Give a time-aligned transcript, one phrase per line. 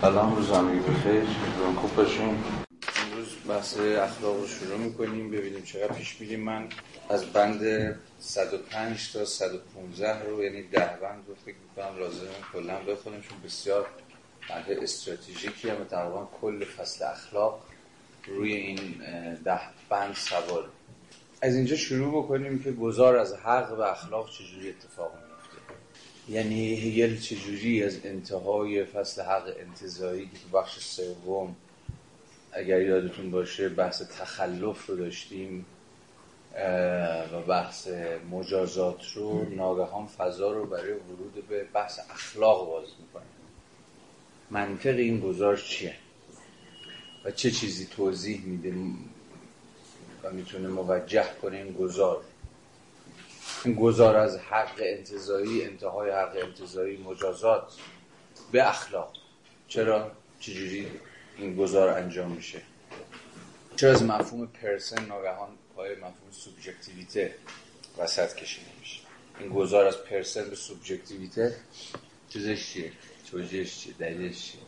[0.00, 1.12] سلام روز همگی بخیر.
[1.12, 2.44] امیدوارم خوب باشیم
[3.02, 6.40] امروز بحث اخلاق رو شروع می‌کنیم ببینیم چقدر پیش میریم.
[6.40, 6.68] من
[7.08, 7.62] از بند
[8.18, 13.86] 105 تا 115 رو یعنی ده بند رو فکر می‌کنم لازم کلا بخونیم چون بسیار
[14.50, 17.62] بند استراتژیکی هم تقریبا کل فصل اخلاق
[18.26, 18.78] روی این
[19.44, 20.68] ده بند سوار
[21.42, 25.27] از اینجا شروع بکنیم که گذار از حق و اخلاق چجوری اتفاق میفته
[26.28, 31.56] یعنی هگل چجوری از انتهای فصل حق انتظایی که تو بخش سوم
[32.52, 35.66] اگر یادتون باشه بحث تخلف رو داشتیم
[37.32, 37.88] و بحث
[38.30, 43.22] مجازات رو ناگهان فضا رو برای ورود به بحث اخلاق باز می‌کنه
[44.50, 45.94] منطق این گذار چیه؟
[47.24, 48.74] و چه چیزی توضیح میده؟
[50.22, 52.18] و می‌تونه موجه کنه این این
[53.78, 57.72] گذار از حق انتظایی انتهای حق انتظایی مجازات
[58.52, 59.12] به اخلاق.
[59.68, 60.86] چرا؟ چجوری
[61.36, 62.62] این گذار انجام میشه؟
[63.76, 67.34] چرا از مفهوم پرسن ناگهان پای مفهوم سوبژکتیویته
[67.98, 69.00] وسط کشیده میشه؟
[69.38, 71.56] این گذار از پرسن به سوبژکتیویته
[72.28, 72.92] چیزش چیه؟
[73.30, 74.60] توجیهش چیه؟ دلیلش چیه؟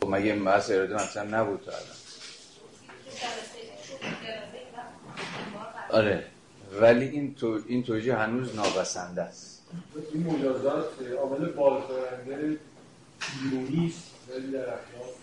[0.00, 1.96] خب مگه بحث اراده مثلا نبود تا الان؟
[5.92, 6.24] آره.
[6.80, 9.62] ولی این تو این توجیه هنوز نابسنده است.
[10.14, 10.88] این مجازات
[11.18, 12.58] عامل بال کننده
[13.42, 13.94] بیرونی
[14.28, 15.14] ولی در اخلاق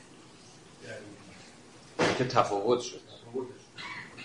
[2.17, 2.99] که تفاوت شد.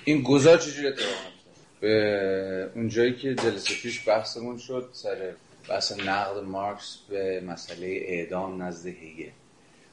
[0.04, 1.32] این گذار چجوری اتفاق
[1.80, 5.32] به اونجایی که جلسه پیش بحثمون شد سر
[5.68, 9.30] بحث نقد مارکس به مسئله اعدام نزد هیگل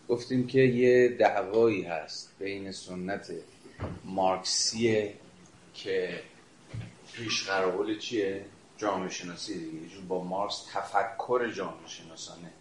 [0.09, 3.31] گفتیم که یه دعوایی هست بین سنت
[4.05, 5.13] مارکسیه
[5.73, 6.09] که
[7.19, 8.45] پیش قراول چیه؟
[8.77, 12.51] جامعه شناسی دیگه با مارکس تفکر جامعه شناسانه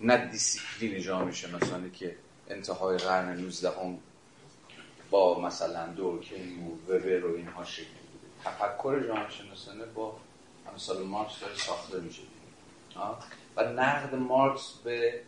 [0.00, 2.16] نه دیسیپلین جامعه شناسانه که
[2.48, 3.98] انتهای قرن 19 هم
[5.10, 7.86] با مثلا دورکیم و وبر و اینها شکل
[8.44, 10.16] تفکر جامعه شناسانه با
[10.74, 12.22] امثال مارکس داره ساخته میشه.
[13.56, 15.20] و نقد مارکس به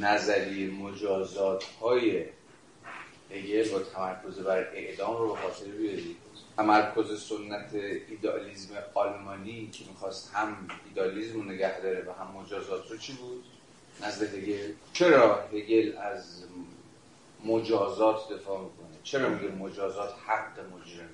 [0.00, 2.24] نظریه مجازات های
[3.30, 5.70] هگل با تمرکز بر اعدام رو به خاطر
[6.56, 7.74] تمرکز سنت
[8.08, 10.56] ایدالیزم آلمانی که می‌خواست هم
[10.88, 13.44] ایدالیزم رو نگه داره و هم مجازات رو چی بود؟
[14.02, 16.44] نزد هگل چرا هگل از
[17.44, 21.08] مجازات دفاع می‌کنه؟ چرا میگه مجازات حق مجرمه؟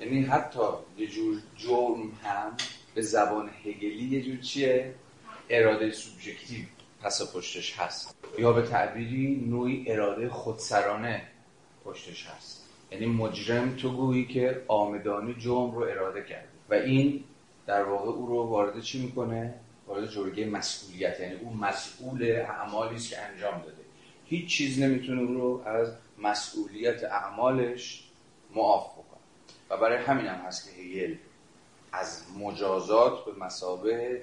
[0.00, 0.60] یعنی حتی
[0.98, 2.56] یه جور جرم هم
[2.94, 4.94] به زبان هگلی یه جور چیه؟
[5.50, 6.64] اراده سوبژکتیو
[7.02, 11.22] پس پشتش هست یا به تعبیری نوعی اراده خودسرانه
[11.84, 12.61] پشتش هست
[12.92, 16.48] یعنی مجرم تو گویی که آمدانی جرم رو اراده کرده.
[16.70, 17.24] و این
[17.66, 19.54] در واقع او رو وارد چی می‌کنه؟
[19.86, 21.20] وارد جرگه مسئولیت.
[21.20, 23.82] یعنی او مسئول اعمالی است که انجام داده.
[24.26, 28.04] هیچ چیز نمی‌تونه او رو از مسئولیت اعمالش
[28.54, 29.20] معاف بکنه.
[29.70, 31.14] و برای همین هم هست که هگل
[31.92, 34.22] از مجازات به مسابه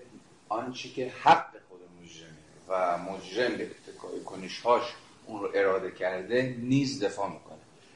[0.50, 2.30] آنچه که حق خود مجرمه
[2.68, 4.84] و مجرم به اتکای کنشهاش
[5.26, 7.49] اون رو اراده کرده نیز دفاع می‌کنه.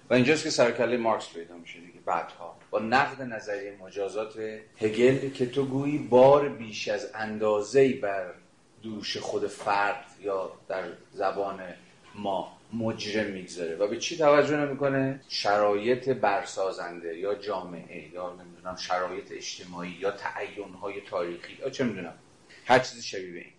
[0.10, 2.56] و اینجاست که سرکله مارکس پیدا میشه دیگه بعدها.
[2.72, 8.34] با نقد نظریه مجازات هگل که تو گویی بار بیش از اندازه بر
[8.84, 10.84] دوش خود فرد یا در
[11.14, 11.60] زبان
[12.16, 13.76] ما مجرم می‌گذاره.
[13.76, 21.02] و به چی توجه نمی‌کنه؟ شرایط برسازنده یا جامعه یا نمی‌دونم شرایط اجتماعی یا تعینهای
[21.02, 22.14] تاریخی یا چه می‌دونم.
[22.66, 23.52] هر چیزی شبیه این.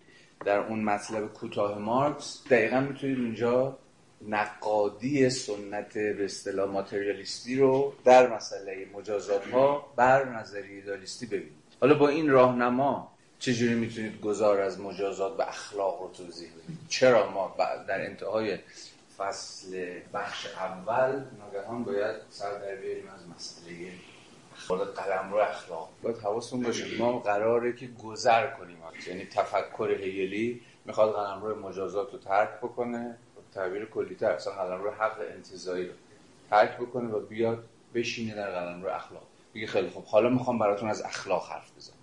[0.45, 3.77] در اون مطلب کوتاه مارکس دقیقا می‌تونید اونجا
[4.21, 11.53] نقادی سنت به اصطلاح ماتریالیستی رو در مسئله مجازات ها بر نظریه ایدالیستی ببینید.
[11.81, 17.29] حالا با این راهنما چجوری می‌تونید گذار از مجازات به اخلاق رو توضیح بدید؟ چرا
[17.31, 17.55] ما
[17.87, 18.57] در انتهای
[19.17, 23.91] فصل بخش اول ناگهان باید سر در بیاریم از مسئله
[24.67, 25.89] خود قلم رو اخلاق.
[26.03, 28.77] باید حواستون باشه ما قراره که گذر کنیم.
[29.07, 33.17] یعنی تفکر هگلی می‌خواد قلم رو مجازات رو ترک بکنه.
[33.55, 34.31] تعبیر کلی تر.
[34.31, 35.93] اصلا قلم رو حق انتظایی رو
[36.49, 37.63] ترک بکنه و بیاد
[37.93, 39.27] بشینه در قلم رو اخلاق.
[39.55, 40.05] بگه خیلی خوب.
[40.05, 41.97] حالا می‌خوام براتون از اخلاق حرف بزنم.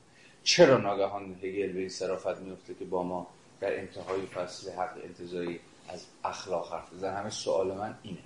[0.45, 3.27] چرا ناگهان هگل به این صرافت میفته که با ما
[3.61, 8.19] در انتهای فصل حق انتظایی از اخلاق حرف بزن همه سوال من اینه.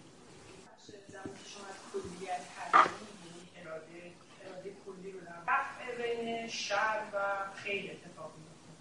[5.99, 7.19] بین شر و
[7.55, 8.73] خیر اتفاق میفته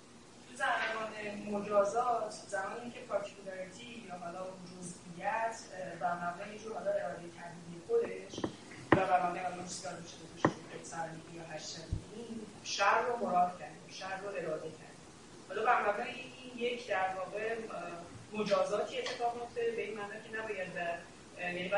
[0.56, 3.85] زمان مجازات زمانی که پارتیکولاریتی
[4.26, 5.56] حالا جزئیت
[6.02, 8.46] و مبنای جور حالا اراده کردنی خودش
[8.92, 14.28] و بر مبنای حالا شده باشه سرنگی یا هشتنگی شر رو مراد کردیم شر رو
[14.28, 15.06] اراده کردیم.
[15.50, 17.56] حالا بر مبنای این یک در واقع
[18.34, 20.68] مجازاتی اتفاق میفته به این معنی که نباید
[21.40, 21.72] یعنی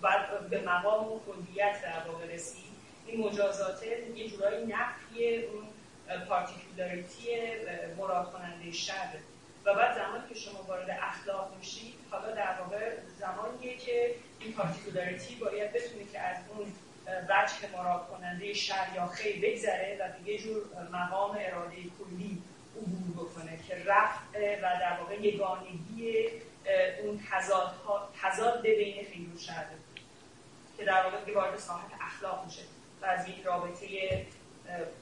[0.00, 2.76] بعد به مقام و کلیت در واقع رسید.
[3.06, 3.82] این مجازات
[4.16, 5.66] یه جورایی نفی اون
[6.28, 7.26] پارتیکولاریتی
[7.98, 9.08] مراد کننده شر
[9.66, 15.34] و بعد زمانی که شما وارد اخلاق میشید حالا در واقع زمانیه که این پارتیکولاریتی
[15.34, 16.72] باید بتونه که از اون
[17.28, 22.42] وجه مراد کننده شر یا خیر بگذره و یه جور مقام اراده کلی
[22.76, 26.28] عبور بکنه که رفع و در واقع یگانگی
[27.02, 27.20] اون
[28.22, 29.66] تضاد بین خیر و شر
[30.76, 32.62] که در واقع دیگه وارد ساحت اخلاق میشه.
[33.02, 33.86] و از این رابطه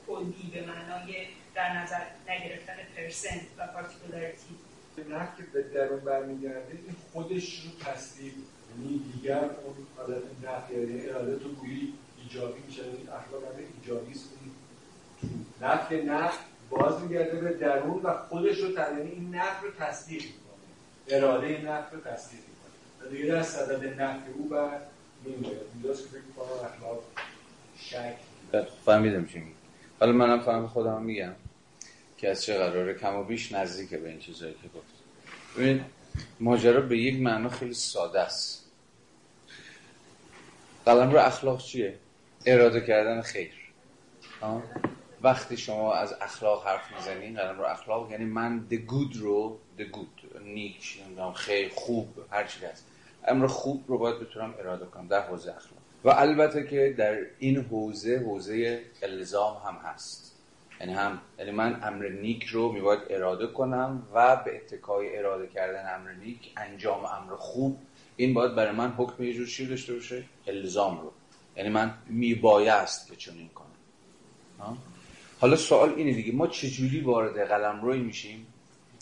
[0.07, 4.55] کلی به معنای در نظر نگرفتن پرسنت و پارتیکولاریتی.
[4.99, 8.33] نه که به درون برمیگرده این خودش رو تصدیق
[8.71, 11.93] یعنی دیگر اون حالت نفی یعنی اراده تو گویی
[12.23, 14.25] ایجابی میشه این اخلاق همه ایجابی است.
[14.31, 15.27] تو
[15.67, 16.39] نفی نفی
[16.71, 21.19] باز میگرده به درون و خودش رو یعنی این نفی رو تصدیق می‌کنه.
[21.19, 23.09] اراده این نفی رو تصدیق می‌کنه.
[23.09, 24.81] و دیگه در صدد نفی او بر
[25.27, 27.05] نمیاد اینجاست که فکر کنم اخلاق
[27.79, 28.17] شک
[28.85, 29.43] فهمیدم چی
[30.01, 31.33] حالا منم فهم خودم میگم.
[32.25, 34.95] که از چه قراره کم و بیش نزدیکه به این چیزایی که گفت.
[35.57, 35.85] ببین
[36.41, 38.65] ماجرا به یک معنا خیلی ساده است.
[40.87, 41.99] قلم رو اخلاق چیه؟
[42.47, 43.53] اراده کردن خیر.
[45.23, 49.83] وقتی شما از اخلاق حرف می‌زنین قلم رو اخلاق یعنی من the good رو the
[49.83, 51.03] good نیک
[51.35, 52.87] خیر خوب هر چی هست.
[53.29, 55.83] امر خوب رو باید بتونم اراده کنم در حوزه اخلاق.
[56.05, 60.24] و البته که در این حوزه حوزه الزام هم هست.
[60.81, 65.95] یعنی هم یعنی من امر نیک رو میباید اراده کنم و به اتکای اراده کردن
[65.95, 67.79] امر نیک انجام امر خوب
[68.17, 71.13] این باید برای من حکم یه جور چی داشته باشه الزام رو.
[71.57, 73.67] یعنی من میبایست که چنین کنم.
[75.41, 78.47] حالا سوال اینه دیگه ما چجوری وارد قلم روی میشیم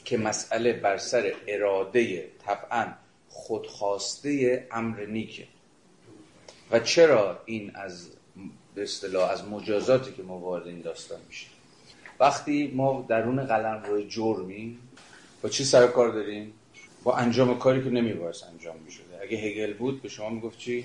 [0.04, 2.86] که مسئله بر سر اراده طبعا
[3.28, 5.46] خودخواسته امر نیکه؟
[6.70, 8.10] و چرا این از
[8.74, 11.50] به اصطلاح از مجازاتی که ما وارد این داستان میشیم؟
[12.22, 14.78] وقتی ما درون قلم روی جرمیم
[15.42, 16.52] با چی سر کار داریم؟
[17.04, 20.84] با انجام کاری که نمیباید انجام می‌شده اگه هگل بود به شما می‌گفت چی؟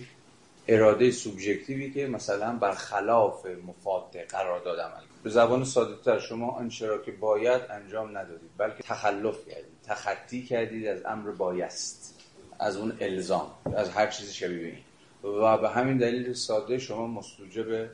[0.67, 6.97] اراده سوبژکتیوی که مثلا برخلاف مفاد قرارداد عمل به زبان ساده تر شما آنچه را
[6.97, 12.23] که باید انجام ندادید بلکه تخلف کردید تخطی کردید از امر بایست
[12.59, 15.33] از اون الزام از هر چیزی شبیه این.
[15.41, 17.89] و به همین دلیل ساده شما مستوجب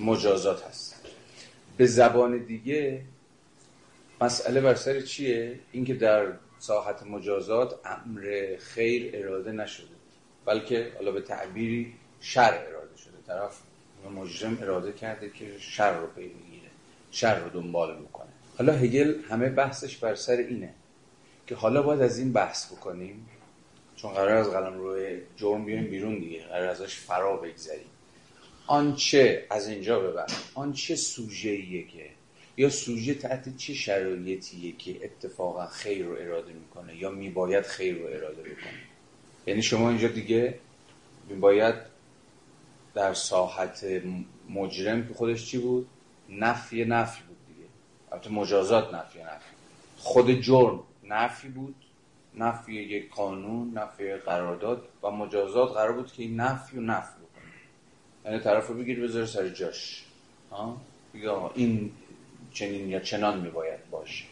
[0.00, 0.95] مجازات هست.
[1.76, 3.02] به زبان دیگه
[4.20, 9.96] مسئله بر سر چیه؟ اینکه در ساحت مجازات امر خیر اراده نشده
[10.44, 13.12] بلکه حالا به تعبیری شر اراده شده.
[13.26, 13.60] طرف
[14.16, 16.70] مجرم اراده کرده که شر رو پی بگیره
[17.10, 20.74] شر رو دنبال می‌کنه حالا هگل همه بحثش بر سر اینه
[21.46, 23.28] که حالا باید از این بحث بکنیم
[23.96, 27.86] چون قرار از قلم روی جرم بیایم بیرون دیگه قرار ازش فرا بگذریم.
[28.66, 30.26] آنچه از اینجا ببر.
[30.54, 32.10] آنچه سوژه که
[32.56, 38.06] یا سوژه تحت چه شرایطیه که اتفاقا خیر رو اراده می‌کنه یا میباید خیر رو
[38.06, 38.82] اراده بکنه؟
[39.46, 40.58] یعنی شما اینجا دیگه
[41.28, 41.74] میباید
[42.94, 43.86] در ساحت
[44.50, 45.86] مجرم که خودش چی بود؟
[46.28, 47.68] نفی نفی بود دیگه.
[48.12, 49.50] البته مجازات نفی نفی.
[49.98, 51.74] خود جرم نفی بود.
[52.38, 57.15] نفی یک قانون نفی قرارداد و مجازات قرار بود که این نفی و نفی
[58.26, 60.04] یعنی طرف رو بگیر بذاره سر جاش.
[61.14, 61.92] بگه این
[62.52, 64.24] چنین یا چنان میباید باشه.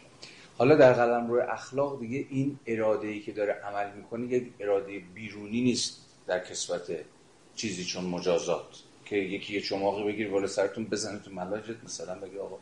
[0.57, 4.99] حالا در قلم روی اخلاق دیگه این اراده ای که داره عمل می‌کنه یک اراده
[4.99, 6.81] بیرونی نیست در کسبت
[7.55, 8.65] چیزی چون مجازات.
[9.05, 12.57] که یکی یه چماقی بگیر بالا سرتون بزنه تو ملاجت مثلا بگی آقا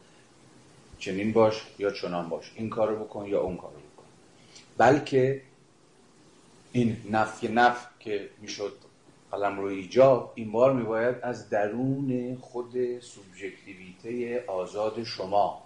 [0.99, 2.51] چنین باش یا چنان باش.
[2.55, 4.05] این کارو بکن یا اون کارو بکن.
[4.77, 5.41] بلکه
[6.71, 8.73] این نفی نف که می‌شد
[9.33, 15.63] قلم رو ایجاب این بار میباید از درون خود سوبژکتیویته آزاد شما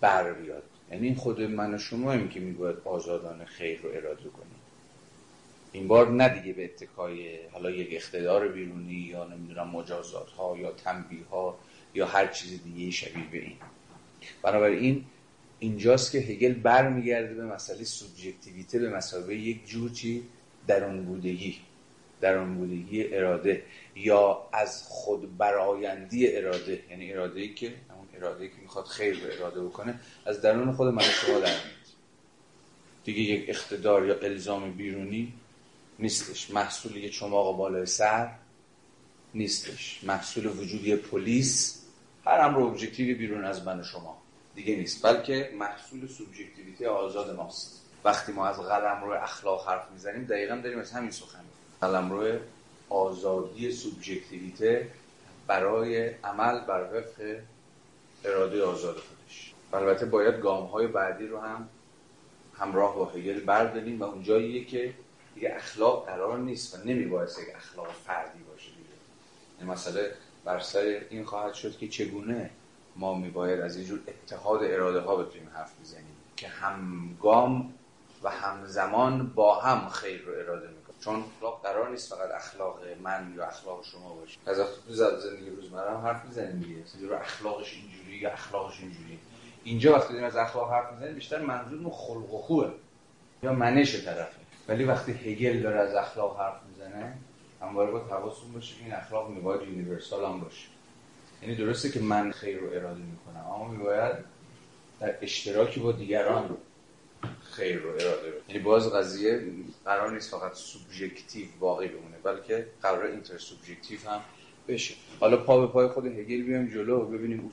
[0.00, 0.62] بر بیاد.
[0.92, 4.60] یعنی خود من و شما هم که میباید آزادانه خیر رو اراده کنیم.
[5.72, 10.72] این بار نه دیگه به اتکای حالا یک اقتدار بیرونی یا نمی‌دونم مجازات ها یا
[10.72, 11.58] تنبیه ها
[11.94, 13.56] یا هر چیز دیگه شبیه به این.
[14.42, 15.04] بنابراین
[15.58, 20.22] اینجاست که هگل برمیگرده به مسئله سوبژکتیویته به مسابقه یک جور چی؟
[20.66, 21.56] درون بودگی
[22.22, 23.62] درون بودگی اراده
[23.96, 29.14] یا از خود برایندی اراده یعنی اراده ای که همون اراده ای که می‌خواد خیر
[29.14, 31.54] رو اراده بکنه از درون خود من شما در
[33.04, 35.32] دیگه یک اقتدار یا الزام بیرونی
[35.98, 36.50] نیستش.
[36.50, 38.30] محصول یه چماق بالای سر
[39.34, 40.00] نیستش.
[40.04, 41.82] محصول وجود یه پلیس
[42.24, 44.22] هر امر ابجکتیوی بیرون از من شما
[44.54, 45.06] دیگه نیست.
[45.06, 47.82] بلکه محصول سوبژکتیویته آزاد ماست.
[48.04, 51.44] وقتی ما از قلم روی اخلاق حرف می‌زنیم دقیقا داریم از همین سخن
[51.82, 52.38] قلم روی
[52.88, 54.90] آزادی سوبژکتیویته
[55.46, 57.38] برای عمل بر وفق
[58.24, 59.54] اراده آزاد خودش.
[59.72, 61.68] البته باید گام های بعدی رو هم
[62.58, 64.94] همراه با هگل برداریم و اون جاییه که
[65.34, 69.72] دیگه اخلاق قرار نیست و نمیباید یک اخلاق فردی باشه دیگه.
[69.72, 70.12] مسئله
[70.44, 72.50] بر سر این خواهد شد که چگونه
[72.96, 77.74] ما میباید از اینجور اتحاد اراده ها بتونیم حرف بزنیم که همگام
[78.22, 83.34] و همزمان با هم خیر رو اراده می‌کنه چون اخلاق قرار نیست فقط اخلاق من
[83.36, 84.38] یا اخلاق شما باشه.
[84.46, 87.08] از تو زندگی روزمره هم حرف می‌زنیم دیگه.
[87.08, 89.18] رو اخلاقش اینجوری یا اخلاقش اینجوری.
[89.64, 92.70] اینجا وقتی داریم از اخلاق حرف می‌زنیم بیشتر منظورمون خلق و خویه.
[93.42, 94.40] یا منش طرفه.
[94.68, 97.18] ولی وقتی هگل داره از اخلاق حرف می‌زنه
[97.60, 100.68] همواره با حواستون باشه این اخلاق میباید universal هم باشه.
[101.42, 104.16] یعنی درسته که من خیر رو اراده می‌کنم اما میباید
[105.00, 106.56] در اشتراکی با دیگران
[107.50, 109.42] خیر رو اراده رو یعنی باز قضیه
[109.84, 114.20] قرار نیست فقط سوبژکتیو واقعی بمونه بلکه قرار اینتر سوبژکتیو هم
[114.68, 114.94] بشه.
[115.20, 117.50] حالا پا به پای خود هگل بیایم جلو و ببینیم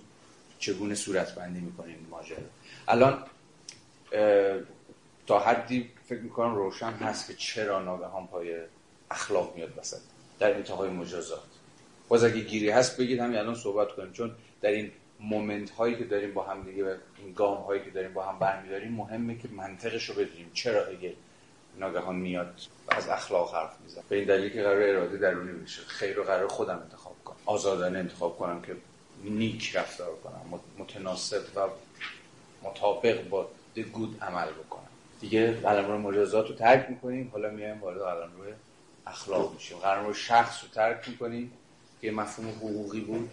[0.59, 2.37] چگونه صورت بندی می‌کنیم ماجرا.
[2.87, 3.23] الان
[5.27, 8.57] تا حدی فکر می‌کنم روشن هست که چرا ناگهان پای
[9.11, 10.01] اخلاق میاد وسط
[10.39, 11.43] در انتهای مجازات.
[12.07, 16.03] باز اگه گیری هست بگید همین الان صحبت کنیم چون در این مومنت هایی که
[16.03, 19.47] داریم با هم دیگه و این گام هایی که داریم با هم برمیداریم مهمه که
[19.47, 20.51] منطقش رو بدونیم.
[20.53, 21.13] چرا اگه
[21.77, 25.81] ناگهان میاد از اخلاق حرف میزن به این دلیل که قرار اراده درونی بشه.
[25.81, 27.37] خیر رو قرار خودم انتخاب کنم.
[27.45, 28.75] آزادانه انتخاب کنم که
[29.23, 30.59] نیک رفتار کنم.
[30.77, 31.67] متناسب و
[32.63, 34.87] مطابق با good عمل بکنم.
[35.21, 37.29] دیگه قلم رو مجازات رو ترک می‌کنیم.
[37.33, 38.53] حالا میایم وارد قلم روی
[39.07, 39.77] اخلاق میشیم.
[39.77, 41.51] قلم رو شخص رو ترک می‌کنیم
[42.01, 43.29] که مفهوم حقوقی بود.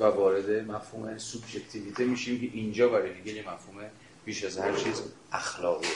[0.00, 3.90] و وارد مفهوم سوبژکتیویته میشیم که اینجا برای دیگه مفهوم
[4.24, 5.02] بیش از هر چیز
[5.32, 5.86] اخلاقی.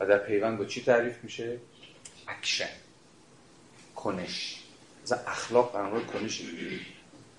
[0.00, 1.58] و در پیوند با چی تعریف میشه؟
[2.28, 2.68] اکشن.
[3.96, 4.62] کنش.
[5.04, 6.42] مثلا اخلاق قرار کنش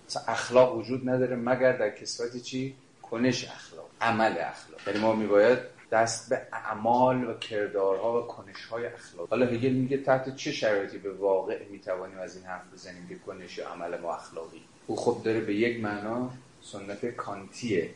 [0.07, 4.88] مثلا اخلاق وجود نداره مگر در کسوت چی؟ کنش اخلاق عمل اخلاق.
[4.88, 5.59] یعنی ما میباید
[5.91, 9.29] دست به اعمال و کردارها و کنشهای اخلاق.
[9.29, 13.59] حالا هگل میگه تحت چه شرایطی به واقع می‌توانیم از این حرف بزنیم که کنش
[13.59, 16.31] عمل ما اخلاقی؟ او خب داره به یک معنا
[16.62, 17.89] سنت کانتی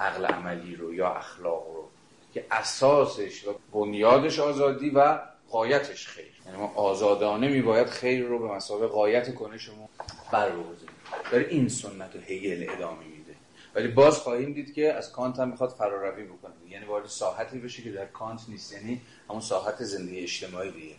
[0.00, 1.88] عقل عملی رو یا اخلاق رو
[2.34, 5.18] که اساسش و بنیادش آزادی و
[5.50, 6.32] قایتش خیر.
[6.46, 9.88] یعنی ما آزادانه میباید خیر رو به مسابقه قایت کنشمون
[10.32, 10.88] بروزیم
[11.32, 13.34] داره این سنت رو هگل ادامه میده.
[13.74, 16.52] ولی باز خواهیم دید که از کانت هم می‌خواد فراروی بکنه.
[16.70, 18.72] یعنی وارد ساحتی بشه که در کانت نیست.
[18.72, 20.94] یعنی همون ساحت زندگی اجتماعی دیگه.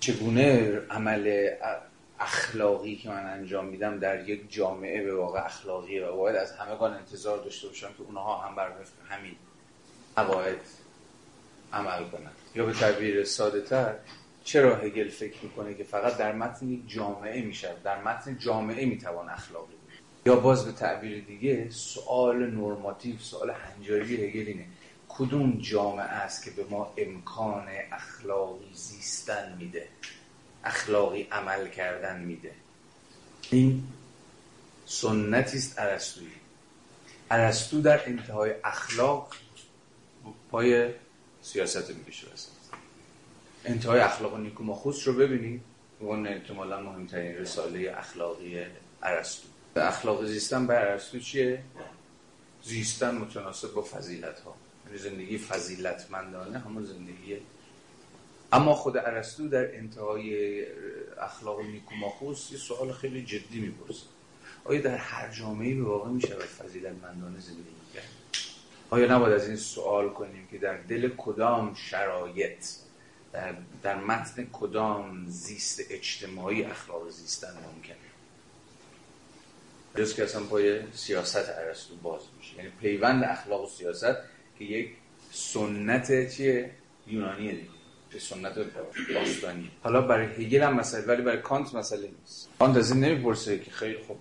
[0.00, 1.50] چگونه عمل
[2.20, 6.94] اخلاقی که من انجام میدم در یک جامعه به واقع اخلاقی و باید از همگان
[6.94, 8.72] انتظار داشته باشم که اونها هم بر
[9.08, 9.36] همین
[10.16, 10.60] قواعد
[11.72, 13.94] عمل کنن یا به تعبیر ساده تر
[14.44, 19.28] چرا هگل فکر می‌کنه که فقط در متن یک جامعه میشه در متن جامعه می‌توان
[19.28, 19.90] اخلاقی بود.
[20.26, 24.66] یا باز به تعبیر دیگه سوال نرماتیو سوال هنجاری هگل اینه.
[25.08, 29.88] کدوم جامعه است که به ما امکان اخلاقی زیستن میده؟
[30.66, 32.52] اخلاقی عمل کردن میده.
[33.50, 33.84] این
[34.86, 36.30] سنتی است ارسطویی
[37.30, 39.32] ارسطو در انتهای اخلاق
[40.50, 40.90] پای
[41.42, 42.48] سیاست می‌کشه وسط
[43.64, 45.62] انتهای اخلاق و نیکوماخوس رو ببینید
[46.00, 48.64] اون احتمالا مهمترین رساله اخلاقی
[49.02, 49.48] ارسطو.
[49.76, 51.62] اخلاق زیستن بر ارسطو چیه؟
[52.62, 54.54] زیستن متناسب با فضیلت ها
[54.86, 57.38] یعنی زندگی فضیلتمندانه همون زندگی
[58.52, 60.62] اما خود ارسطو در انتهای
[61.20, 64.06] اخلاق نیکوماخوس یه سوال خیلی جدی می‌پرسه.
[64.64, 68.08] آیا در هر جامعه به واقع میشه فضیلتمندانه زندگی کرد؟
[68.90, 72.66] آیا نباید از این سوال کنیم که در دل کدام شرایط
[73.32, 77.96] در, در متن کدام زیست اجتماعی اخلاق زیستن ممکنه؟
[79.96, 82.56] جز که اصلا پای سیاست ارسطو باز میشه.
[82.56, 84.16] یعنی پیوند اخلاق و سیاست
[84.58, 84.90] که یک
[85.32, 86.70] سنت چیه؟
[87.06, 87.75] یونانیه دیگه.
[88.18, 88.54] سنت
[89.14, 89.70] باستانی.
[89.82, 92.48] حالا برای هگل هم مسئله ولی برای کانت مسئله نیست.
[92.58, 94.16] کانت از این نمی‌پرسه که خیلی خوب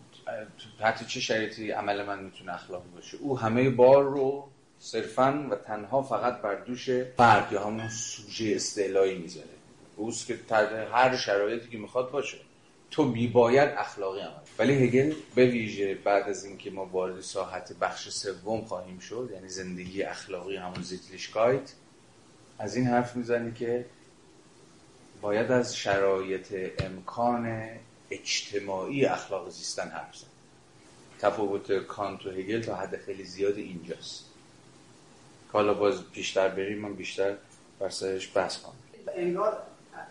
[0.80, 3.18] تحت چه شرایطی عمل من می‌تونه اخلاقی باشه.
[3.18, 4.50] او همه بار رو
[4.80, 9.48] صرفا و تنها فقط بر دوش فرد یا همون سوژه استعلایی می‌ذاره.
[9.96, 10.40] اوست که
[10.92, 12.38] هر شرایطی که می‌خواد باشه.
[12.92, 18.10] تو میباید اخلاقی عمل ولی هگل به ویژه بعد از اینکه ما وارد ساحت بخش
[18.10, 21.72] سوم خواهیم شد یعنی زندگی اخلاقی همون زیتلیشکایت
[22.60, 23.86] از این حرف می‌زنی که
[25.22, 27.70] باید از شرایط امکان
[28.12, 30.28] اجتماعی اخلاق زیستن حرف زن
[31.20, 34.26] تفاوت کانت و هگل تا حد خیلی زیاد اینجاست.
[35.52, 37.36] حالا باز بیشتر بریم من بیشتر
[37.80, 38.76] برسرش بحث کنم.
[39.16, 39.62] انگار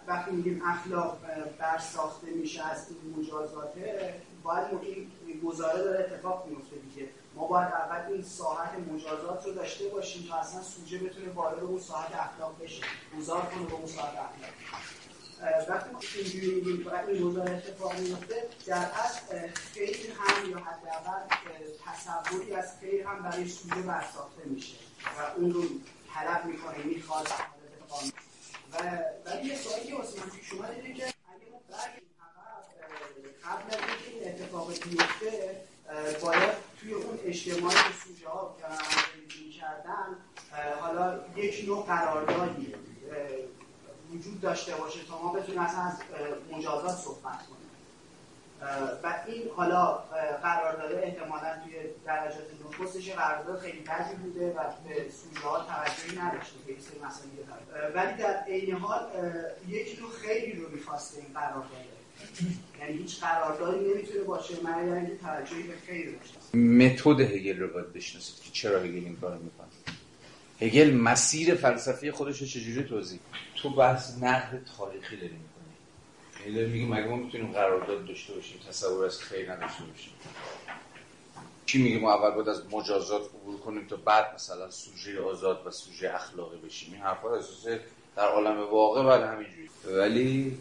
[0.06, 1.20] وقتی میگیم اخلاق
[1.58, 4.66] بر ساخته میشه از این مجازاته باید
[5.26, 7.08] این گزاره داره اتفاق میفته دیگه.
[7.34, 11.80] ما باید اول این ساحت مجازات رو داشته باشیم تا اصلا سوژه بتونه وارد اون
[11.80, 12.82] ساحت اخلاق بشه.
[13.18, 14.54] گذار کنه به اون ساحت اخلاق.
[15.68, 21.20] وقتی ما اینجوری میگیم فقط این گزاره اتفاق میفته در اصل خیلی هم یا حداقل
[21.86, 24.76] تصوری از خیر هم برای سوژه برساخته میشه.
[25.18, 25.62] و اون رو
[26.14, 27.28] طلب می‌کنه می‌خواد
[28.72, 28.76] و
[29.24, 32.04] ولی یه سوالی که واسه من اومد اینه که اگه ما برگردیم
[33.44, 35.60] قبل از اینکه این اتفاق بیفته
[36.22, 38.56] باید توی اون اجتماعی که سوژه ها
[39.60, 40.16] کردن
[40.80, 42.74] حالا یک نوع قراردادی
[44.12, 45.96] وجود داشته باشه تا ما بتونیم اصلا از
[46.52, 47.64] مجازات صحبت کنیم.
[49.02, 49.94] و این حالا
[50.42, 51.74] قرارداد احتمالا توی
[52.06, 57.30] درجات نخستش قرارداد خیلی بدی بوده و به سوژه ها توجهی نداشته به این مسئله
[57.94, 59.06] ولی در عین حال
[59.68, 62.03] یک نوع خیلی رو می‌خواسته این قرارداد.
[62.80, 64.54] یعنی هیچ قراردادی نمی‌تونه باشه.
[64.62, 69.16] من یعنی توجهی به خیر داشته متد هگل رو باید بشناسید که چرا هگل این
[69.16, 69.68] کارو می‌کنه.
[70.60, 73.20] هگل مسیر فلسفی خودش رو چجوری توضیح
[73.56, 75.74] تو بحث نقد تاریخی داری می‌کنی.
[76.46, 80.12] هگل میگه مگه ما می‌تونیم قرارداد داشته باشیم تصور از خیر نداشته باشیم؟
[81.66, 85.70] کی میگه ما اول باید از مجازات عبور کنیم تا بعد مثلا سوژه آزاد و
[85.70, 87.66] سوژه اخلاقی بشیم؟ این حرفا اساس
[88.16, 89.68] در عالم واقع بعد همینجوری.
[89.84, 90.58] ولی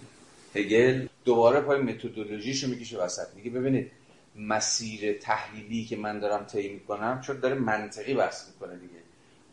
[0.55, 3.27] هگل دوباره پای متدولوژیشو می‌کشه وسط.
[3.35, 3.91] میگه ببینید
[4.35, 8.93] مسیر تحلیلی که من دارم طی می‌کنم چون داره منطقی بحث می‌کنه دیگه.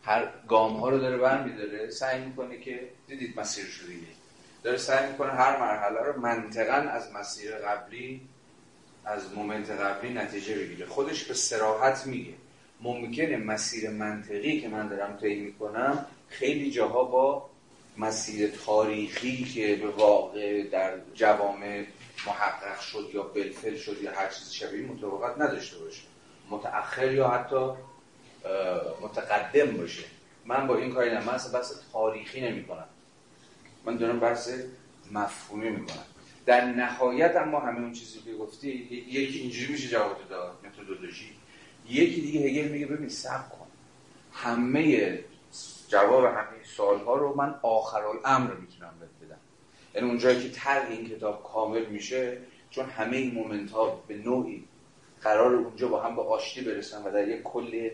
[0.02, 4.06] هر گام ها رو داره برمیداره سعی می‌کنه که دیدید مسیرش رو دیگه.
[4.62, 8.20] داره سعی می‌کنه هر مرحله رو منطقا از مسیر قبلی
[9.04, 10.86] از مومنت قبلی نتیجه بگیره.
[10.86, 12.32] خودش به سراحت میگه.
[12.80, 17.49] ممکنه مسیر منطقی که من دارم طی می‌کنم خیلی جاها با
[18.00, 21.84] مسیر تاریخی که به واقع در جوامع
[22.26, 26.02] محقق شد یا بلفل شد یا هر چیزی شبیه مطابقت نداشته باشه.
[26.50, 27.70] متأخر یا حتی
[29.02, 30.04] متقدم باشه.
[30.44, 32.88] من با این کاری من اصلا بحث تاریخی نمی کنم
[33.84, 34.50] من دارم بحث
[35.12, 36.04] مفهومی می‌کنم.
[36.46, 38.68] در نهایت اما همه اون چیزی که گفتی
[39.08, 41.30] یکی اینجوری میشه جواب داد متدولوژی.
[41.88, 43.66] یکی دیگه هگل میگه ببین صبر کن.
[44.32, 45.18] همه
[45.90, 49.40] جواب همه سوال ها رو من آخر الامر می‌تونم بهت بدم.
[49.94, 52.38] یعنی اونجایی که طرح این کتاب کامل میشه
[52.70, 54.64] چون همه این مومنت ها به نوعی
[55.22, 57.90] قرار اونجا با هم به آشتی برسن و در یک کل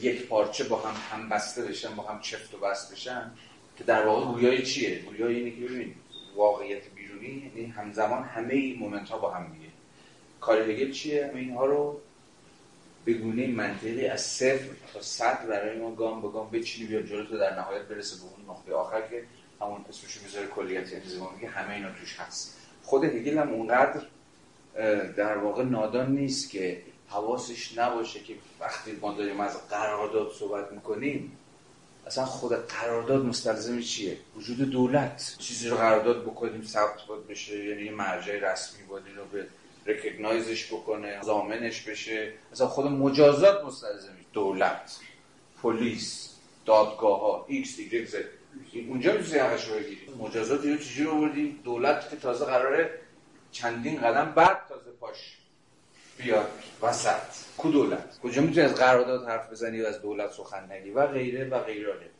[0.00, 3.30] یک پارچه با هم هم بسته بشن با هم چفت و بست بشن
[3.78, 5.94] که در واقع گویای چیه؟ گویای اینه که ببین
[6.36, 9.68] واقعیت بیرونی یعنی همزمان همه این مومنت ها با هم دیگه.
[10.40, 12.00] کار هگل چیه؟ همه اینها رو
[13.08, 17.24] به گونه منطقی از صفر تا صد برای ما گام به گام بچینی بیا جلو
[17.24, 19.22] تو در نهایت برسه به اون نقطه آخر که
[19.60, 22.56] همون اسمشو می‌ذاره کلیت انتظام میگه همه اینا توش هست.
[22.82, 24.02] خود هگل هم اونقدر
[25.16, 31.38] در واقع نادان نیست که حواسش نباشه که وقتی ما داریم از قرارداد صحبت می‌کنیم
[32.06, 35.36] اصلا خود قرارداد مستلزم چیه؟ وجود دولت.
[35.38, 39.46] چیزی رو قرارداد بکنیم ثبت باید بشه یعنی یه مرجع رسمی باید رو به
[39.88, 42.32] recognize ش بکنه ضامنش بشه.
[42.52, 44.96] مثلا خود مجازات مستلزم دولت
[45.62, 46.34] پلیس
[46.66, 47.76] دادگاه ها X
[48.10, 48.24] زد.
[48.88, 50.00] اونجا می‌تونی حقش رو بگیری.
[50.18, 52.90] مجازات رو چجوری آوردی دولت که تازه قراره
[53.52, 55.36] چندین قدم بعد تازه پاش
[56.18, 56.50] بیاد.
[56.82, 57.56] وسط.
[57.56, 61.48] کو دولت؟ کجا می‌تونی از قرارداد حرف بزنی و از دولت سخن نگی؟ و غیره
[61.48, 62.10] و غیره.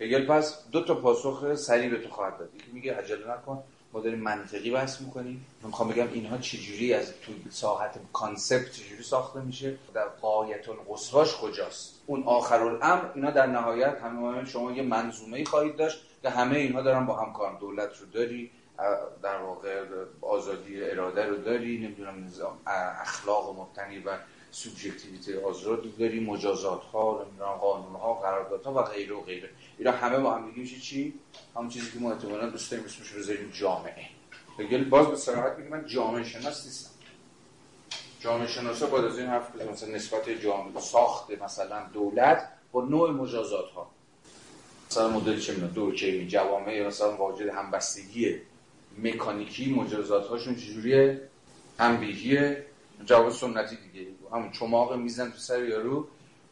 [0.00, 2.54] هگل پس دو تا پاسخ سریع به تو خواهد داد.
[2.54, 3.64] یکی میگه عجله نکن.
[3.92, 5.46] ما داریم منطقی بحث می‌کنیم.
[5.62, 11.36] من می‌خوام بگم اینها چجوری از تو ساحت concept چجوری ساخته میشه در غایت القصواش
[11.36, 16.30] کجاست؟ اون آخر الامر اینا در نهایت همه شما یه منظومه ای خواهید داشت که
[16.30, 18.50] همه اینها دارن با هم کار دولت رو داری
[19.22, 19.84] در واقع
[20.20, 22.58] آزادی اراده رو داری نمی‌دونم نظام
[23.00, 24.10] اخلاق مبتنی و
[24.50, 27.26] سوبژکتیویته آزاد داری مجازات ها
[27.60, 29.50] قانون ها قرارداد ها و غیره و غیره.
[29.78, 31.14] اینا همه با هم میشه چی؟
[31.56, 34.06] همون چیزی که ما احتمالاً دوست داریم اسمش بذاریم جامعه.
[34.58, 36.90] هگل باز به صراحت میگه من جامعه شناس نیستم.
[38.20, 43.10] جامعه شناسا باید از این حرف بزنم مثلا نسبت جامعه ساخت مثلا دولت با نوع
[43.10, 43.90] مجازات ها
[44.90, 48.40] مثلا مدل چه می‌دونم دورکیمی جوامع مثلا واجد همبستگی
[48.98, 51.20] مکانیکی مجازات هاشون چجوریه؟
[51.78, 52.64] تنبیهیه
[53.04, 54.06] جواب سنتی دیگه.
[54.32, 56.06] همون چماق میزن تو سر یارو.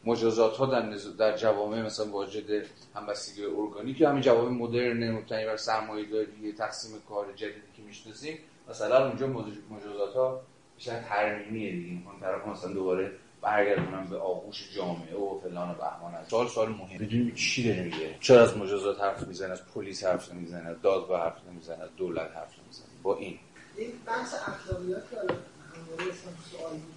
[0.05, 1.17] مجازات ها در, نز...
[1.17, 7.33] در جوامع مثلا واجد همبستگی ارگانیک همین جوامع مدرن مبتنی بر سرمایه داری تقسیم کار
[7.35, 8.37] جدیدی که می‌شناسیم
[8.69, 10.41] مثلا اونجا مجازات ها
[10.75, 12.09] بیشتر ترمیمیه دیگه.
[12.09, 13.11] اون طرف مثلا دوباره
[13.41, 16.15] برگردونم به آغوش جامعه و فلان و بهمان.
[16.15, 20.03] از سوال سوال مهم بدونیم چی داره میگه؟ چرا از مجازات حرف می‌زنه؟ از پلیس
[20.03, 23.39] حرف نمی‌زنه؟ از دادگاه حرف نمی‌زنه؟ از دولت حرف نمی‌زنه؟ با این.
[23.77, 26.11] این بحث اخلاقیات که همواره
[26.51, 26.96] سوال بود؟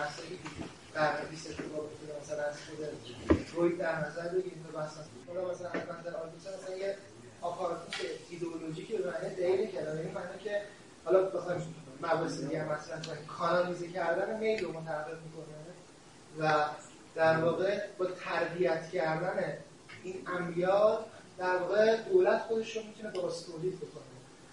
[0.00, 0.18] بحث
[0.94, 2.78] قرن 20 اتفاق افتاده مثلا از خود
[3.54, 4.92] روی در نظر بگیریم بحث
[5.28, 6.96] حالا مثلا از مثلا یه
[8.30, 10.62] ایدئولوژیکی به معنی دین کلمه این معنی که
[11.04, 12.64] حالا بخوایم مباحث دیگه
[13.06, 15.56] کنیم کانالیزه کردن میل رو متعرض می‌کنه
[16.38, 16.64] و
[17.14, 19.54] در واقع با تربیت کردن
[20.02, 20.98] این امیال
[21.38, 24.02] در واقع دولت خودش رو می‌تونه درست تولید بکنه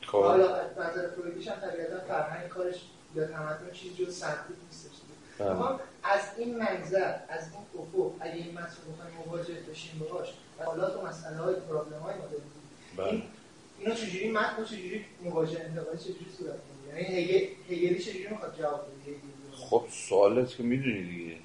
[0.02, 0.22] خب.
[0.22, 2.76] حالا نظر فرویدیش هم طبیعتا فرهنگ کارش
[3.16, 4.97] یا تمدن چیز جز سنتی نیستش.
[5.40, 10.28] اما از این منظر از این افق اگه این مسئله بخوایم مواجه بشیم باهاش
[10.60, 12.42] و حالات و مسئله های پرابلم های داریم.
[12.98, 13.08] بله.
[13.10, 13.24] این
[13.80, 16.60] اینو چجوری متن چجوری مواجه انتقادی چجوری صورت
[16.96, 19.16] می‌گیره؟ یعنی هگلی چجوری می‌خواد جواب بده؟
[19.58, 21.36] خب سوالت که می‌دونی دیگه.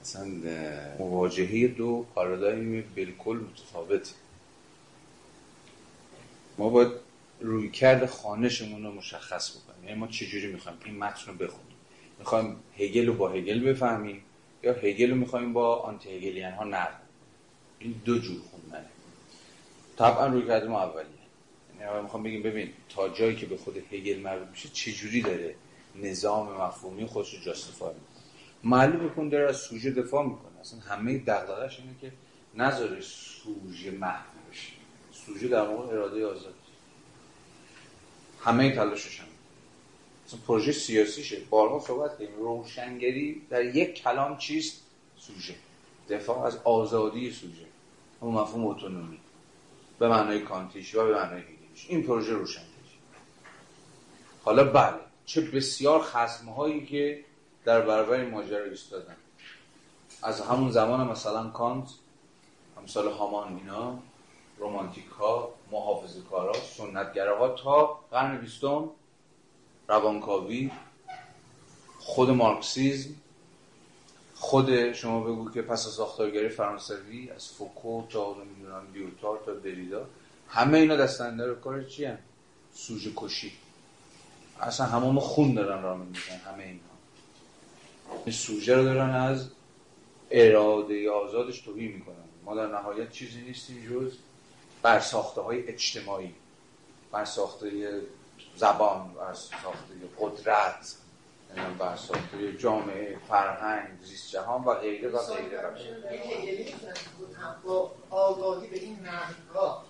[0.00, 0.26] اصلا
[0.98, 4.14] مواجهه دو پارادایم بالکل متفاوت
[6.58, 6.92] ما باید
[7.40, 9.84] روی کرد خانشمون رو مشخص بکنیم.
[9.84, 11.71] یعنی ما چجوری می‌خوایم این متن رو بخونیم؟
[12.22, 14.22] می‌خوایم هگل رو با هگل بفهمیم
[14.62, 16.88] یا هگل رو می‌خوایم با آنتی هگلیان ها نر
[17.78, 18.88] این دو جور خوندنه
[19.98, 21.06] طبعا روی کرد ما اولیه.
[21.80, 25.54] یعنی می‌خوام بگیم ببین تا جایی که به خود هگل مربوط میشه چجوری داره
[25.96, 28.24] نظام مفهومی خودش رو جاستیفای می‌کنه؟
[28.64, 30.60] معلوم بکن داره از سوژه دفاع می‌کنه.
[30.60, 32.12] اصلا همه دغدغه‌اش اینه که
[32.54, 34.72] نذاره سوژه محو بشه.
[35.12, 36.54] سوژه در واقع اراده آزاد.
[38.40, 39.26] همه تلاشش هم
[40.36, 41.36] پروژه سیاسیشه.
[41.50, 42.36] بارها صحبت کردیم.
[42.36, 44.82] روشنگری در یک کلام چیست؟
[45.18, 45.54] سوژه.
[46.08, 47.66] دفاع از آزادی سوژه.
[48.22, 49.18] همون مفهوم اتونومی.
[49.98, 52.68] به معنای کانتیش و به معنای هیگلیش این پروژه روشنگری
[54.44, 54.94] حالا بله
[55.26, 57.24] چه بسیار خصمهایی که
[57.64, 59.16] در برابر این ماجرا ایستادن.
[60.22, 61.88] از همون زمان مثلا کانت
[62.78, 63.98] امثال هامان اینا
[64.58, 68.88] رومانتیک ها محافظه کارا سنتگره ها تا قرن بیستم
[69.88, 70.70] روانکاوی
[71.98, 73.14] خود مارکسیزم
[74.34, 80.06] خود شما بگو که پس از ساختارگری فرانسوی از فوکو تا نمی‌دونم لیوتار تا دریدا
[80.48, 82.18] همه اینا دستنده کار چی هم؟
[82.74, 83.52] سوژه کشی.
[84.60, 86.80] اصلا همه خون دارن را میزن همه اینا.
[88.24, 89.48] این سوژه رو دارن از
[90.30, 92.14] اراده آزادش توهی می‌کنن.
[92.44, 94.12] ما در نهایت چیزی نیستیم جز
[94.82, 96.34] برساخته های اجتماعی
[97.12, 98.00] برساخته
[98.56, 100.96] زبان برساخته قدرت
[101.78, 105.74] برساخته جامعه فرهنگ زیست جهان و غیره و غیره.
[107.64, 109.84] با آگاهی به این نقدها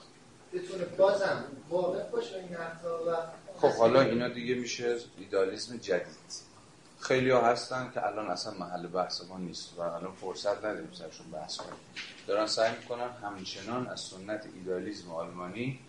[0.52, 3.16] بتونه بازم واقف باشه این نقدها و
[3.60, 6.52] خب حالا اینا دیگه میشه ایدالیسم جدید.
[7.00, 11.30] خیلی ها هستن که الان اصلا محل بحث ما نیست و الان فرصت نداریم سرشون
[11.30, 11.80] بحث کنیم.
[12.26, 15.80] دارن سعی می‌کنن همچنان از سنت ایدالیزم آلمانی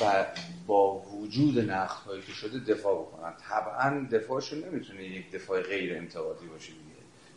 [0.00, 0.26] و
[0.66, 3.32] با وجود نقد که شده دفاع بکنن.
[3.48, 6.84] طبعا دفاعشون نمی‌تونه یک دفاع غیر انتقادی باشه دیگه.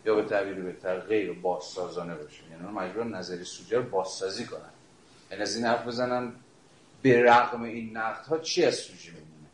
[0.05, 2.43] یا به تعبیر بهتر غیر بازسازانه باشه.
[2.51, 4.69] یعنی مجبور نظری سوجه رو بازسازی کنن.
[5.31, 6.33] یعنی از این حرف بزنن
[7.01, 9.47] به رغم این نقد ها چی از سوژه میمونه؟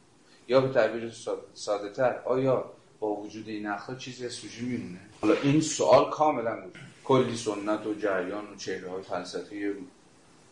[0.47, 1.11] یا به تعبیر
[1.53, 6.61] ساده تر آیا با وجود این نقد چیزی از سوژه میمونه؟ حالا این سوال کاملا
[6.61, 6.77] بود.
[7.03, 9.73] کلی سنت و جریان و چهره های فلسفی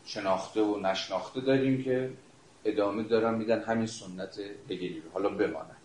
[0.05, 2.09] شناخته و نشناخته داریم که
[2.65, 5.77] ادامه دارن میدن همین سنت هگلی رو حالا بماند.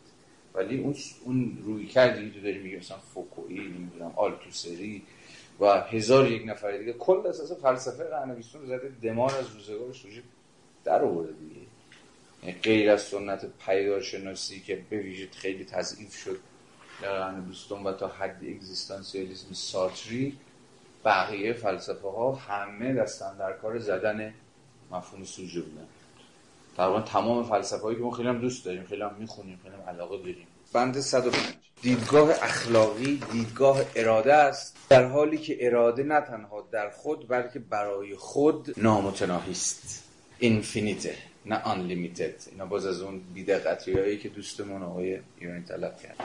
[0.55, 5.03] ولی اون اون روی کردی که داری میگه مثلا فوکوئی نمی‌دونم آلتوسری
[5.61, 10.23] و هزار یک نفر دیگه کل اساس فلسفه قرن 20 زده دمار از روزگار سوژه
[10.85, 11.61] در آورده دیگه.
[12.43, 16.39] یعنی غیر از سنت پیدارشناسی که به ویژه خیلی تضعیف شد
[17.03, 20.37] در قرن بیستم و تا حد اگزیستانسیالیسم ساتری
[21.05, 24.35] بقیه فلسفه ها همه دستن در کار زدن
[24.91, 25.87] مفهوم سوژه بودن.
[26.77, 29.83] تقریبا تمام فلسفه هایی که ما خیلی هم دوست داریم خیلی هم می‌خونیم خیلی هم
[29.89, 30.47] علاقه داریم.
[30.73, 37.29] بند 105 دیدگاه اخلاقی دیدگاه اراده است در حالی که اراده نه تنها در خود
[37.29, 40.05] بلکه برای خود نامتناهی است.
[40.39, 41.15] اینفینیته
[41.47, 46.17] نه آنلیمیتد اینا باز از اون بیدقتی هایی که دوستمون آقای ایرانی طلب کرد.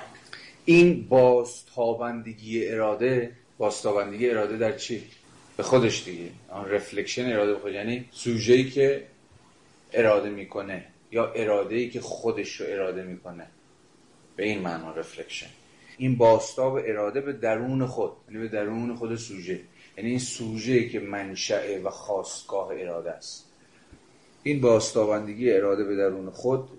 [0.66, 5.04] این بازتابندگی اراده بازتابندگی اراده در چی؟
[5.58, 6.30] به خودش دیگه.
[6.50, 9.04] آن رفلکشن اراده بخود یعنی سوژه‌ای که
[9.94, 13.48] اراده می‌کنه یا اراده ای که خودش رو اراده می‌کنه.
[14.36, 15.50] به این معنا رفلکشن
[15.98, 19.60] این باستاب اراده به درون خود یعنی به درون خود سوژه.
[19.98, 23.46] یعنی این سوژه که منشأ و خواستگاه اراده است.
[24.44, 26.70] این باستابندگی اراده به درون خود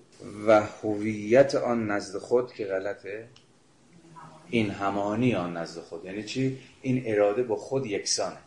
[0.46, 3.29] و هویت آن نزد خود که غلطه.
[4.51, 6.05] این همانی آن نزد خود.
[6.05, 8.38] یعنی چی؟ این اراده با خود یکسانه.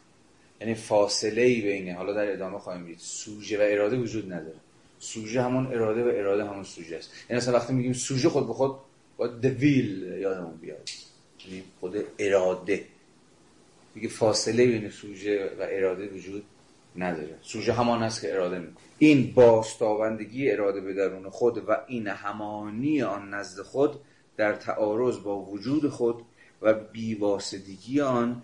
[0.62, 3.00] یعنی فاصله ای بینه حالا در ادامه خواهیم دید.
[3.00, 4.58] سوژه و اراده وجود نداره.
[5.00, 7.12] سوژه همون اراده و اراده همون سوژه است.
[7.30, 8.76] یعنی مثلا وقتی میگیم سوژه خود به خود
[9.18, 10.90] با دویل یادمون بیاد.
[11.48, 12.86] یعنی خود اراده.
[13.96, 16.44] میگه فاصله بین سوژه و اراده وجود
[16.96, 17.36] نداره.
[17.42, 18.76] سوژه همان است که اراده می‌کنه.
[19.00, 24.00] این باستابندگی اراده به درون خود و این همانی آن نزد خود
[24.38, 26.16] در تعارض با وجود خود
[26.62, 28.44] و بیواسطگی آن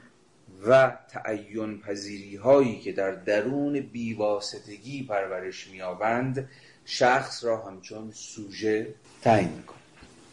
[0.68, 6.50] و تعین پذیری هایی که در درون بیواسطگی پرورش میابند
[6.86, 8.88] شخص را همچون سوژه
[9.22, 9.78] تعیین می‌کنه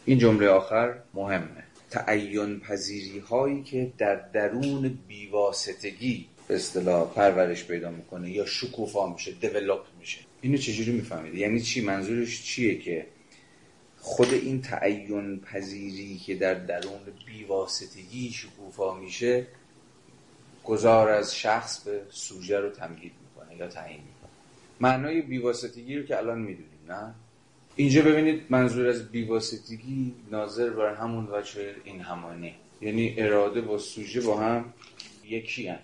[0.05, 1.63] این جمله آخر مهمه.
[1.89, 9.31] تعین پذیری هایی که در درون بیواسطگی به اصطلاح پرورش پیدا می‌کنه یا شکوفا میشه
[9.31, 10.19] دیولپ میشه.
[10.41, 13.05] اینو چجوری می‌فهمید؟ یعنی چی؟ منظورش چیه که
[14.01, 19.47] خود این تعین پذیری که در درون بیواسطگی شکوفا میشه
[20.69, 24.29] گذار از شخص به سوژه رو تمهید می‌کنه یا تعیین می‌کنه.
[24.79, 27.13] معنای بیواسطگی رو که الان می‌دونیم نه؟
[27.75, 34.21] اینجا ببینید منظور از بیواسطگی ناظر بر همون وجه این همانی یعنی اراده با سوژه
[34.21, 34.73] با هم
[35.25, 35.79] یکی هن.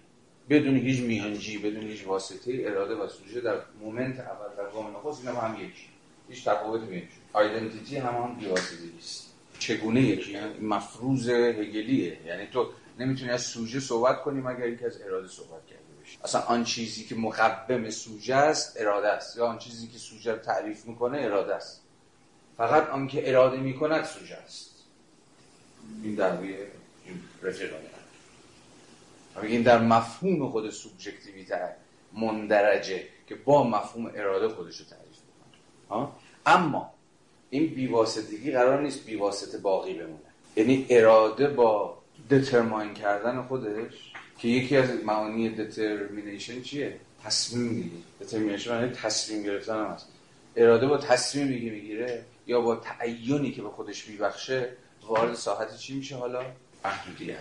[0.50, 5.28] بدون هیچ میانجی بدون هیچ واسطه اراده و سوژه در مومنت اول در گام نخست
[5.28, 5.88] اینا هم یکی.
[6.30, 9.34] هیچ تفاوت نمیشه آیدنتیتی هم هم بیواسطگی است.
[9.60, 12.17] چگونه یکی مفروض هگلیه.
[12.28, 12.67] یعنی تو
[13.00, 16.18] نمی‌تونی از سوژه صحبت کنی مگر اینکه از اراده صحبت کرده باشی.
[16.24, 19.38] اصلا آن چیزی که مقوم سوژه است اراده است.
[19.38, 21.82] یا آن چیزی که سوژه رو تعریف می‌کنه اراده است.
[22.58, 24.70] فقط آنکه اراده می‌کند سوژه است.
[26.04, 26.56] این دعوی
[27.42, 27.84] رفیقانه
[29.42, 31.76] این در مفهوم خود سوبژکتیویته
[32.14, 36.08] مندرجه که با مفهوم اراده خودش رو تعریف می‌کنه.
[36.46, 36.94] اما
[37.50, 40.20] این بیواسطگی قرار نیست بیواسطه باقی بمونه.
[40.56, 41.98] یعنی اراده با
[42.30, 48.04] دترماین کردن خودش که یکی از معانی دترمینیشن چیه؟ تصمیم می‌گیری.
[48.22, 50.08] دترمینیشن یعنی تصمیم گرفتن هم هست.
[50.56, 54.70] اراده با تصمیم میگی می‌گیره یا با تعینی که به خودش میبخشه
[55.08, 56.46] وارد ساحت چی میشه حالا؟
[56.86, 57.38] محدودیت.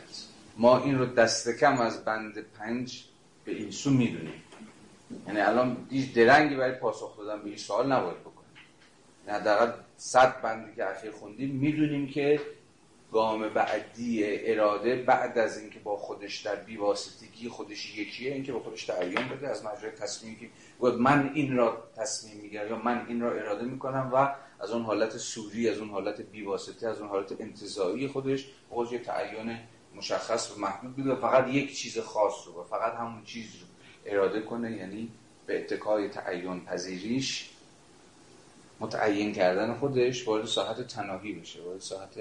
[0.57, 3.05] ما این رو دست کم از بند پنج
[3.44, 4.42] به این سو می‌دونیم.
[5.27, 8.35] یعنی الان هیچ درنگی برای پاسخ دادن به این سوال نباید بکنیم.
[9.29, 12.40] حداقل صد بندی که اخیر خوندیم می‌دونیم که
[13.14, 18.85] گام بعدی اراده بعد از اینکه با خودش در بیواسطگی خودش یکیه اینکه با خودش
[18.85, 20.48] تعیین بده از مجرای تصمیمی که
[20.98, 25.16] من این را تصمیم می‌گیرم یا من این را اراده می‌کنم و از اون حالت
[25.16, 29.59] سوری از اون حالت بیواسطه از اون حالت انتزاعی خودش خودش یه تعیین
[29.96, 33.66] مشخص و محدود بده فقط یک چیز خاص رو و فقط همون چیز رو
[34.07, 35.09] اراده کنه یعنی
[35.46, 37.50] به اتکای تعین پذیریش
[38.81, 42.18] متعین کردن خودش وارد ساحت تناهی بشه وارد ساحت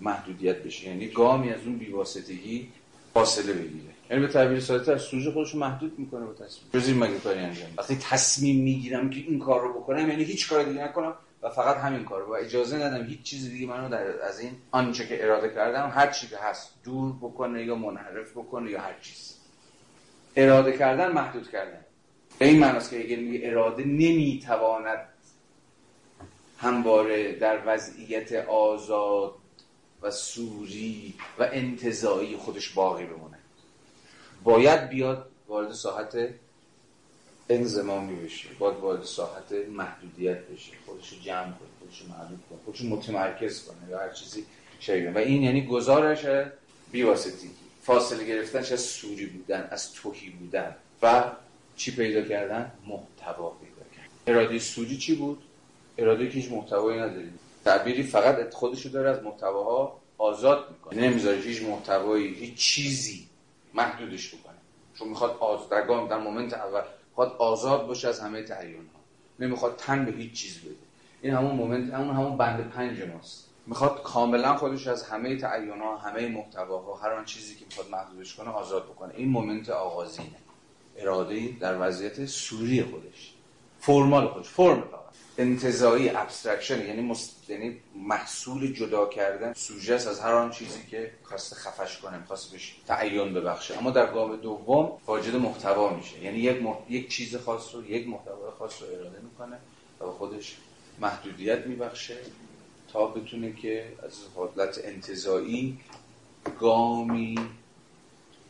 [0.00, 0.88] محدودیت بشه.
[0.88, 2.68] یعنی گامی از اون بیواسطگی
[3.14, 3.96] فاصله بگیره.
[4.10, 6.70] یعنی به تعبیر ساده از سوژه خودش محدود می‌کنه با تصمیم.
[6.74, 10.48] جز این مگه کاری انجام وقتی تصمیم می‌گیرم که این کار رو بکنم یعنی هیچ
[10.48, 14.22] کار دیگه نکنم و فقط همین کار و اجازه ندم هیچ چیز دیگه منو در
[14.22, 18.70] از این آنچه که اراده کردم هر چی که هست دور بکنه یا منحرف بکنه
[18.70, 19.36] یا هر چیز.
[20.36, 21.80] اراده کردن محدود کردن.
[22.38, 25.08] به این معنی که اگر میگه اراده نمی‌تواند
[26.58, 29.34] همواره در وضعیت آزاد
[30.02, 33.38] و سوری و انتظایی خودش باقی بمونه.
[34.44, 36.28] باید بیاد وارد ساحت
[37.48, 38.48] انزمامی بشه.
[38.58, 40.72] باید وارد ساحت محدودیت بشه.
[40.86, 44.44] خودش رو جمع کنه خودش رو محدود کنه خودش رو متمرکز کنه یا هر چیزی
[44.80, 46.26] شبیه و این یعنی گزارش
[46.92, 47.50] بیواسطگی.
[47.82, 50.76] فاصله گرفتنش از سوری بودن از تهی بودن.
[51.02, 51.24] و
[51.76, 54.38] چی پیدا کردن؟ محتوا پیدا کردن.
[54.38, 55.42] اراده سوری چی بود؟
[55.98, 57.38] اراده که هیچ محتوایی نداریم.
[57.66, 61.00] تعبیری فقط خودشو داره از محتواها آزاد می‌کنه.
[61.00, 63.26] نمی‌ذاره هیچ محتوایی هیچ چیزی
[63.74, 64.54] محدودش بکنه.
[64.98, 65.68] چون می‌خواد آزاد
[66.08, 69.00] در, moment اول می‌خواد آزاد باشه از همه تعیین ها
[69.46, 70.74] نمی‌خواد تن به هیچ چیز بده.
[71.22, 73.48] این همون moment همون همون بند پنج ماست.
[73.66, 78.34] می‌خواد کاملا خودش از همه تعیین ها همه محتواها هر آن چیزی که می‌خواد محدودش
[78.34, 79.14] کنه آزاد بکنه.
[79.16, 80.28] این moment آغازینه.
[80.96, 83.32] اراده در وضعیت سوری خودش.
[83.80, 84.48] formal خودش.
[84.48, 84.84] فرم
[85.38, 87.50] انتزاعی abstraction یعنی مست...
[87.50, 92.76] یعنی محصول جدا کردن سوژه از هر آن چیزی که خواسته خفش کنه خواست بهش
[92.86, 93.78] تعین ببخشه.
[93.78, 96.22] اما در گام دوم واجد محتوا میشه.
[96.22, 96.56] یعنی یک,
[96.88, 99.56] یک چیز خاص رو یک محتوا خاص رو اراده می‌کنه
[100.00, 100.56] و به خودش
[101.00, 102.16] محدودیت میبخشه
[102.92, 105.78] تا بتونه که از حالت انتزاعی
[106.60, 107.38] گامی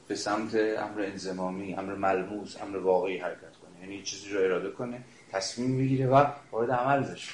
[0.08, 3.80] به سمت امر انزمامی امر ملموس امر واقعی حرکت کنه.
[3.80, 7.30] یعنی چیزی رو اراده کنه تصمیم می‌گیره و وارد عمل بشه.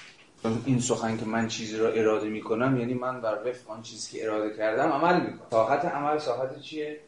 [0.65, 4.25] این سخن که من چیزی را اراده می‌کنم یعنی من بر وفق آن چیزی که
[4.25, 5.47] اراده کردم عمل می‌کنم.
[5.51, 7.01] ساحت عمل ساحت چیه؟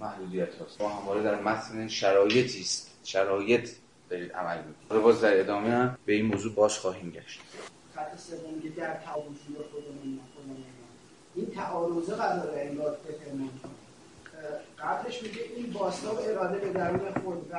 [0.00, 2.90] محدودیت هست ما همواره در متن شرایطی است.
[3.04, 3.70] شرایط
[4.10, 5.02] دارید عمل می‌کنید.
[5.02, 7.40] باز در ادامه هم به این موضوع باز خواهیم گشت.
[8.62, 9.26] که در تعارض
[9.72, 10.20] خودمون
[11.34, 13.50] این تعارضه قراره انگار دترمین
[14.84, 17.56] قبلش میگه این باستاب اراده به درون خود و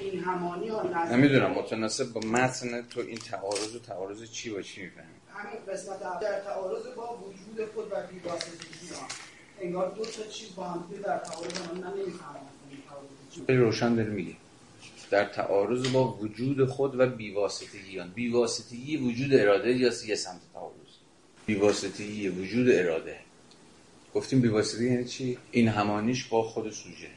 [0.00, 4.62] این همانی ها نزد نمی‌دونم متناسب با متن تو این تعارض و تعارض چی با
[4.62, 9.06] چی می‌فهمی؟ همین قسمت در تعارض با وجود خود و بی‌واسطگی ها
[9.60, 11.52] انگار دو تا چیز با هم در تعارض
[11.82, 12.48] من نمی‌فهمم
[13.48, 14.34] روشن داری میگه
[15.10, 20.74] در تعارض با وجود خود و بیواسطگی بیواسطگی وجود اراده یا یه سمت تعارض؟
[21.46, 23.18] بیواسطگی وجود اراده.
[24.14, 27.08] گفتیم بیواسطگی یعنی چی؟ این همانیش با خود سوژه.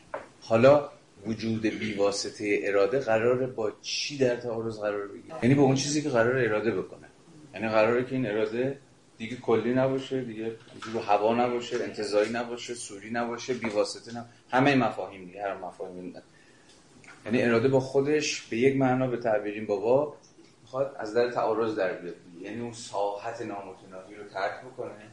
[0.42, 0.90] حالا
[1.26, 6.10] وجود بیواسطه اراده قراره با چی در تعارض قرار بگیره؟ یعنی با اون چیزی که
[6.10, 7.08] قرار اراده بکنه.
[7.54, 8.78] یعنی قراره که این اراده
[9.18, 10.56] دیگه کلی نباشه دیگه
[10.94, 16.14] رو هوا نباشه انتظاری نباشه سوری نباشه بیواسطه نباشه همه مفاهیم دیگه هر مفاهیم
[17.26, 20.16] یعنی اراده با خودش به یک معنا به تعبیرین بابا
[20.62, 22.16] می‌خواد از در تعارض در بیاد.
[22.42, 25.11] یعنی اون ساحت نامتناهی رو ترک بکنه.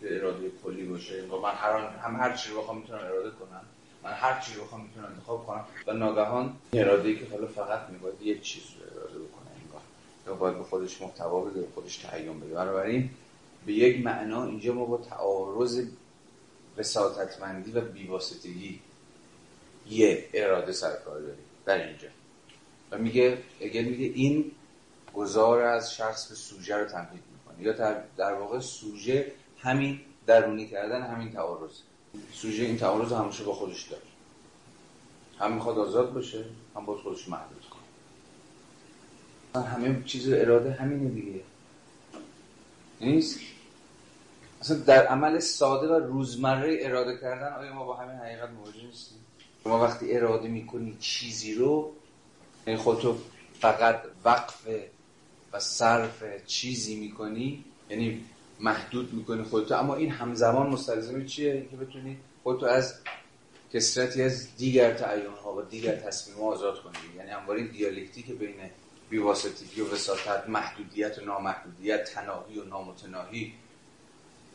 [0.00, 1.22] که اراده کلی باشه.
[1.22, 3.60] و من هر هم هر چی رو بخوام می‌تونم اراده کنم
[4.02, 7.88] من هر چی رو بخوام می‌تونم انتخاب کنم و ناگهان اراده ای که حالا فقط
[7.90, 9.80] می‌خواد یک چیز رو اراده بکنه انگار.
[10.26, 12.54] یا باید به خودش محتوا بده به خودش تعیین بده.
[12.54, 13.10] بنابراین
[13.66, 15.84] به یک معنا اینجا ما با تعارض
[16.76, 18.80] وساطتمندی و بیواسطگی
[19.90, 22.08] یه اراده سرکار داریم در اینجا.
[22.90, 24.50] و میگه اگر میگه این
[25.14, 31.02] گذار از شخص به سوژه رو تمهید می‌کنه یا در واقع سوژه همین درونی کردن
[31.02, 31.70] همین تعارض.
[32.32, 34.02] سوژه این تعارض همیشه با خودش داره
[35.38, 36.44] هم می‌خواد آزاد باشه
[36.76, 39.64] هم باز خودش محدود کنه.
[39.64, 41.40] همه چیز اراده همینه دیگه.
[43.00, 43.40] نیست؟
[44.60, 49.18] اصلا در عمل ساده و روزمره اراده کردن آیا ما با همین حقیقت مواجه نیستیم؟
[49.64, 51.92] شما وقتی اراده می‌کنی چیزی رو
[52.66, 53.18] یعنی خودتو
[53.60, 54.66] فقط وقف
[55.52, 58.24] و صرف چیزی می‌کنی یعنی
[58.60, 59.74] محدود می‌کنی خودتو.
[59.74, 62.94] اما این همزمان مستلزم چیه؟ که بتونی خودتو از
[63.72, 66.94] کسرتی از دیگر تعیین ها و دیگر تصمیم آزاد کنی.
[67.16, 68.56] یعنی همواره دیالکتیک بین
[69.10, 73.54] بیواسطگی و وساطت محدودیت و نامحدودیت تناهی و نامتناهی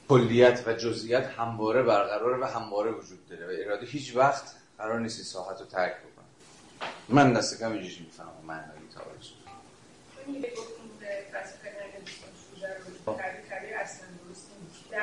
[0.09, 4.43] کلیت و جزئیات همواره برقرار و همواره وجود داره و اراده هیچ وقت
[4.77, 6.25] قرار نیست ساحت رو ترک بکنه.
[7.09, 8.29] من دست کم اینجوری می‌فهمم.
[8.47, 9.27] معنایی تعارض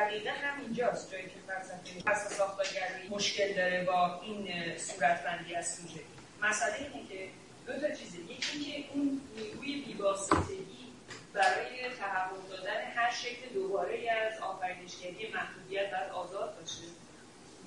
[0.01, 1.13] دقیقا همینجاست.
[1.13, 6.01] جایی که فلسفه پس ساختارگری مشکل داره با این صورتبندی از سوژه.
[6.43, 7.29] مسئله اینه که
[7.67, 8.19] دو تا چیزه.
[8.19, 10.93] یکی که اون نیروی بیواسطگی
[11.35, 16.89] برای تحقق دادن هر شکل دوباره از آفرینشگری محدودیت باید آزاد باشه.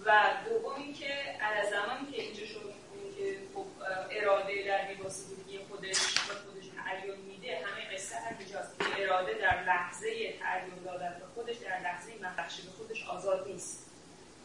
[0.06, 2.74] و دوم اینکه از زمانی که اینجا شد
[3.18, 3.66] که خب
[4.12, 10.08] اراده در بیواسطگی خودش و خودش تعیین میده همه قصه همینجاست که اراده در لحظه
[10.40, 13.86] تعیین دادن به خودش در لحظه مخشی به خودش آزاد نیست.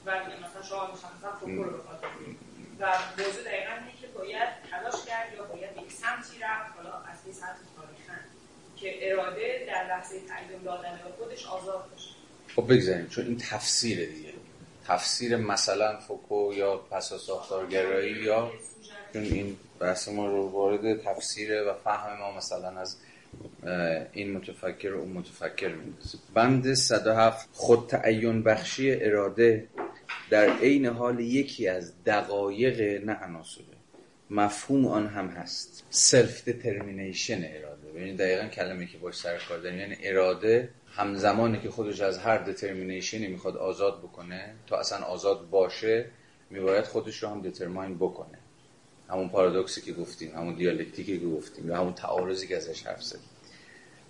[0.06, 2.04] و مثلا شما مشخصا فوکو رو بخواد
[2.80, 7.18] و موضوع دقیقا اینه که باید تلاش کرد یا باید به سمتی رفت حالا از
[7.24, 8.24] این سمت تاریخن
[8.76, 12.10] که اراده در لحظه تعیین دادن به خودش آزاد باشه.
[12.56, 14.32] خب بگذاریم چون این تفسیر دیگه.
[14.86, 18.52] تفسیر مثلا فوکو یا پسا ساختارگرایی یا
[19.12, 22.96] چون این بحث ما رو وارد تفسیر و فهم ما مثلا از
[24.12, 26.18] این متفکر و اون متفکر میندازه.
[26.34, 29.66] بند 107 خود تعین بخشی اراده
[30.30, 33.64] در عین حال یکی از دقایق نه عناصره.
[34.30, 35.84] مفهوم آن هم هست.
[35.90, 37.88] self-determination اراده.
[37.88, 39.78] ببینید دقیقا کلمه که باش سر کار داریم.
[39.78, 45.50] یعنی اراده همزمانی که خودش از هر determination ی می‌خواد آزاد بکنه تا اصلا آزاد
[45.50, 46.06] باشه
[46.50, 48.38] میباید خودش رو هم دترماین بکنه.
[49.10, 53.28] همون پارادوکسی که گفتیم همون دیالکتیکی که گفتیم یا همون تعارضی که ازش حرف زدیم.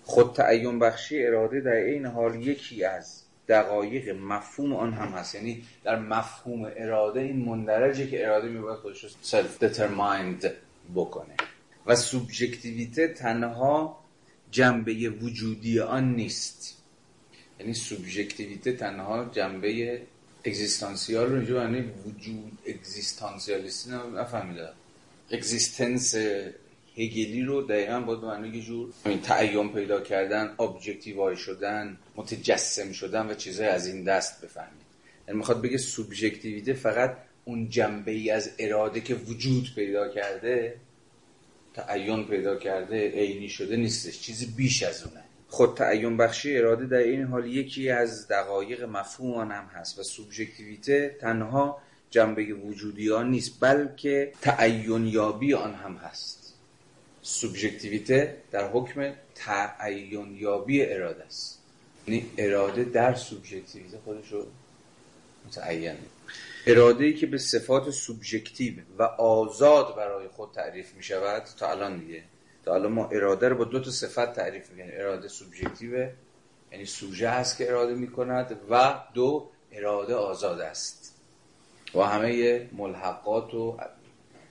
[0.03, 5.35] خود تعین بخشی اراده در این حال یکی از دقایق مفهوم آن هم هست.
[5.35, 10.51] یعنی در مفهوم اراده این مندرجه که اراده میباید خودش رو سلف دترمایند
[10.95, 11.35] بکنه.
[11.85, 13.99] و سوبژکتیویته تنها
[14.51, 16.77] جنبه وجودی آن نیست.
[17.59, 20.01] یعنی سوبژکتیویته تنها جنبه
[20.45, 24.69] اگزیستانسیال رو اینجا وجود اگزیستانسیالیستی نفهمیده
[25.31, 26.15] existence
[26.95, 32.91] هگلی رو دقیقا باید به معنی یه جور این تعیین پیدا کردن objectify شدن متجسم
[32.91, 34.81] شدن و چیزهای از این دست بفهمید.
[35.27, 40.75] یعنی می‌خواد بگه سوبژکتیویته فقط اون جنبه ای از اراده که وجود پیدا کرده
[41.73, 45.23] تعین پیدا کرده عینی شده نیستش چیزی بیش از اونه.
[45.47, 51.17] خود تعین بخشی اراده در عین حال یکی از دقایق مفهوم هم هست و سوبژکتیویته
[51.21, 51.81] تنها
[52.11, 56.53] جنبه وجودی آن نیست بلکه تعین یابی آن هم هست.
[57.21, 61.59] سوبژکتیویته در حکم تعین یابی اراده است.
[62.07, 64.45] یعنی اراده در سوبژکتیویته خودش رو
[65.47, 65.97] متعین.
[66.67, 71.99] اراده ای که به صفات سوبژکتیو و آزاد برای خود تعریف می شود تا الان
[71.99, 72.23] دیگه.
[72.65, 74.91] تا الان ما اراده رو با دو تا صفت تعریف می‌کنیم.
[74.93, 76.09] اراده سوبژکتیو
[76.71, 80.98] یعنی سوژه هست که اراده می کند و دو اراده آزاد است.
[81.95, 83.77] و همه ملحقات و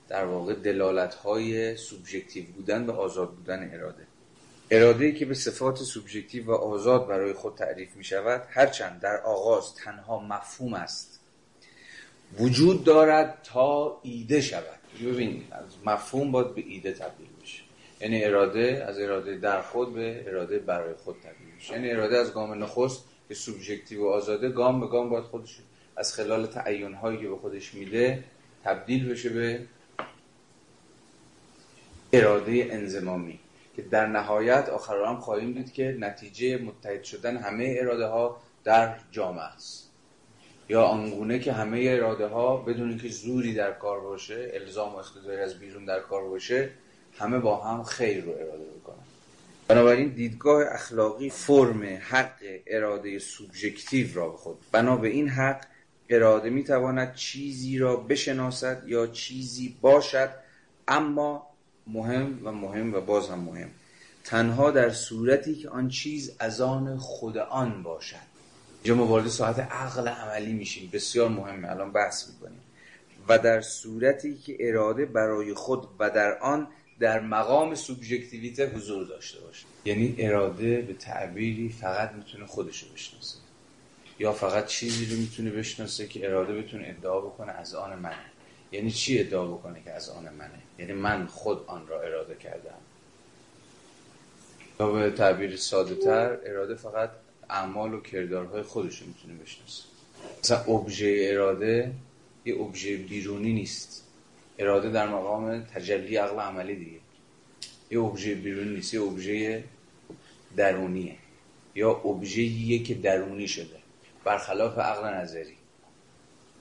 [0.09, 4.07] در واقع دلالت های سوبژکتیو بودن و آزاد بودن اراده.
[4.71, 9.17] اراده ای که به صفات سوبژکتیو و آزاد برای خود تعریف می شود هرچند در
[9.17, 11.19] آغاز تنها مفهوم است.
[12.39, 14.79] وجود دارد تا ایده شود.
[15.03, 17.63] ببینید از مفهوم باید به ایده تبدیل بشه.
[18.01, 21.73] یعنی اراده از اراده در خود به اراده برای خود تبدیل بشه.
[21.73, 25.59] یعنی اراده از گام نخست که سوبژکتیو و آزاده گام به گام باید خودش
[25.99, 28.23] از خلال تعین هایی که به خودش میده
[28.63, 29.59] تبدیل بشه به
[32.13, 33.39] اراده انزمامی
[33.75, 38.95] که در نهایت آخر هم خواهیم دید که نتیجه متحد شدن همه اراده ها در
[39.11, 39.89] جامعه است.
[40.69, 45.39] یا آنگونه که همه اراده ها بدون اینکه زوری در کار باشه الزام و اقتضایی
[45.39, 46.69] از بیرون در کار باشه
[47.17, 49.03] همه با هم خیر رو اراده بکنن
[49.67, 52.35] بنابراین دیدگاه اخلاقی فرم حق
[52.67, 55.65] اراده سوبژکتیو را به خود بنا به این حق
[56.09, 60.29] اراده می تواند چیزی را بشناسد یا چیزی باشد
[60.87, 61.47] اما
[61.87, 63.69] مهم و مهم و باز هم مهم
[64.23, 68.15] تنها در صورتی که آن چیز از آن خود آن باشد.
[68.83, 70.89] اینجا ما وارد ساعت عقل عملی میشیم.
[70.93, 71.69] بسیار مهمه.
[71.69, 72.59] الان بحث می‌کنیم.
[73.27, 76.67] و در صورتی که اراده برای خود و در آن
[76.99, 79.65] در مقام سوبژکتیویته حضور داشته باشه.
[79.85, 83.37] یعنی اراده به تعبیری فقط می‌تونه خودشو بشناسه.
[84.19, 88.25] یا فقط چیزی رو می‌تونه بشناسه که اراده بتونه ادعا بکنه از آن منه؟
[88.71, 92.77] یعنی چی ادعا بکنه که از آن منه؟ یعنی من خود آن را اراده کردم.
[94.79, 97.09] یا به تعبیر ساده تر اراده فقط
[97.49, 99.83] اعمال و کردارهای خودش رو می‌تونه بشناسه.
[100.43, 101.91] مثلا ابژه اراده
[102.45, 104.03] یه ابژه بیرونی نیست.
[104.59, 106.99] اراده در مقام تجلی عقل عملی دیگه.
[107.91, 109.63] یه ابژه بیرونی نیست یه ابژه
[110.57, 111.15] درونیه.
[111.75, 113.78] یا ابژه‌ایه که درونی شده.
[114.23, 115.55] برخلاف عقل نظری.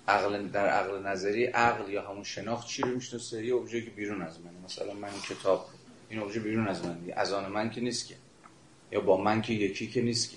[0.09, 4.23] عقل در عقل نظری عقل یا همون شناخت چی رو می‌شناسه؟ یه ابژه که بیرون
[4.23, 4.55] از منه.
[4.65, 5.67] مثلا من این کتاب
[6.09, 8.15] این ابژه بیرون از من از آن من که نیست که.
[8.93, 10.37] یا با من که یکی که نیست که.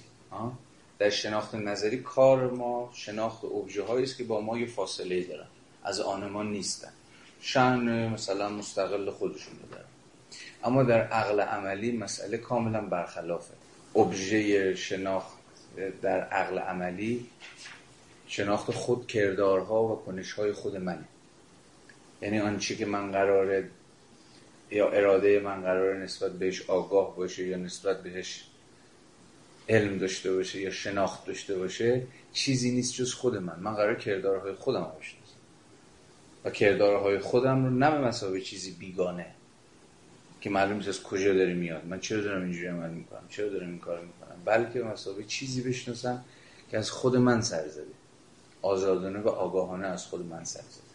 [0.99, 5.47] در شناخت نظری کار ما شناخت ابژه است که با ما یه فاصله دارن.
[5.83, 6.91] از آن ما نیستن.
[7.41, 9.85] شن مثلا مستقل خودشون دارن.
[10.63, 13.53] اما در عقل عملی مسئله کاملا برخلافه
[13.95, 15.40] ابژه شناخت
[16.01, 17.25] در عقل عملی
[18.27, 21.05] شناخت خود کردارها و کنشهای خود منه.
[22.21, 23.69] یعنی آنچه که من قراره
[24.71, 28.43] یا اراده من قراره نسبت بهش آگاه باشه یا نسبت بهش
[29.69, 32.03] علم داشته باشه یا شناخت داشته باشه
[32.33, 33.59] چیزی نیست جز خود من.
[33.59, 34.91] من قرار کردارهای خودم رو
[36.43, 39.25] و کردارهای خودم رو نه به چیزی بیگانه.
[40.41, 41.85] که معلوم نیست از کجا داره میاد.
[41.85, 45.61] من چرا دارم اینجوری عمل می‌کنم؟ چرا دارم این کار می‌کنم؟ بلکه به مسابقه چیزی
[45.61, 46.25] بشناسم
[46.71, 47.93] که از خود من سر زده.
[48.61, 50.91] آزادانه و آگاهانه از خود من سر زده.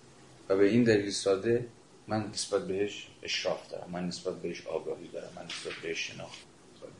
[0.48, 1.66] و به این دلیل ساده
[2.08, 3.90] من نسبت بهش اشراف دارم.
[3.90, 5.30] من نسبت بهش آگاهی دارم.
[5.36, 6.38] من نسبت بهش شناخت.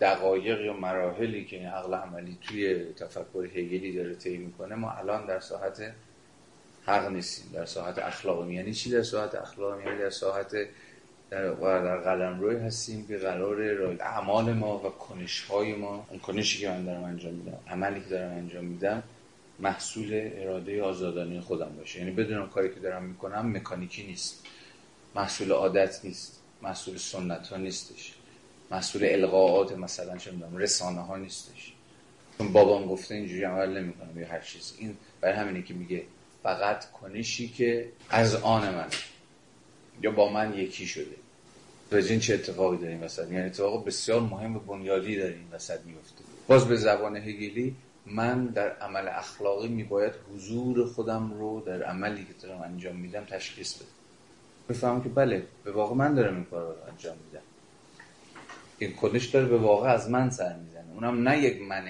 [0.01, 5.27] دقایق یا مراحلی که این عقل عملی توی تفکر هگلی داره طی می‌کنه ما الان
[5.27, 5.93] در ساحت
[6.87, 7.51] حق نیستیم.
[7.53, 10.57] در ساحت اخلاق یعنی چی در ساحت اخلاق یعنی در ساحت
[11.31, 11.51] در,
[11.81, 13.63] در قلم روی هستیم که قرار
[14.01, 18.09] اعمال ما و کنش های ما اون کنشی که من دارم انجام میدم عملی که
[18.09, 19.03] دارم انجام میدم
[19.59, 21.99] محصول اراده آزادانه خودم باشه.
[21.99, 24.47] یعنی بدون کاری که دارم می‌کنم مکانیکی نیست.
[25.15, 26.43] محصول عادت نیست.
[26.63, 28.15] محصول سنت ها نیستش.
[28.71, 31.73] مسئول القاعات مثلا چه می‌دونم رسانه ها نیستش.
[32.39, 36.03] چون بابام گفته اینجوری عمل نمی‌کنم یا هر چیز این برای همینه که میگه
[36.43, 38.87] فقط کنشی که از آن من
[40.03, 41.17] یا با من یکی شده.
[41.93, 46.25] این چه اتفاقی داریم وسط؟ یعنی اتفاق بسیار مهم و بنیادی داریم این وسط میفته.
[46.49, 47.77] باز به زبان هگلی
[48.07, 53.75] من در عمل اخلاقی میباید حضور خودم رو در عملی که دارم انجام میدم تشخیص
[53.75, 53.87] بدم.
[54.69, 57.45] بفهمم که بله به واقع من دارم این کار رو انجام میدم.
[58.79, 60.93] این کنش داره به واقع از من سر می‌زنه.
[60.95, 61.85] اونم نه یک من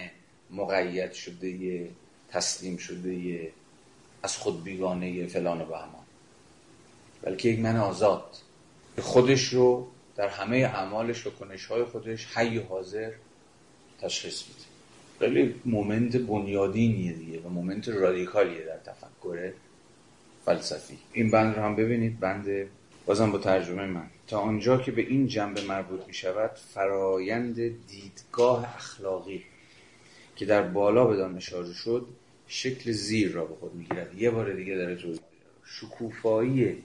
[0.51, 1.89] مقید شده
[2.31, 3.53] تسلیم شده
[4.23, 6.06] از خود بیگانه فلان و بهمان.
[7.23, 8.37] بلکه یک من آزاد.
[8.97, 9.87] که خودش رو
[10.17, 13.13] در همه اعمالش و کنش های خودش حی حاضر
[14.01, 14.67] تشخیص میده.
[15.19, 19.53] خیلی مومنت بنیادینیه دیگه و مومنت رادیکالیه در تفکر
[20.45, 20.99] فلسفی.
[21.13, 22.69] این بند رو هم ببینید بند
[23.07, 24.07] بازم با ترجمه من.
[24.27, 27.55] تا آنجا که به این جنبه مربوط می شود فرایند
[27.87, 29.45] دیدگاه اخلاقی
[30.37, 32.07] که در بالا بدان اشاره شد
[32.47, 34.15] شکل زیر را به خود می‌گیرد.
[34.15, 35.21] یه بار دیگه داره توضیح
[35.65, 36.83] شکوفایی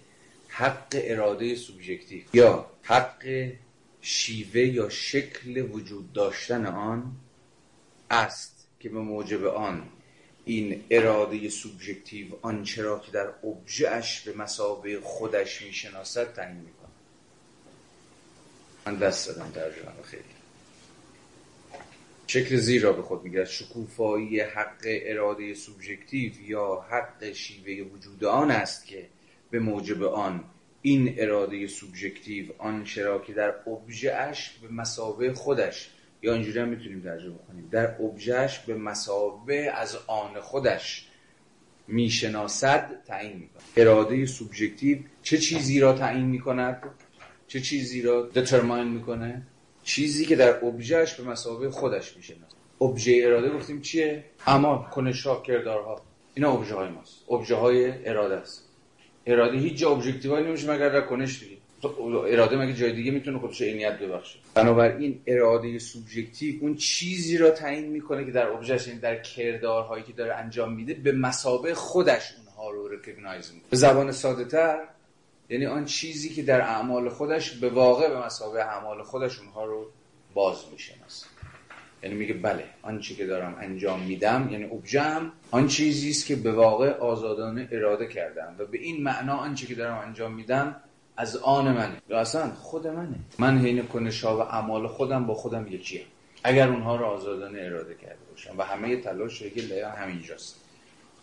[0.51, 3.51] حق اراده سوبژکتیو یا حق
[4.01, 7.15] شیوه یا شکل وجود داشتن آن
[8.09, 9.89] است که به موجب آن
[10.45, 16.91] این اراده سوبژکتیو آنچه را که در ابژهش به مسابه خودش می‌شناسد تعیین می‌کنه
[18.85, 20.23] من دست دادم ترجمه خیلی.
[22.27, 23.47] شکل زیر را به خود می‌گیرد.
[23.47, 29.07] شکوفایی حق اراده سوبژکتیو یا حق شیوه وجود آن است که
[29.51, 30.43] به موجب آن.
[30.81, 35.89] این اراده سوبژکتیو آن چرا که در ابژهش به مسابه خودش
[36.21, 37.67] یا اینجوری هم می‌تونیم ترجمه کنیم.
[37.71, 41.07] در ابژهش به مسابه از آن خودش
[41.87, 43.63] می‌شناسد تعیین می‌کند.
[43.77, 46.83] اراده سوبژکتیو چه چیزی را تعیین می‌کند؟
[47.47, 49.47] چه چیزی را determine می‌کنه؟
[49.83, 52.55] چیزی که در ابژهش به مثابه خودش می‌شناسد.
[52.81, 56.01] ابژه اراده گفتیم چیه؟ اما کنش‌ها کردارها.
[56.33, 57.31] اینا ابژه های ماست.
[57.31, 58.70] ابژه های اراده است.
[59.25, 61.57] اراده هیچ جا objective نمیشه مگر در کنش دیگه.
[62.27, 67.85] اراده مگه جای دیگه می‌تونه خودش عینیت ببخشه؟ بنابراین اراده سوبژکتیو اون چیزی را تعیین
[67.85, 72.69] می‌کنه که در ابژهش یعنی در کردارهایی که داره انجام میده به مثابه خودش اونها
[72.71, 73.69] رو recognize می‌کنه.
[73.69, 74.79] به زبان ساده تر
[75.49, 79.91] یعنی آن چیزی که در اعمال خودش به واقع به مسابه اعمال خودش اونها رو
[80.33, 81.25] باز می‌شناسه.
[82.03, 86.51] یعنی میگه بله آنچه که دارم انجام میدم یعنی ابژم آن چیزی است که به
[86.51, 90.75] واقع آزادانه اراده کردم و به این معنا آنچه که دارم انجام میدم
[91.17, 91.97] از آن منه.
[92.09, 93.15] یا اصلا خود منه.
[93.39, 96.01] من حین کنشا و اعمال خودم با خودم یکیه
[96.43, 98.55] اگر اونها رو آزادانه اراده کرده باشم.
[98.57, 100.55] و همه تلاش هگل همینجاست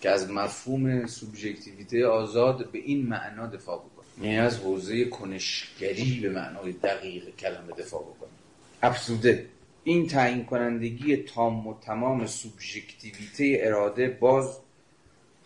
[0.01, 4.27] که از مفهوم سوبژکتیویته آزاد به این معنا دفاع بکنه.
[4.27, 8.31] یعنی از حوزه کنشگری به معنای دقیق کلمه دفاع بکنه.
[8.83, 9.47] افزوده.
[9.89, 14.59] این تعیین کنندگی تام و تمام سوبژکتیویته اراده باز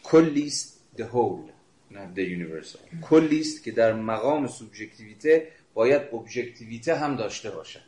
[0.02, 1.50] کلیست the whole
[1.92, 3.00] not the universal.
[3.02, 7.80] کلیست که در مقام سوبژکتیویته باید ابژکتیویته هم داشته باشد.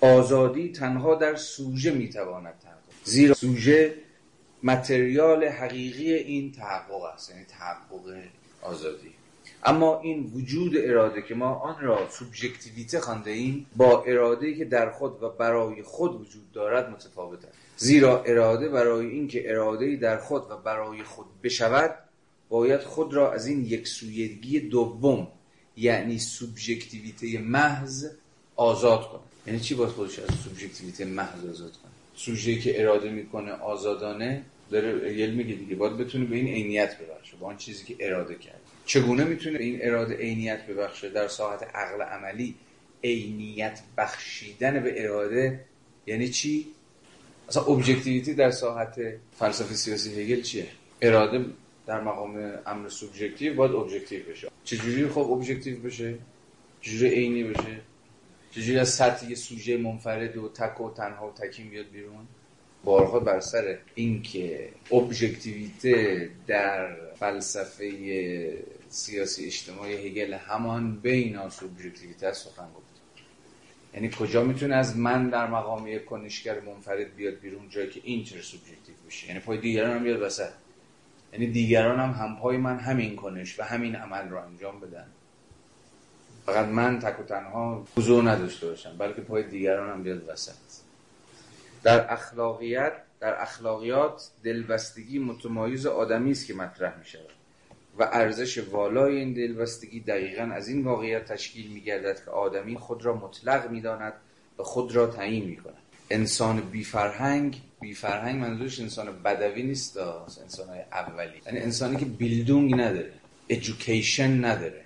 [0.00, 3.94] آزادی تنها در سوژه می‌تواند تحقق زیرا سوژه
[4.62, 8.16] متریال حقیقی این تحقق است یعنی تحقق
[8.62, 9.14] آزادی.
[9.64, 14.90] اما این وجود اراده که ما آن را سوبژکتیویته خوانده ایم با اراده که در
[14.90, 20.42] خود و برای خود وجود دارد متفاوت است زیرا اراده برای اینکه اراده در خود
[20.50, 21.94] و برای خود بشود
[22.48, 25.28] باید خود را از این یک سویگی دوم
[25.76, 28.06] یعنی سوبژکتیویته محض
[28.56, 29.20] آزاد کنه.
[29.46, 35.18] یعنی چی باید خودش از سوبژکتیویته محض آزاد کنه؟ سوژه که اراده می‌کنه آزادانه داره
[35.18, 38.60] will میکنه دیگه باید بتونه به این عینیت ببخشه با آن چیزی که اراده کرد
[38.84, 42.54] چگونه می‌تونه این اراده عینیت ببخشه؟ در ساحت عقل عملی
[43.04, 45.64] عینیت بخشیدن به اراده
[46.06, 46.66] یعنی چی؟
[47.48, 49.00] اصلا objectivity در ساحت
[49.38, 50.66] فلسفه سیاسی هگل چیه؟
[51.02, 51.44] اراده
[51.86, 54.48] در مقام امر سوبژکتیو باید objective بشه.
[54.64, 56.14] چجوری خب objective بشه؟
[56.80, 57.80] چجوری عینی بشه؟
[58.50, 62.26] چجوری از سطح یه سوژه منفرد و تک و تنها و تکیم بیاد بیرون؟
[62.84, 67.88] بارها بر سر اینکه ابژکتیویته در فلسفه
[68.88, 72.84] سیاسی اجتماعی هگل همان بین سوبژکتیویته سخن گفت.
[73.94, 78.24] یعنی کجا می‌تونه از من در مقام یک کنشگر منفرد بیاد بیرون جایی که این
[78.24, 80.50] چرا سوبژکتیو بشه یعنی پای دیگران هم بیاد وسط.
[81.32, 85.06] یعنی دیگران هم همپای من همین کنش و همین عمل رو انجام بدن.
[86.46, 90.83] فقط من تک و تنها حضور نداشته باشم بلکه پای دیگران هم بیاد وسط.
[91.84, 97.30] در اخلاقیات در اخلاقیات دلبستگی متمایز آدمی است که مطرح می شود
[97.98, 103.04] و ارزش والای این دلبستگی دقیقا از این واقعیت تشکیل می گردد که آدمی خود
[103.04, 104.12] را مطلق می داند
[104.58, 105.74] و خود را تعیین می کند
[106.10, 109.96] انسان بی فرهنگ بی فرهنگ منظورش انسان بدوی نیست
[110.42, 111.40] انسان های اولی.
[111.46, 113.12] یعنی انسانی که بیلدونگ نداره
[113.46, 114.84] education نداره.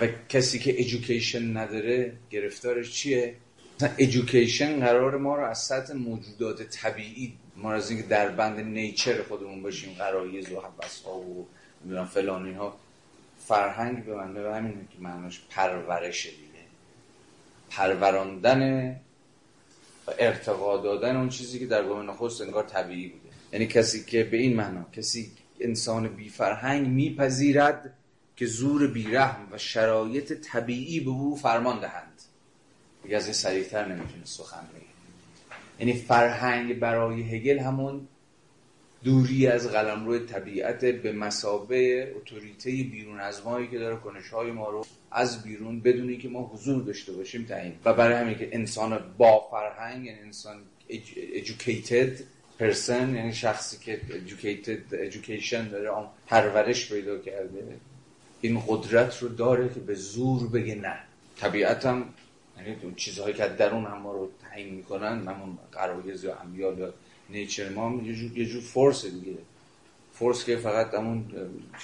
[0.00, 3.34] و کسی که education نداره گرفتارش چیه؟
[3.78, 9.22] مثلا education قرار ما رو از سطح موجودات طبیعی ما از اینکه در بند nature
[9.22, 11.20] خودمون باشیم غرایز و حس ها
[11.90, 12.76] و فلان اینها
[13.46, 16.64] فرهنگ به من به همین که معناش پرورش دیگه.
[17.70, 18.90] پروراندن
[20.06, 23.34] و ارتقا دادن اون چیزی که در گام نخست انگار طبیعی بوده.
[23.52, 27.94] یعنی کسی که به این معنا کسی انسان بی فرهنگ میپذیرد
[28.36, 32.22] که زور بیرحم و شرایط طبیعی به او فرمان دهند.
[33.02, 34.86] دیگه از این سریعتر نمی‌تونه سخن بگه
[35.80, 38.08] یعنی فرهنگ برای هگل همون
[39.04, 44.70] دوری از قلمرو طبیعت به مسابه اتوریته بیرون از مایی که داره کنش های ما
[44.70, 47.72] رو از بیرون بدونی که ما حضور داشته باشیم تعیین.
[47.84, 50.56] و برای همین که انسان با فرهنگ یعنی انسان
[51.34, 52.22] educated
[52.60, 57.76] person یعنی شخصی که educated education داره آن پرورش پیدا کرده
[58.40, 60.98] این قدرت رو داره که به زور بگه نه.
[61.36, 62.14] طبیعت هم یعنی
[62.82, 66.94] اون چیزهایی که درون هم ما رو تعیین می‌کنن همون قرایز یا امیال یا
[67.30, 69.38] نیچر ما یه جور, یه جور فورس دیگه.
[70.12, 71.24] فورس که فقط همون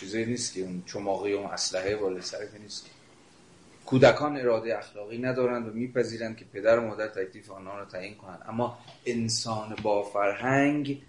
[0.01, 2.87] چیزی نیست که اون چماقی و اسلحه بالای سر که نیست.
[3.87, 8.43] کودکان اراده اخلاقی ندارند و میپذیرند که پدر و مادر تکلیف آنها را تعیین کنند.
[8.49, 11.03] اما انسان با فرهنگ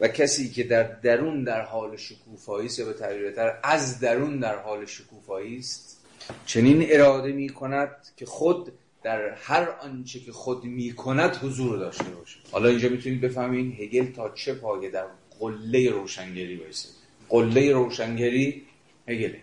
[0.00, 4.86] و کسی که در درون در حال شکوفایی است به تعبیرتر از درون در حال
[4.86, 5.97] شکوفایی است
[6.46, 8.72] چنین اراده می کند که خود
[9.02, 14.12] در هر آنچه که خود می کند حضور داشته باشه حالا اینجا می‌تونید بفهمین هگل
[14.12, 15.06] تا چه پایه در
[15.40, 16.88] قله روشنگری بایسته
[17.28, 18.62] قله روشنگری
[19.08, 19.42] هگله.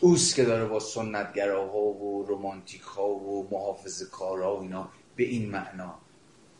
[0.00, 5.50] اوست که داره با سنتگراها و رومانتیک ها و محافظ کارها و اینا به این
[5.50, 5.94] معنا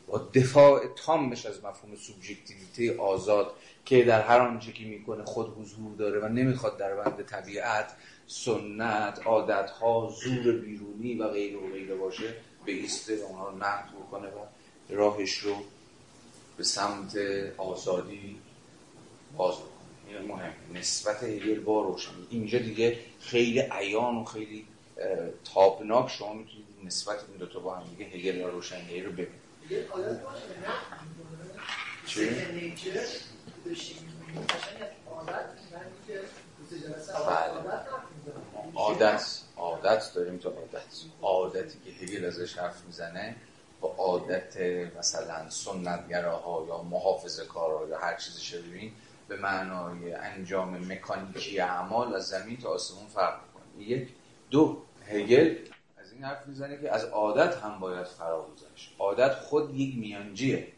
[0.06, 3.52] با دفاع تامش از مفهوم سوبژکتیویته آزاد
[3.84, 7.92] که در هر آنچه که می‌کنه خود حضور داره و نمی‌خواد در بند طبیعت
[8.28, 13.88] سنت عادت ها زور بیرونی و غیر و غیره باشه به ایسته اونها رو نقد
[13.88, 14.44] بکنه و
[14.88, 15.56] راهش رو
[16.56, 17.16] به سمت
[17.56, 18.36] آزادی
[19.36, 20.18] باز بکنه.
[20.18, 20.52] این مهم.
[20.74, 22.10] نسبت هگل با روشن.
[22.30, 24.66] اینجا دیگه خیلی عیان و خیلی
[25.54, 29.48] تابناک شما می‌تونید نسبت این دوتا با هم دیگه هگل و روشنگری رو ببینید.
[32.06, 32.28] چی؟
[38.74, 40.82] عادت عادت داریم تو عادت.
[41.22, 43.36] عادتی که هگل ازش حرف می‌زنه
[43.80, 44.56] با عادت
[44.98, 48.90] مثلا سنتگراها یا محافظ کارها یا هر چیزی شبیه
[49.28, 53.88] به معنای انجام مکانیکی اعمال از زمین تا آسمون فرق می‌کنه.
[53.88, 54.08] یک.
[54.50, 55.56] دو هگل
[55.98, 60.68] از این حرف می‌زنه که از عادت هم باید فرا گذشت عادت خود یک میانجیه.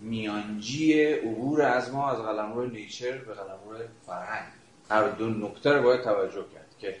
[0.00, 4.52] میانجی عبور از ما از قلمرو نیچر به قلمرو فرهنگ.
[4.90, 6.96] هر دو نکته رو باید توجه کرد که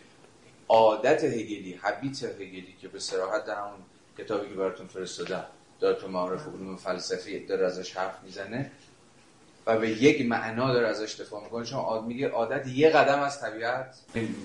[0.68, 3.80] عادت هگلی حبیت هگلی که به صراحت در همون
[4.18, 5.44] کتابی که براتون فرستادم
[5.80, 8.70] داره تو معارف علوم فلسفی داره ازش حرف می‌زنه
[9.66, 11.64] و به یک معنا داره ازش دفاع می‌کنه.
[11.64, 13.98] چون میگه عادت یه قدم از طبیعت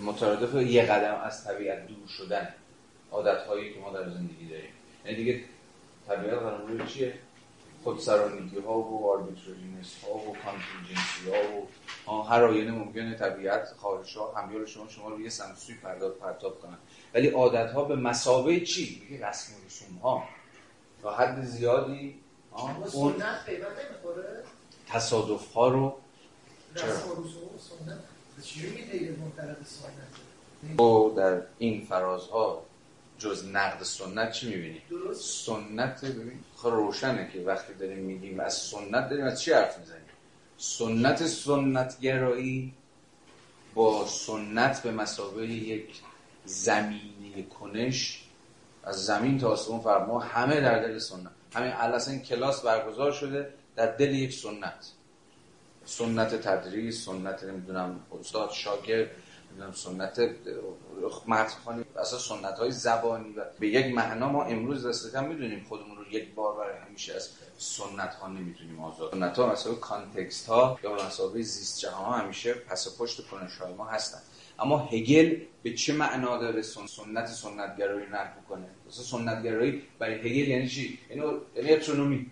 [0.03, 2.53] مترادف یه قدم از طبیعت دور شدن
[3.11, 4.69] عادت هایی که ما در زندگی داریم.
[5.05, 5.43] یعنی دیگه
[6.07, 7.13] طبیعت قرار چیه؟
[7.83, 11.31] خودسرانگی ها و arbitrariness ها و contingency
[12.05, 15.55] ها و هر آینه ممکنه طبیعت خواهش ها امیال شما شما رو یه سمت و
[15.55, 16.77] سوی پرداخت پرتاب کنن
[17.13, 20.23] ولی عادت ها به مثابه چی؟ میگه رسم و رسوم ها.
[21.01, 22.19] تا حد زیادی
[22.93, 23.23] اون
[24.87, 25.97] تصادف ها رو
[26.75, 26.93] چرا؟
[30.85, 32.63] و در این فرازها
[33.21, 34.81] جز نقد سنت چی می‌بینیم؟
[35.13, 40.01] سنت ببین خب روشنه که وقتی داریم میگیم از سنت داریم از چی حرف می‌زنیم؟
[40.57, 42.73] سنت سنتگرایی
[43.73, 46.01] با سنت به مسابقه یک
[46.45, 48.23] زمینی کنش
[48.83, 51.31] از زمین تا آسمون فرما همه در دل سنت.
[51.53, 54.91] همین اصلا کلاس برگزار شده در دل یک سنت.
[55.85, 59.09] سنت تدریس سنت نمی‌دونم استاد شاگرد
[59.73, 60.19] سنت
[61.27, 65.97] متن‌خوانی اصلا سنت های زبانی و به یک معنا ما امروز دست کم می‌دونیم خودمون
[65.97, 69.11] رو یک بار برای همیشه از سنت ها نمی‌تونیم آزاد.
[69.11, 73.57] سنت ها مثلا context ها یا به مثابه زیست جهان ها همیشه پس پشت کنش
[73.57, 74.19] های ما هستن.
[74.59, 80.67] اما هگل به چه معنا داره سنت سنتگرایی نقد کنه مثلا سنتگرایی برای هگل یعنی
[80.67, 81.23] چی؟ یعنی
[81.55, 82.31] یعنی اترونومی.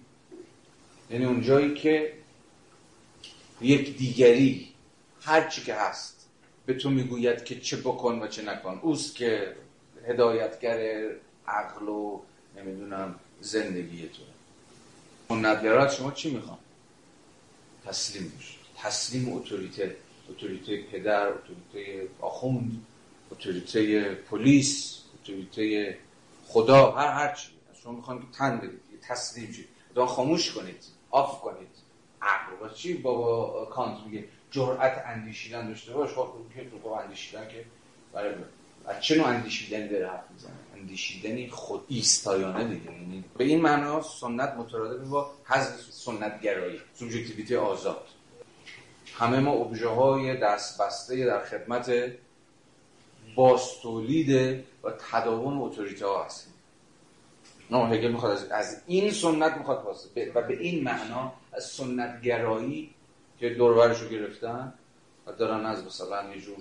[1.09, 2.13] یعنی اون جایی که
[3.61, 4.69] یک دیگری
[5.21, 6.18] هر چی که هست
[6.69, 8.79] به تو می‌گوید که چه بکن و چه نکن.
[8.81, 9.55] اوست که
[10.07, 11.09] هدایتگر
[11.47, 12.19] عقل و
[12.57, 14.21] نمی‌دونم زندگی تو.
[15.29, 16.57] سنتگرات شما چی می‌خوان؟
[17.85, 19.95] تسلیم بشید تسلیم اتوریته.
[20.29, 22.85] اتوریته پدر اتوریته آخوند
[23.31, 25.97] اتوریته پلیس اتوریته
[26.47, 27.47] خدا هر هر چی.
[27.83, 29.67] شما می‌خوان که تن بدید تسلیم شید.
[30.07, 30.83] خاموش کنید.
[31.11, 31.67] آف کنید.
[32.21, 32.73] عقل.
[32.73, 37.65] چی بابا کانت میگه؟ جرأت اندیشیدن داشته باش خب که تو اندیشیدن که
[38.13, 38.33] برای
[38.85, 44.01] از چه نوع اندیشیدنی داره حرف می‌زنه؟ اندیشیدنی خود ایستایانه دیگه یعنی به این معنا
[44.01, 48.07] سنت مترادف با حذف سنت گرایی سوبژکتیویته آزاد.
[49.15, 51.91] همه ما ابژه های دست بسته در خدمت
[53.35, 56.53] باستولید و تداوم اتوریته ها هستیم.
[57.71, 62.93] نه هگل می‌خواد از, این سنت می‌خواد واسه و به این معنا از سنت گرایی
[63.39, 64.73] که دورورش رو گرفتن
[65.27, 66.57] و دارن از مثلا یه جور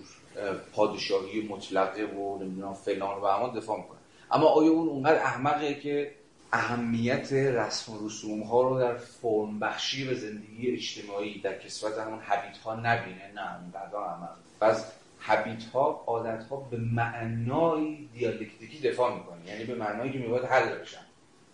[0.73, 3.99] پادشاهی مطلقه و نمی‌دونم فلان و همان دفاع می‌کنن.
[4.31, 6.13] اما آیا اون اونقدر احمقه که
[6.53, 12.19] اهمیت رسم و رسوم ها رو در فرم بخشی به زندگی اجتماعی در کسوت همون
[12.19, 14.85] حبیت ها نبینه؟ نه اونقدر احمق از
[15.19, 20.79] حبیت ها عادت ها به معنای دیالکتیکی دفاع می‌کنه یعنی به معنایی که میباید حل
[20.79, 21.07] بشن.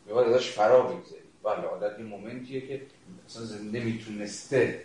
[0.06, 1.22] میباید ازش فرا بگذاری.
[1.44, 2.82] بله عادت یه مومنتیه که
[3.26, 4.84] اصلا زنده می‌تونسته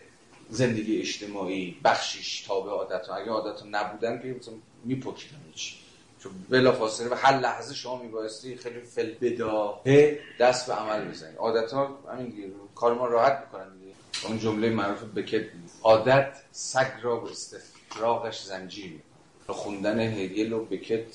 [0.50, 5.76] زندگی اجتماعی بخشیش تابع عادت ها اگه عادت نبودن که مثلا میپکیدن چی
[6.20, 11.38] چون بلا فاصله و هر لحظه شما میبایستی خیلی فل بداهه دست به عمل بزنید
[11.38, 13.93] عادت ها همین دیگه کار ما راحت می‌کنن دیگه.
[14.28, 15.45] اون جمله معروف بکت
[15.84, 19.00] عادت سگ را به استفراغش زنجیر
[19.47, 21.06] خوندن هگل و بکت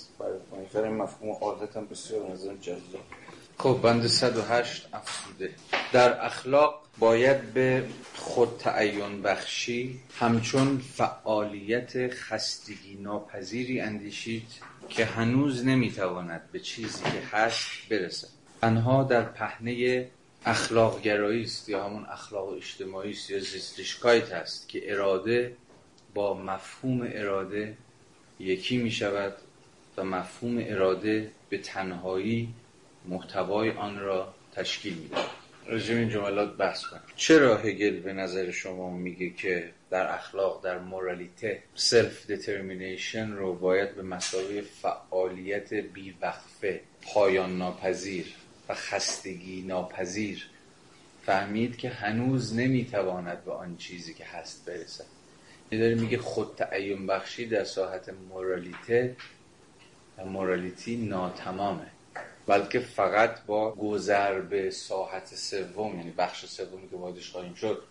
[0.72, 3.00] برای مفهوم عادت هم بسیار نظرم جذاب.
[3.58, 5.50] خب بند 108 افسوده.
[5.92, 7.84] در اخلاق باید به
[8.16, 14.48] خود تعین بخشی همچون فعالیت خستگی ناپذیری اندیشید
[14.88, 18.28] که هنوز نمی‌تواند به چیزی که هست برسد.
[18.62, 20.06] انها در پهنه
[20.46, 25.56] اخلاق گرایی است یا همون اخلاق اجتماعی است یا Sittlichkeit است که اراده
[26.14, 27.76] با مفهوم اراده
[28.40, 29.34] یکی می شود
[29.96, 32.54] و مفهوم اراده به تنهایی
[33.04, 35.16] محتوای آن را تشکیل میده
[35.66, 37.02] راجع این جملات بحث کنیم.
[37.16, 44.02] چرا هگل به نظر شما میگه که در اخلاق در Moralität self-determination رو باید به
[44.02, 48.26] مثابه فعالیت بیوقفه پایان ناپذیر
[48.68, 50.46] و خستگی ناپذیر
[51.26, 55.04] فهمید که هنوز نمی‌تواند به آن چیزی که هست برسد.
[55.70, 59.16] داره میگه خود تعین بخشی در ساحت مورالیته
[60.18, 61.86] و مورالیتی ناتمامه.
[62.46, 67.82] بلکه فقط با گذر به ساحت سوم یعنی بخش سومی که واردش خواهیم شد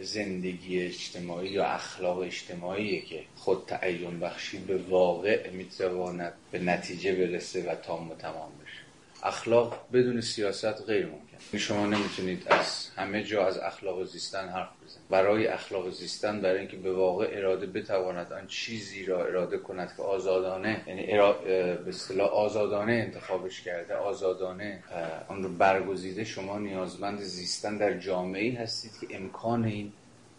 [0.00, 7.72] زندگی اجتماعی یا اخلاق اجتماعیه که خود تعین بخشی به واقع می‌تواند به نتیجه برسه
[7.72, 8.80] و تام و تمام بشه.
[9.22, 15.08] اخلاق بدون سیاست غیر ممکن شما نمی‌تونید از همه جا از اخلاق زیستن حرف بزنید.
[15.10, 20.02] برای اخلاق زیستن برای اینکه به واقع اراده بتواند آن چیزی را اراده کند که
[20.02, 24.82] آزادانه یعنی به اصطلاح آزادانه انتخابش کرده آزادانه
[25.28, 29.92] آن رو برگزیده شما نیازمند زیستن در جامعه هستید که امکان این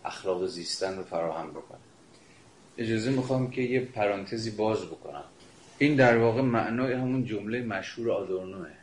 [0.05, 1.79] اخلاق زیستن رو فراهم بکنه.
[2.77, 5.23] اجازه می‌خوام که یه پرانتزی باز بکنم.
[5.77, 8.80] این در واقع معنای همون جمله مشهور آدورنوه.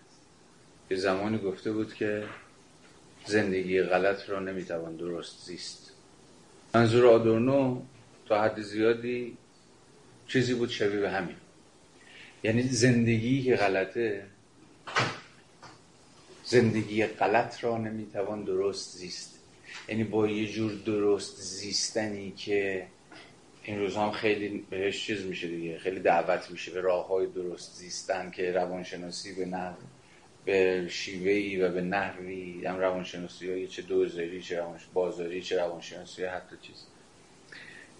[0.90, 2.24] یه زمانی گفته بود که
[3.26, 5.92] زندگی غلط را نمی‌توان درست زیست.
[6.74, 7.82] منظور آدورنو
[8.26, 9.36] تا حد زیادی
[10.26, 11.36] چیزی بود شبیه به همین.
[12.42, 14.26] یعنی زندگی که غلطه
[16.44, 19.38] زندگی غلط را نمی‌توان درست زیست.
[19.88, 22.86] یعنی با یه جور درست زیستنی که
[23.62, 27.74] این روزها هم خیلی بهش چیز میشه دیگه خیلی دعوت میشه به راه های درست
[27.76, 29.76] زیستن که روانشناسی به نحو
[30.48, 36.24] به شیوهی و به نحوی هم روانشناسی های چه دوزاری چه روانش بازاری چه روانشناسی
[36.24, 36.84] حتی چیز.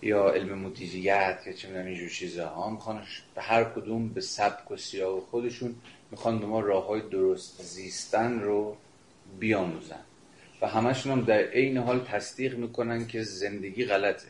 [0.03, 2.70] یا علم مدیریت یا چه می‌دونم اینجور چیزها.
[2.70, 3.03] می‌خوان
[3.34, 5.74] به هر کدوم به سبک و سیاه خودشون
[6.11, 8.76] می‌خوان به ما راه های درست زیستن رو
[9.40, 10.05] بیاموزن.
[10.61, 14.28] و همشون هم در عین حال تصدیق می‌کنن که زندگی غلطه.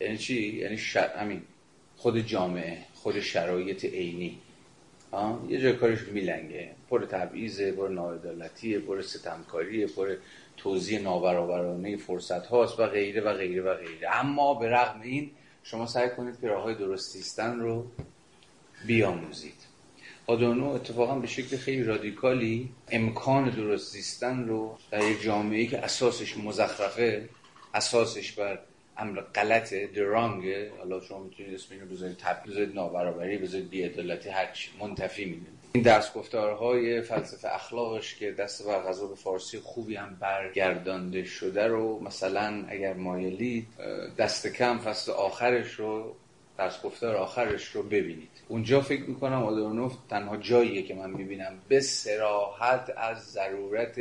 [0.00, 0.78] یعنی چی؟ یعنی
[1.16, 1.42] همین
[1.96, 4.38] خود جامعه خود شرایط عینی.
[5.48, 6.70] یه جای کارش میلنگه.
[6.92, 10.16] پر تبعیضه پر ناعدالتیه پر ستمکاریه پر
[10.56, 14.16] توضیح نابرابرانه فرصت هاست و غیره و غیره و غیره.
[14.16, 15.30] اما به رغم این
[15.62, 17.86] شما سعی کنید که راه های درستیستن رو
[18.86, 19.54] بیاموزید.
[20.26, 26.36] آدورنو اتفاقا به شکل خیلی رادیکالی امکان درست زیستن رو در یک جامعه که اساسش
[26.36, 27.28] مزخرفه
[27.74, 28.58] اساسش بر
[28.96, 34.52] امر غلطه درانگه حالا شما می‌تونید اسم اینو بذارید تبعیض بذارید نابرابری بذارید بی‌عدالتی هر
[34.52, 35.61] چی منتفی می‌دونید.
[35.74, 41.66] این درس گفتارهای فلسفه اخلاقش که دست بر غذا به فارسی خوبی هم برگردانده شده
[41.66, 43.66] رو مثلا اگر مایلید
[44.18, 46.14] دست کم فصل آخرش رو
[46.58, 48.30] درس گفتار آخرش رو ببینید.
[48.48, 51.58] اونجا فکر می‌کنم آدورنوف تنها جاییه که من می‌بینم.
[51.68, 54.00] به سراحت از ضرورت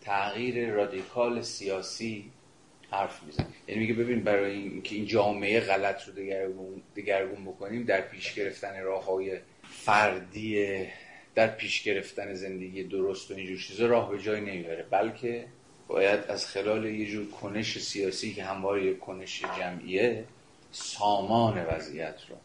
[0.00, 2.30] تغییر رادیکال سیاسی
[2.90, 8.00] حرف میزن یعنی میگه ببین برای اینکه این جامعه غلط رو دگرگون, دگرگون بکنیم در
[8.00, 10.86] پیش گرفتن راه های فردی
[11.34, 15.46] در پیش گرفتن زندگی درست و اینجور چیزا راه به جای نمی‌بره بلکه
[15.88, 20.24] باید از خلال یه جور کنش سیاسی که همواره یک کنش جمعیه
[20.72, 22.36] سامان وضعیت رو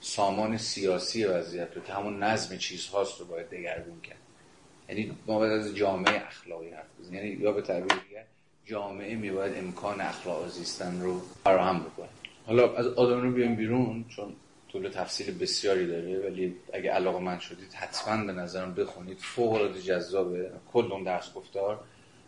[0.00, 4.18] سامان سیاسی وضعیت رو که همون نظم چیزهاست رو باید دگرگون کرد.
[4.88, 7.14] یعنی ما باید از جامعه اخلاقی حرف بزنیم.
[7.14, 8.24] یعنی یا به تعبیر دیگر
[8.66, 12.08] جامعه میباید امکان اخلاق زیستن رو فراهم بکنه.
[12.46, 14.32] حالا از آدم رو بیایم بیرون چون
[14.74, 19.18] طول تفصیل بسیاری داره ولی اگه علاقه من شدید حتما به نظرم بخونید.
[19.18, 21.80] فوق العاده جذابه کل اون درس گفتار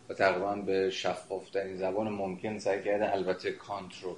[0.09, 3.11] و تقریبا به شفاف این زبان ممکن سعی کرده.
[3.11, 4.17] البته کانت رو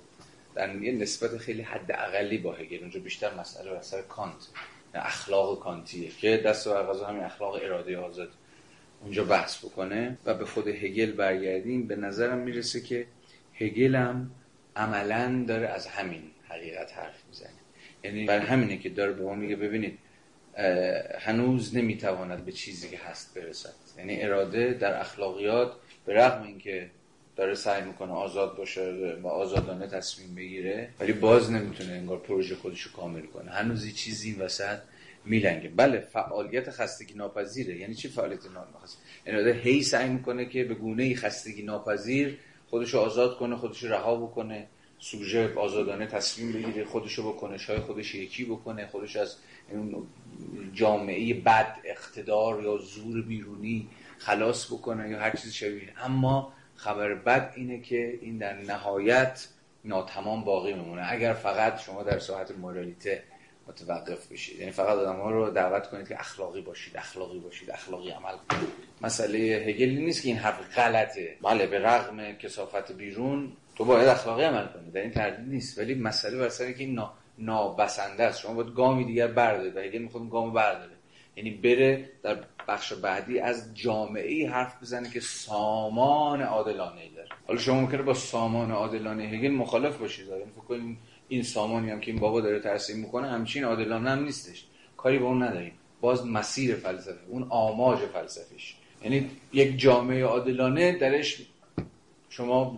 [0.55, 4.47] در یه نسبت خیلی حد اقلی با هگل اونجا بیشتر مسئله بر کانت
[4.93, 8.29] اخلاق کانتیه که دست و غذا همین اخلاق اراده آزاد
[9.01, 10.17] اونجا بحث بکنه.
[10.25, 11.87] و به خود هگل برگردیم.
[11.87, 13.07] به نظرم می‌رسه که
[13.53, 14.31] هگل هم
[14.75, 17.58] عملا داره از همین حقیقت حرف می‌زنه.
[18.03, 19.97] یعنی بر همینه که داره به ما میگه ببینید
[21.19, 23.73] هنوز نمی‌تواند به چیزی که هست برسد.
[23.97, 25.71] یعنی اراده در اخلاقیات
[26.05, 26.89] به رغم اینکه
[27.35, 32.81] داره سعی می‌کنه آزاد باشه و آزادانه تصمیم بگیره ولی باز نمی‌تونه انگار پروژه خودش
[32.81, 33.51] رو کامل کنه.
[33.51, 34.77] هنوز یه چیزی وسط
[35.25, 35.69] میلنگه.
[35.69, 37.77] بله فعالیت خستگی ناپذیره.
[37.77, 42.37] یعنی چی فعالیت ناپذیر؟ اراده هی سعی می‌کنه که به گونه خستگی ناپذیر
[42.69, 44.67] خودش رو آزاد کنه خودش رو رها بکنه.
[44.99, 49.35] سوژه آزادانه تصمیم بگیره خودشو با کنش های خودش یکی بکنه خودش از
[50.73, 53.87] جامعه بد اقتدار یا زور بیرونی
[54.17, 55.93] خلاص بکنه یا هر چیز شبیه.
[56.03, 59.47] اما خبر بد اینه که این در نهایت
[59.85, 61.01] ناتمام باقی میمونه.
[61.11, 63.23] اگر فقط شما در ساعت مورالیته
[63.67, 68.09] متوقف بشید یعنی فقط آدم ها رو دعوت کنید که اخلاقی باشید اخلاقی باشید اخلاقی
[68.09, 68.69] عمل کنید.
[69.01, 74.43] مسئله هگلی نیست که این حرف غلطه بله به رغم کسافت بیرون تو باید اخلاقی
[74.43, 75.77] عمل کنی در این تردید نیست.
[75.77, 77.13] ولی مسئله بر که این نا...
[77.37, 78.39] نابسنده است.
[78.39, 80.91] شما باید گامی دیگر بردارید و اگه می‌خواد گام برداره.
[81.35, 87.29] یعنی بره در بخش بعدی از جامعه ای حرف بزنه که سامان عادلانه ای داره.
[87.47, 90.27] حالا شما ممکنه با سامان عادلانه هگل مخالف باشید.
[90.27, 94.23] یعنی فکر کنید این سامانی هم که این بابا داره ترسیم می‌کنه همچین عادلانه هم
[94.23, 94.65] نیستش.
[94.97, 95.73] کاری با اون نداریم.
[96.01, 101.41] باز مسیر فلسفه اون آماج فلسفیش یعنی یک جامعه عادلانه درش
[102.29, 102.77] شما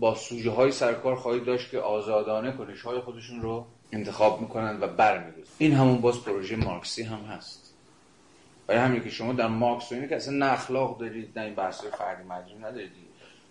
[0.00, 4.86] با سوژه های سرکار خواهید داشت که آزادانه کنش های خودشون رو انتخاب می‌کنن و
[4.86, 7.74] برمیدوزن این همون باز پروژه مارکسی هم هست.
[8.66, 11.84] برای همین که شما در مارکس اینه که اصلا نه اخلاق دارید نه این بحث
[11.84, 12.90] فردی مجموع ندارید.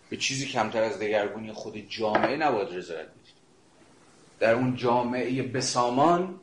[0.10, 3.34] به چیزی کمتر از دگرگونی خود جامعه نباید رضایت بدید.
[4.40, 6.40] در اون جامعه بسامان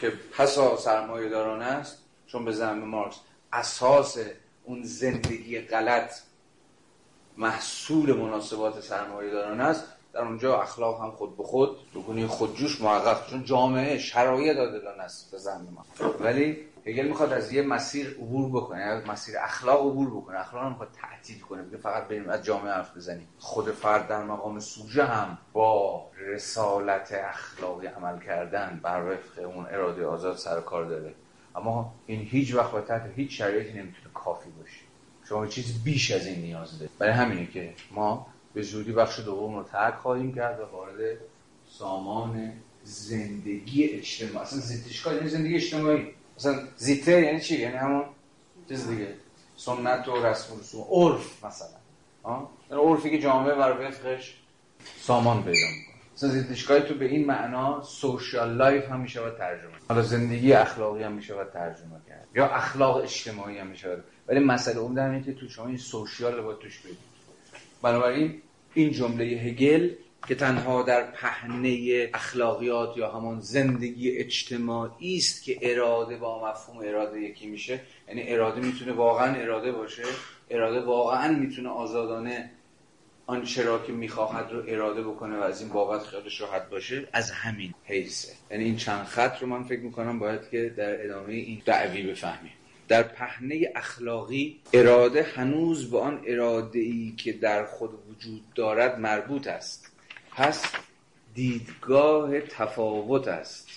[0.00, 3.16] که پسا سرمایه داران است چون به زمین مارکس
[3.52, 4.18] اساس
[4.64, 6.12] اون زندگی غلط
[7.36, 13.30] محصول مناسبات سرمایه داران است در اونجا اخلاق هم خود به خود بکنی خودجوش محقق
[13.30, 15.84] چون جامعه شرایط عادلانه است به زمین ما.
[16.20, 20.40] ولی هگل می‌خواد از یه مسیر عبور بکنه از مسیر اخلاق عبور بکنه.
[20.40, 23.28] اخلاق رو می‌خواد تعطیل کنه بگه فقط بریم از جامعه حرف بزنیم.
[23.38, 30.06] خود فرد در مقام سوژه هم با رسالت اخلاقی عمل کردن بر وفق اون اراده
[30.06, 31.14] آزاد سر کار داره.
[31.56, 34.85] اما این هیچ وقت تحت هیچ شرایطی نمی‌تونه کافی باشه.
[35.28, 36.98] شما چیز بیش از این نیاز دارید.
[36.98, 41.16] برای همینه که ما به زودی بخش دوم رو ترک خواهیم کرد و وارد
[41.70, 42.52] سامان
[42.84, 46.06] زندگی اجتماعی اصلا Sittlichkeit یعنی زندگی اجتماعی.
[46.36, 48.04] مثلا Sitte یعنی چی؟ یعنی همون
[48.68, 49.14] چیز دیگه.
[49.56, 50.86] سنت و رسم و رسوم.
[50.90, 51.68] عرف مثلا.
[52.24, 54.36] ها؟ یعنی عرفی که جامعه بر وفقش
[55.00, 55.96] سامان پیدا می‌کنه.
[56.16, 61.12] مثلا Sittlichkeit رو به این معنا social life هم میشه ترجمه حالا زندگی اخلاقی هم
[61.12, 62.28] میشه ترجمه کرد.
[62.34, 63.96] یا اخلاق اجتماعی هم میشه
[64.28, 66.98] ولی مسئله اون در که تو شما این سوشیال باید توش بدید
[67.82, 68.42] بنابراین
[68.74, 69.90] این جمله هگل
[70.28, 77.20] که تنها در پهنه اخلاقیات یا همون زندگی اجتماعی است که اراده با مفهوم اراده
[77.20, 80.02] یکی میشه یعنی اراده می‌تونه واقعا اراده باشه
[80.50, 82.50] اراده واقعا می‌تونه آزادانه
[83.26, 87.30] آنچه را که می‌خواهد رو اراده بکنه و از این بابت خیالش راحت باشه از
[87.30, 88.32] همین حیثه.
[88.50, 92.52] یعنی این چند خط رو من فکر می‌کنم باید که در ادامه این دعوی بفهمیم.
[92.88, 99.46] در پهنه اخلاقی اراده هنوز به آن اراده ای که در خود وجود دارد مربوط
[99.46, 99.92] است.
[100.36, 100.72] پس
[101.34, 103.68] دیدگاه تفاوت است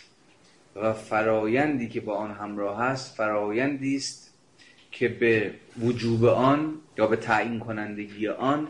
[0.75, 4.33] و فرایندی که با آن همراه است فرایندی است
[4.91, 8.67] که به وجوب آن یا به تعیین کنندگی آن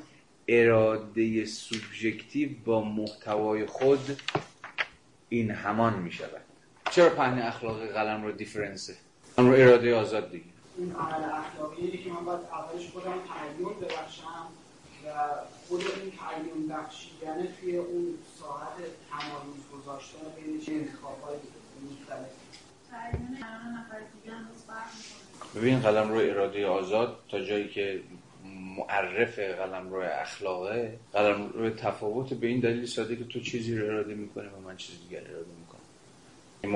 [0.47, 4.21] اراده سوبژکتیو با محتوای خود
[5.29, 6.41] این همان می شود
[6.91, 8.95] چرا پهن اخلاقی قلم رو دیفرنسه
[9.47, 10.43] رو اراده آزاد دیگه.
[10.77, 14.47] این عمل اخلاقی که من باید اولش خودم تعیین ببخشم
[15.05, 15.09] و
[15.67, 18.77] خود این تعیین بخشیدن توی اون ساعت
[19.09, 21.35] تمایز گذاشتن بین چه انتخاب‌های
[21.91, 22.29] مختلف
[25.55, 28.01] ببین قلم رو اراده آزاد تا جایی که
[28.77, 33.85] معرف قلم رو اخلاقه قلم رو تفاوت به این دلیل ساده که تو چیزی رو
[33.85, 35.79] اراده می‌کنه و من چیز دیگر اراده می‌کنم.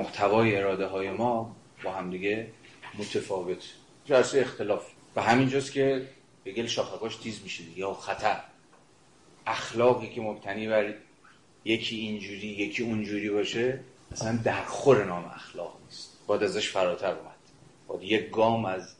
[0.01, 2.47] محتوای اراده های ما با هم دیگه
[2.99, 3.63] متفاوت.
[4.05, 4.86] جلسه اختلاف.
[5.15, 6.07] و همینجاست که
[6.45, 8.41] بگل شاخکاش تیز میشه یا خطر.
[9.47, 10.93] اخلاقی که مبتنی بر
[11.65, 13.79] یکی اینجوری یکی اونجوری باشه
[14.11, 16.17] اصلا در خور نام اخلاق نیست.
[16.27, 17.36] باید ازش فراتر اومد.
[17.88, 18.95] باید یک گام از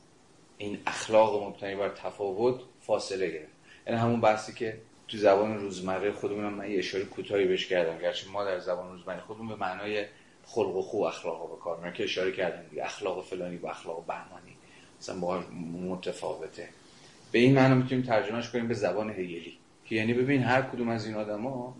[0.57, 3.53] این اخلاق مبتنی بر تفاوت فاصله گرفت.
[3.88, 4.77] یعنی همون بحثی که
[5.07, 7.99] تو زبان روزمره خودمون من یه اشاره کوتاهی بهش کردم.
[7.99, 10.05] گرچه ما در زبان روزمره خودمون به معنای
[10.46, 14.56] خلق و خو اخلاق به کار که اشاره کردم دیگه اخلاق فلانی با اخلاق بهمانی.
[15.02, 15.44] مثلا با
[15.89, 16.70] متفاوته.
[17.32, 19.54] به این معنی می‌تونیم ترجمهش کنیم به زبان هگلی
[19.86, 21.76] که یعنی ببین هر کدوم از این آدما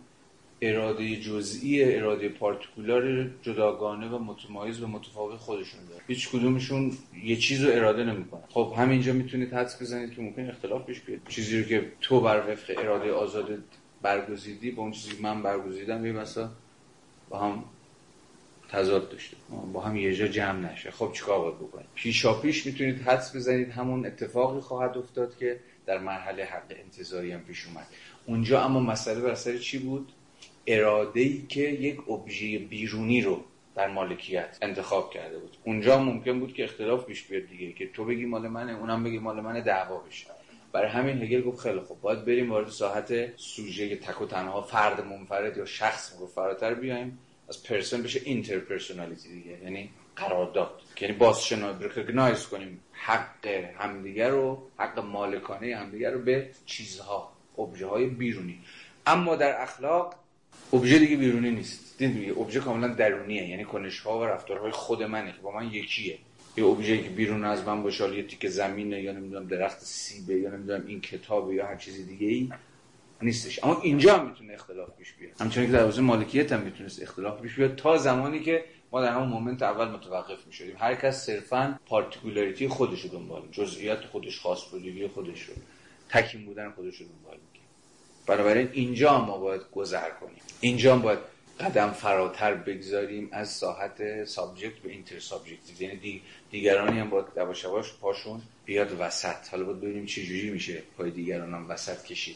[0.61, 6.91] اراده جزئی اراده پارتیکولار جداگانه و متمایز و متفاوت خودشون داره هیچ کدومشون
[7.24, 11.20] یه چیز رو اراده نمی‌کنه خب همینجا می‌تونید حدس بزنید که ممکن اختلاف پیش بیاد.
[11.30, 13.47] چیزی رو که تو بر وفق اراده آزاد
[14.01, 16.49] برگزیدی با اون چیزی که من برگزیدم یه مثلا
[17.30, 17.64] با هم
[18.74, 19.38] تضاد داشته.
[19.74, 20.91] با هم یه جا جمع نشه.
[20.91, 23.71] خب چیکار باید بکنید پیشا پیش می‌تونید حدس بزنید.
[23.71, 27.88] همون اتفاقی خواهد افتاد که در مرحله حق انتظاری هم پیش اومد.
[28.26, 30.11] اونجا اما مسئله بر چی بود؟
[30.67, 33.43] اراده ای که یک ابژه بیرونی رو
[33.76, 35.57] در مالکیت انتخاب کرده بود.
[35.63, 39.19] اونجا ممکن بود که اختلاف پیش بیاد دیگه که تو بگی مال منه اونم بگی
[39.19, 40.28] مال منه دعوا بشه.
[40.71, 45.05] برای همین هگل گفت خیلی خوب باید بریم وارد ساحت سوژه تک و تنها فرد
[45.05, 47.19] منفرد یا شخص رو فراتر بیایم.
[47.49, 49.57] از person بشه interpersonality دیگه.
[49.63, 57.31] یعنی قرارداد یعنی باز recognize کنیم حق همدیگر رو حق مالکانه همدیگر رو به چیزها
[57.57, 58.59] ابژه های بیرونی.
[59.05, 60.15] اما در اخلاق
[60.73, 61.97] ابژه دیگه بیرونی نیست.
[61.97, 63.49] دید میگه ابژه کاملا درونیه.
[63.49, 66.17] یعنی کنش ها و رفتارهای خود منه که با من یکیه.
[66.57, 70.49] یه ابژه که بیرون از من باشه یه تیکه زمینه یا نمی‌دونم درخت سیبه یا
[70.49, 72.49] نمی‌دونم این کتابه یا هر چیز دیگه ای
[73.24, 73.63] نیستش.
[73.63, 75.41] اما اینجا هم می‌تونه اختلاف پیش بیاد.
[75.41, 79.13] همچنین که در حوزه مالکیت هم می‌تونست اختلاف پیش بیاد تا زمانی که ما در
[79.13, 80.76] همون moment اول متوقف می‌شدیم.
[80.80, 85.53] هر کس صرفا particularity خودش رو دنبال جزئیات خودش خاص بودگی خودش رو.
[86.09, 87.38] تکین بودن خودش رو دنبال
[88.26, 90.41] بنابراین اینجا ما باید گذر کنیم.
[90.61, 91.19] اینجا باید
[91.59, 96.21] قدم فراتر بگذاریم از ساحت subject به intersubject یعنی
[96.51, 97.65] دیگرانی هم باید یواش
[98.01, 99.49] پاشون بیاد وسط.
[99.51, 102.36] حالا باید ببینیم چه جوری میشه پای دیگران هم وسط کشید.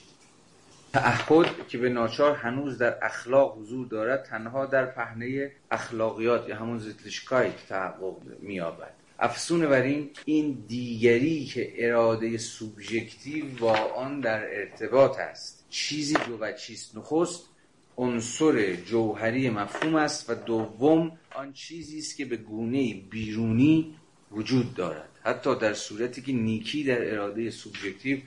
[0.93, 6.79] تعهد که به ناچار هنوز در اخلاق حضور دارد تنها در پهنه اخلاقیات یا همون
[6.79, 15.19] Sittlichkeit تحقق میابد افزون بر این این دیگری که اراده سوبژکتیو با آن در ارتباط
[15.19, 15.65] است.
[15.69, 17.49] چیزی دو و چیست نخست
[17.97, 23.95] عنصر جوهری مفهوم است و دوم آن چیزی است که به گونه بیرونی
[24.31, 25.09] وجود دارد.
[25.23, 28.17] حتی در صورتی که نیکی در اراده سوبژکتیو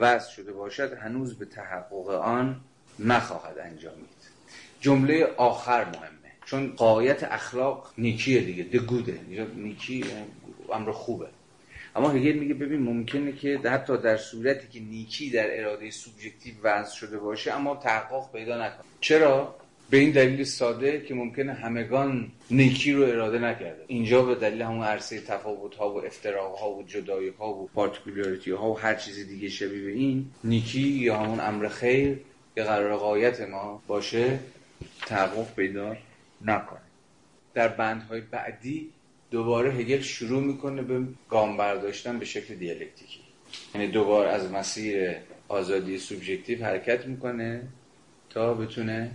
[0.00, 2.60] وضع شده باشد هنوز به تحقق آن
[2.98, 4.08] نخواهد انجامید.
[4.80, 6.32] جمله آخر مهمه.
[6.44, 8.64] چون قایت اخلاق نیکیه دیگه.
[8.64, 9.20] دگوده
[9.56, 10.04] نیکی
[10.72, 11.26] امر خوبه.
[11.96, 16.94] اما هگل میگه ببین ممکنه که حتی در صورتی که نیکی در اراده سوبژکتیو وضع
[16.94, 18.84] شده باشه اما تحقق پیدا نکنه.
[19.00, 19.59] چرا؟
[19.90, 23.84] به این دلیل ساده که ممکنه همگان نیکی رو اراده نکرده.
[23.86, 28.50] اینجا به دلیل همون عرصه تفاوت ها و افتراق ها و جدایی ها و پارتیکولاریتی
[28.50, 32.18] ها و هر چیز دیگه شبیه به این نیکی یا همون امر خیر
[32.54, 34.38] که قرار قایت ما باشه
[35.06, 35.96] تحقق پیدا
[36.44, 36.80] نکنه.
[37.54, 38.88] در بندهای بعدی
[39.30, 43.20] دوباره هگل شروع می‌کنه به گام برداشتن به شکل دیالکتیکی.
[43.74, 45.16] یعنی دوباره از مسیر
[45.48, 47.62] آزادی سوبژکتیو حرکت می‌کنه
[48.30, 49.10] تا بتونه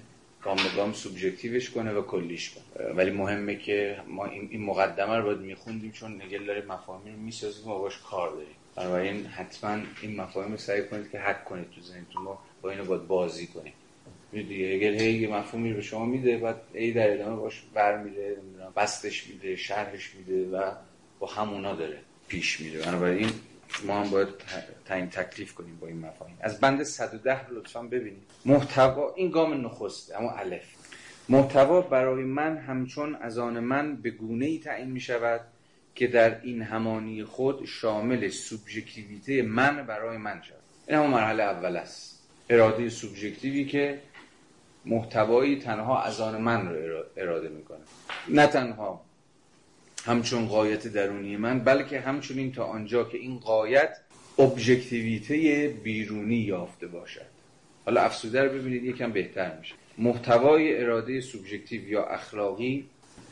[0.46, 2.86] گام به گام سوبژکتیوش کنه و کلیش کنه.
[2.94, 7.68] ولی مهمه که ما این مقدمه رو باید میخوندیم چون هگل داره مفاهیم رو می‌سازه
[7.68, 8.56] ما باش کار داریم.
[8.76, 12.24] بنابراین حتما این مفاهیم رو سعی کنید که حک کنید تو ذهنتون.
[12.24, 13.74] ما با اینو باید بازی کنیم.
[14.32, 18.74] دیگه هگل هی یه مفهومی به شما میده بعد ای در ادامه باش برمیده نمی‌دونم
[18.76, 20.72] بستش میده شرحش میده و
[21.20, 22.82] با همونا داره پیش میره.
[22.82, 23.30] بنابراین
[23.84, 24.28] ما هم باید
[24.86, 26.38] تعیین تکلیف کنیم با این مفاهیم.
[26.42, 28.24] از بند 110 لطفا ببینید.
[28.46, 30.66] محتوا این گام نخسته اما الف.
[31.30, 35.42] محتوا برای من همچون از آن من به گونه ای تعیین می شود
[35.96, 40.60] که در این همانی خود شامل سوبژکتیویته من برای من شود.
[40.88, 42.24] این همون مرحله اول است.
[42.50, 44.02] اراده سوبژکتیوی که
[44.86, 47.80] محتوایی تنها از آن من رو اراده می‌کنه.
[48.30, 49.05] نه تنها
[50.06, 53.98] همچون قایت درونی من بلکه همچنین تا آنجا که این قایت
[54.40, 57.26] ابژکتیویته بیرونی یافته باشد.
[57.86, 59.76] حالا افسوده رو ببینید یکم بهتر میشه.
[59.98, 62.86] محتوای اراده سوبژکتیو یا اخلاقی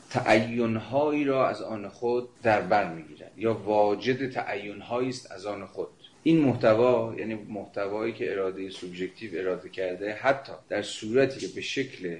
[0.09, 5.87] تعینهایی را از آن خود در بر می‌گیرد یا واجد تعینهایی است از آن خود.
[6.23, 12.17] این محتوا یعنی محتوایی که اراده سوبژکتیو اراده کرده حتی در صورتی که به شکل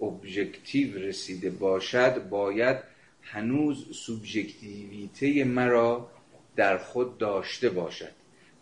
[0.00, 2.95] ابژکتیو رسیده باشد باید
[3.32, 6.10] هنوز سوبژکتیویته مرا
[6.56, 8.12] در خود داشته باشد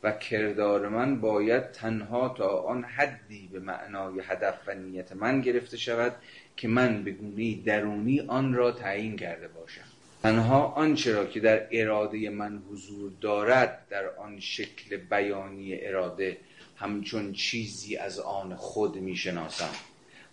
[0.03, 5.77] و کردار من باید تنها تا آن حدی به معنای هدف و نیت من گرفته
[5.77, 6.17] شود
[6.57, 9.85] که من به گونه درونی آن را تعیین کرده باشم.
[10.23, 16.37] تنها آنچه را که در اراده من حضور دارد در آن شکل بیانی اراده
[16.77, 19.71] همچون چیزی از آن خود می‌شناسم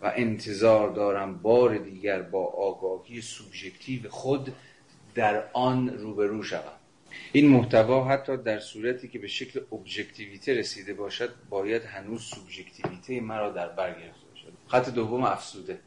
[0.02, 4.52] و انتظار دارم بار دیگر با آگاهی سوبژکتیو خود
[5.14, 6.72] در آن روبرو شوم.
[7.32, 13.50] این محتوا حتی در صورتی که به شکل ابژکتیویته رسیده باشد باید هنوز سوبژکتیویته مرا
[13.50, 14.52] در بر گرفته باشد.
[14.68, 15.78] خط دوم افسوده.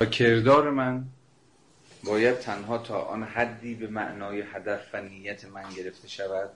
[0.00, 1.04] و کردار من
[2.04, 6.50] باید تنها تا آن حدی به معنای هدف و نیت من گرفته شود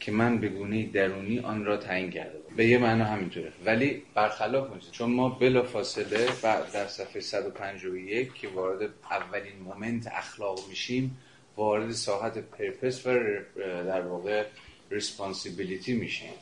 [0.00, 3.52] که من به گونه درونی آن را تعیین کرده بودم به یه معنا همینطوره.
[3.64, 10.06] ولی برخلاف اون چون ما بلا فاصله بعد در صفحه 151 که وارد اولین moment
[10.06, 11.18] اخلاق میشیم
[11.56, 13.10] وارد ساحت purpose و
[13.56, 14.44] در واقع
[14.90, 16.32] responsibility میشیم.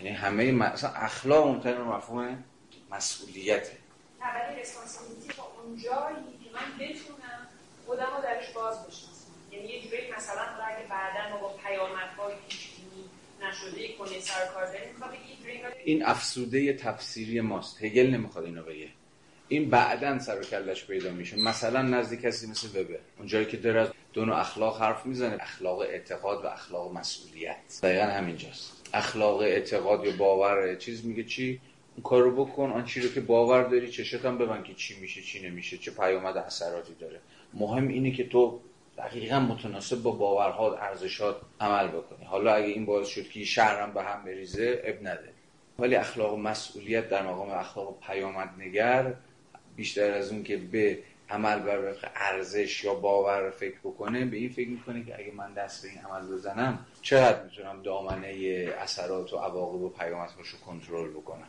[0.00, 2.44] یعنی همه مثلا اخلاق اون مفهوم
[2.90, 3.72] مسئولیته.
[4.20, 7.45] نه ولی ریسپانسیبیلیتی با اون جایی که من بتونم
[7.88, 12.68] رو درش باز بشناسم یعنی یه جوری مثلا حالا اگه بعدا ما با پیامدهای پیش
[13.42, 15.36] نشده کنه سر کار داریم می‌خواد بگی
[15.84, 17.84] این افسوده تفسیری ماست.
[17.84, 18.88] هگل نمی‌خواد اینو بگه.
[19.48, 21.36] این بعدا سر و کلش پیدا میشه.
[21.36, 25.36] مثلا نزدیک کسی مثل وبر اونجایی که داره از دو نوع اخلاق حرف می‌زنه.
[25.40, 27.56] اخلاق اعتقاد و اخلاق مسئولیت.
[27.82, 28.90] دقیقا همینجاست.
[28.94, 31.60] اخلاق اعتقاد یا باور چیز میگه چی؟
[31.96, 32.70] اون کار رو بکن.
[32.70, 36.36] آن چی که باور داری چشت هم ببن که چی میشه چی نمیشه چه پیامد
[36.36, 37.20] اثراتی داره.
[37.56, 38.60] مهم اینه که تو
[38.98, 42.24] دقیقا متناسب با باورها ارزشات عمل بکنی.
[42.24, 45.32] حالا اگه این باعث شد که شهرم به هم بریزه اب نده.
[45.78, 49.14] ولی اخلاق و مسئولیت در مقام اخلاق پیامد نگر
[49.76, 50.98] بیشتر از اون که به
[51.30, 55.82] عمل بر ارزش یا باور فکر بکنه به این فکر می‌کنه که اگه من دست
[55.82, 58.28] به این عمل بزنم چقدر می‌تونم دامنه
[58.78, 61.48] اثرات و عواقب و پیامدهاش رو کنترل بکنم؟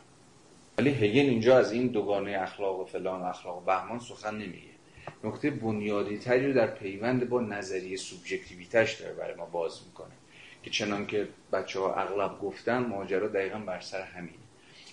[0.78, 4.77] ولی هگل اینجا از این دوگانه اخلاق و فلان اخلاق و بهمان سخن نمیگه.
[5.24, 10.14] نکته بنیادی تری رو در پیوند با نظریه سوبژکتیویتش داره برای ما باز می‌کنه.
[10.62, 14.34] که چنان که بچه ها اغلب گفتن ماجرا دقیقا بر سر همینه.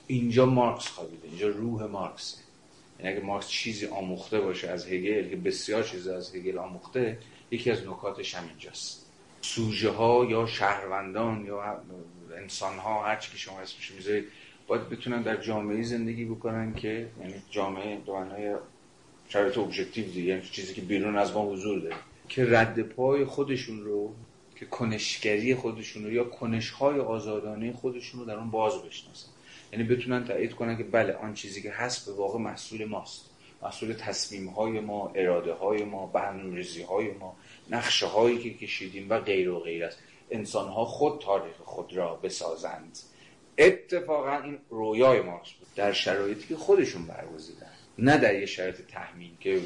[0.08, 2.38] اینجا مارکس خوابیده اینجا روح مارکسه
[3.00, 7.18] یعنی اگه مارکس چیزی آموخته باشه از هگل که بسیار چیز از هگل آموخته
[7.52, 9.06] یکی از نکاتش همینجاست.
[9.42, 11.82] سوژه ها یا شهروندان یا
[12.38, 14.26] انسان ها هر که شما اسمش می‌ذارید
[14.68, 18.56] باید بتونن در جامعه زندگی بکنن که یعنی جامعه دوانای
[19.30, 21.96] شرایط ابژکتیو دیگه یعنی چیزی که بیرون از ما حضور داره.
[22.30, 24.14] که رد پای خودشون رو
[24.56, 29.28] که کنشگری خودشون رو یا کنشهای آزادانه خودشون رو در اون باز بشناسن.
[29.74, 33.30] یعنی بتونن تایید کنن که بله آن چیزی که هست به واقع محصول ماست.
[33.62, 37.38] محصول تصمیم های ما اراده های ما برنامه‌ریزی های ما
[37.70, 40.00] نقشه هایی که کشیدیم و غیر و غیر است.
[40.32, 43.00] انسان ها خود تاریخ خود را بسازند.
[43.58, 47.65] اتفاقا این رویای بود در شرایطی که خودشون برگزیدن.
[48.00, 49.62] نه در یه شرایط تحمیل که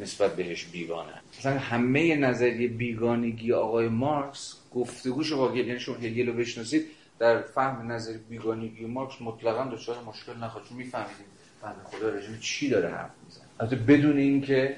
[0.00, 1.12] نسبت بهش بیگانه.
[1.38, 6.86] مثلا همه نظریه بیگانگی آقای مارکس گفتگوش با هگل یعنی شما هگل رو بشناسید
[7.18, 11.26] در فهم نظر بیگانگی مارکس مطلقا دچار مشکل نخواهد چون میفهمیدیم
[11.62, 13.44] بنده خدا رجوع چی داره حرف می‌زنه.
[13.60, 14.76] البته بدون اینکه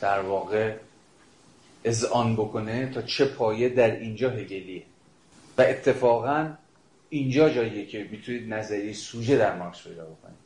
[0.00, 0.76] در واقع
[1.84, 4.82] اذعان بکنه تا چه پایه در اینجا هگلیه.
[5.58, 6.50] و اتفاقا
[7.10, 10.41] اینجا جاییه که می‌تونید نظریه سوژه در مارکس پیدا بکنید.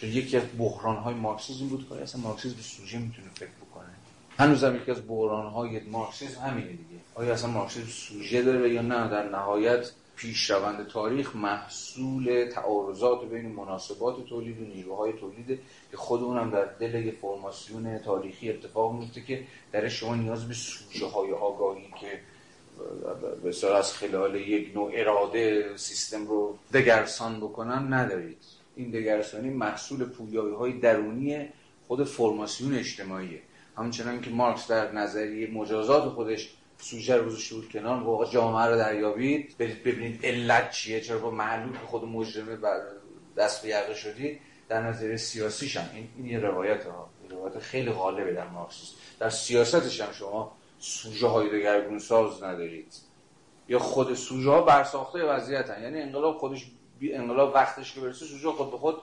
[0.00, 3.90] چون یکی از بحران های مارکسیسم بود که اصلا مارکسیسم به سوژه می‌تونه فکر بکنه.
[4.38, 7.00] هنوز هم یکی از بحران های مارکسیسم همینه دیگه.
[7.14, 14.26] آیا اصلا مارکسیسم سوژه داره یا نه؟ در نهایت پیشروند تاریخ محصول تعارضات بین مناسبات
[14.26, 15.60] تولید و نیروهای تولید
[15.90, 20.54] که خود اونم در دل یه فرماسیون تاریخی اتفاق میفته که در شما نیاز به
[20.54, 22.20] سوژه های آگاهی که
[23.42, 28.44] به از خلال یک نوع اراده سیستم رو دگرسان بکنن ندارید.
[28.80, 31.48] این دگرسانی محصول پویایی های درونی
[31.88, 33.40] خود فرماسیون اجتماعیه.
[33.76, 39.54] همچنان که مارکس در نظریه مجازات خودش سوژه رو شور کنار واقع جامعه رو دریابید.
[39.58, 42.80] برید ببینید علت چیه چرا با معلول خود مجرمه بر
[43.36, 45.90] دست به یقه شدید در نظر سیاسیش هم.
[45.94, 47.10] این, این یه روایت ها.
[47.30, 48.94] روایت خیلی غالبه در مارکسیسم.
[49.20, 52.94] در سیاستش هم شما سوژه های دگرگون ساز ندارید.
[53.68, 55.68] یا خود سوژه ها برساخته وضعیت.
[55.82, 56.66] یعنی انقلاب خودش
[57.02, 58.96] انقلاب وقتش که برسه سوژه خود به خود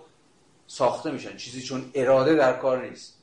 [0.67, 1.37] ساخته میشن.
[1.37, 3.17] چیزی چون اراده در کار نیست.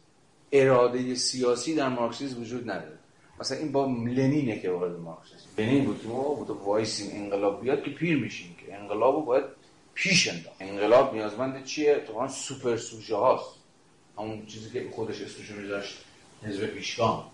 [0.53, 2.99] اراده سیاسی در مارکسیسم وجود نداره.
[3.41, 7.83] مثلا این با لنینه که وارد مارکسیسم لنین بود که ما بود وایسیم انقلاب بیاد
[7.83, 9.45] که پیر میشیم که انقلابو باید
[9.95, 10.57] پیش انداخت.
[10.61, 13.55] انقلاب نیازمند چیه؟ تو سوپر سوژه هاست.
[14.19, 16.05] همون چیزی که خودش اسمشو میذاشت
[16.43, 17.25] حزب پیشگام.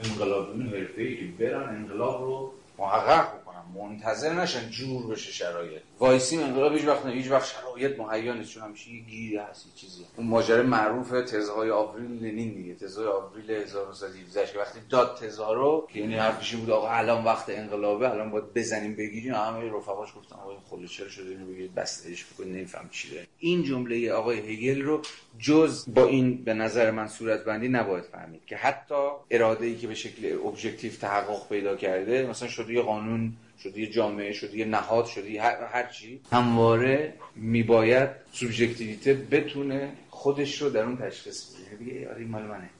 [0.00, 5.82] انقلابیون حرفه‌ای که برن انقلاب رو محقق منتظر نشن جور بشه شرایط.
[5.98, 9.74] وایسی انقلاب هیچ وقت نه هیچ وقت شرایط مهیا نیست چون همیشه یه گیری هست
[9.76, 15.52] چیزی اون ماجرا معروف تزهای آوریل لنین دیگه تزهای آوریل 1917 که وقتی داد تزها
[15.52, 19.34] رو که یعنی حرفش بود آقا الان وقت انقلابه الان باید بزنیم بگیریم.
[19.34, 23.08] همه رفقاش گفتن آقا این چرا شده؟ اینو بگید بستهش بکنید نمیفهم چی
[23.38, 25.02] این جمله آقای هگل رو
[25.38, 29.86] جز با این به نظر من صورت بندی نباید فهمید که حتی اراده ای که
[29.86, 33.32] به شکل objective تحقق پیدا کرده مثلا شده یه قانون
[33.62, 36.20] شده یه جامعه شده یه نهاد شده هر, هر چی.
[36.32, 41.64] همواره میباید سوبژکتیویته بتونه خودش رو در اون تشخیص بده.
[41.64, 42.70] یعنی بگه آره این مال منه.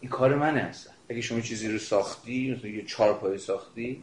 [0.00, 0.92] این کار منه اصلا.
[1.08, 4.02] اگه شما چیزی رو ساختی مثلا یه چهار ساختی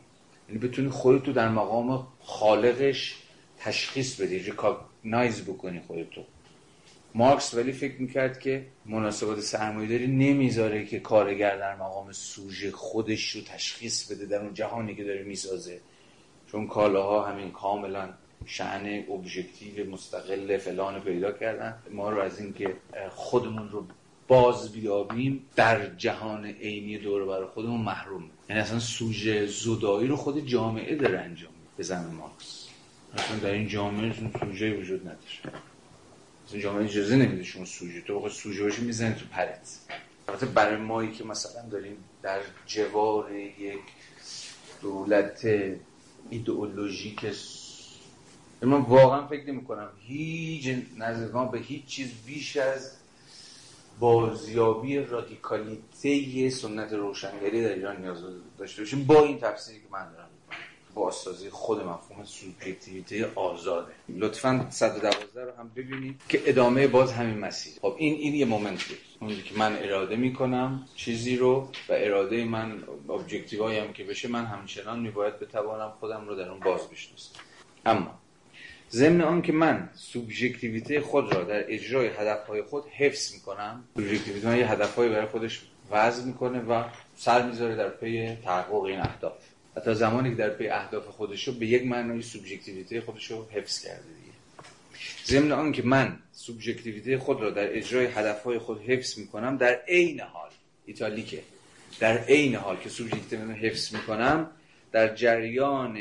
[0.50, 3.16] یعنی بتونی خودت رو در مقام خالقش
[3.60, 6.24] تشخیص بدی recognize بکنی خودتو
[7.16, 13.42] مارکس ولی فکر می‌کرد که مناسبات سرمایه‌داری نمی‌ذاره که کارگر در مقام سوژه خودش رو
[13.42, 15.80] تشخیص بده در اون جهانی که داره می‌سازه.
[16.52, 18.10] چون کالاها همین کاملا
[18.46, 21.76] شأن ابژکتیو مستقل فلان پیدا کردن.
[21.92, 22.76] ما رو از اینکه
[23.10, 23.86] خودمون رو
[24.28, 30.16] باز بیابیم در جهان عینی دور و بر خودمون محروم یعنی اصلا سوژه زدایی رو
[30.16, 32.68] خود جامعه داره انجام به زمین مارکس.
[33.14, 35.62] اصلا در این جامعه سوژه وجود نداره.
[36.48, 39.80] اصلا جامعه اجازه نمیده شما سوژه تو بخواد سوژه باشی می‌زنی تو پرت.
[40.28, 43.80] البته برای مایی که مثلا داریم در جوار یک
[44.82, 45.46] دولت
[46.30, 47.26] ایدئولوژیک
[48.62, 49.90] من واقعا فکر نمی کنم.
[50.00, 52.98] هیچ نزدیکان به هیچ چیز بیش از
[54.00, 58.18] بازیابی رادیکالیته سنت روشنگری در ایران نیاز
[58.58, 59.06] داشته باشیم.
[59.06, 60.21] با این تفسیری که من دارم.
[60.94, 63.92] بازسازی خود مفهوم سوبژکتیویته آزاده.
[64.10, 67.74] لطفا 112 رو هم ببینید که ادامه باز همین مسیر.
[67.82, 68.80] خب این این یه مومنت
[69.22, 74.46] اونی که من اراده می‌کنم چیزی رو و اراده من ابجکتیوهایی هم که بشه من
[74.46, 77.40] همچنان میباید بتوانم خودم رو در اون باز بشناسم.
[77.86, 78.20] اما
[78.92, 84.58] ضمن آن که من سوبژکتیویته خود را در اجرای هدفهای خود حفظ می‌کنم سوبژکتیویته من
[84.58, 85.62] یه هدفهایی برای خودش
[85.92, 86.84] وضع می‌کنه و
[87.16, 89.51] سر می‌ذاره در پی تحقق این اهداف.
[89.78, 93.86] حتی زمانی که در پی اهداف خودش رو به یک معنای سوبژکتیویته خودش رو حفظ
[93.86, 94.32] کرده دیگه.
[95.26, 100.20] ضمن آن که من سوبژکتیویته خود را در اجرای هدفهای خود حفظ می‌کنم در عین
[100.20, 100.50] حال
[100.86, 101.44] ایتالیکه
[102.00, 104.52] در عین حال که سوبژکتیویته رو حفظ می‌کنم
[104.92, 105.98] در جریان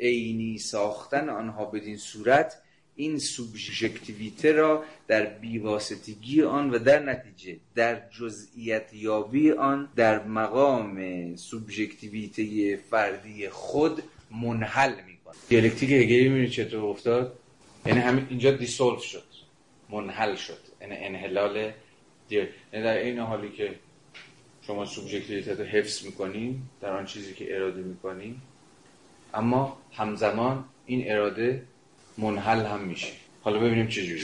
[0.00, 2.62] عینی ساختن آنها بدین صورت
[3.00, 10.96] این سوبژکتیویته را در بیواسطگی آن و در نتیجه در جزئیت یابی آن در مقام
[11.36, 17.38] سوبژکتیویته فردی خود منحل می‌کنه دیالکتیک هگلی می‌بینید چطور افتاد؟
[17.86, 19.24] یعنی همین اینجا دیسولف شد.
[19.90, 20.58] منحل شد.
[20.80, 21.56] یعنی انحلال
[22.30, 23.74] یعنی در این حالی که
[24.66, 28.36] شما سوبژکتیویته رو حفظ می‌کنین در آن چیزی که اراده می‌کنین
[29.34, 31.62] اما همزمان این اراده
[32.20, 33.12] منحل هم میشه.
[33.42, 34.22] حالا ببینیم چجوری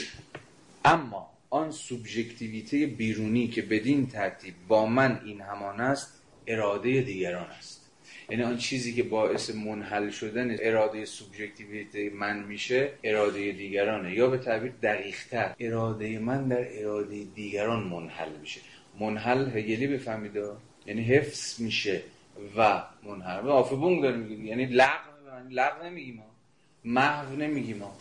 [0.85, 7.91] اما آن سوبژکتیویته بیرونی که بدین ترتیب با من این همان است اراده دیگران است.
[8.29, 14.13] یعنی آن چیزی که باعث منحل شدن اراده سوبژکتیویته من میشه اراده دیگرانه.
[14.13, 18.61] یا به تعبیر دقیقتر اراده من در اراده دیگران منحل میشه.
[18.99, 20.31] منحل هگلی بفهمید
[20.85, 22.01] یعنی حفظ میشه
[22.57, 23.45] و منحل.
[23.45, 24.43] و آفبونگ داره میگه.
[24.43, 25.11] یعنی لغو
[25.49, 26.23] لغو نمیگیم.
[26.85, 27.97] محو نمیگیم ما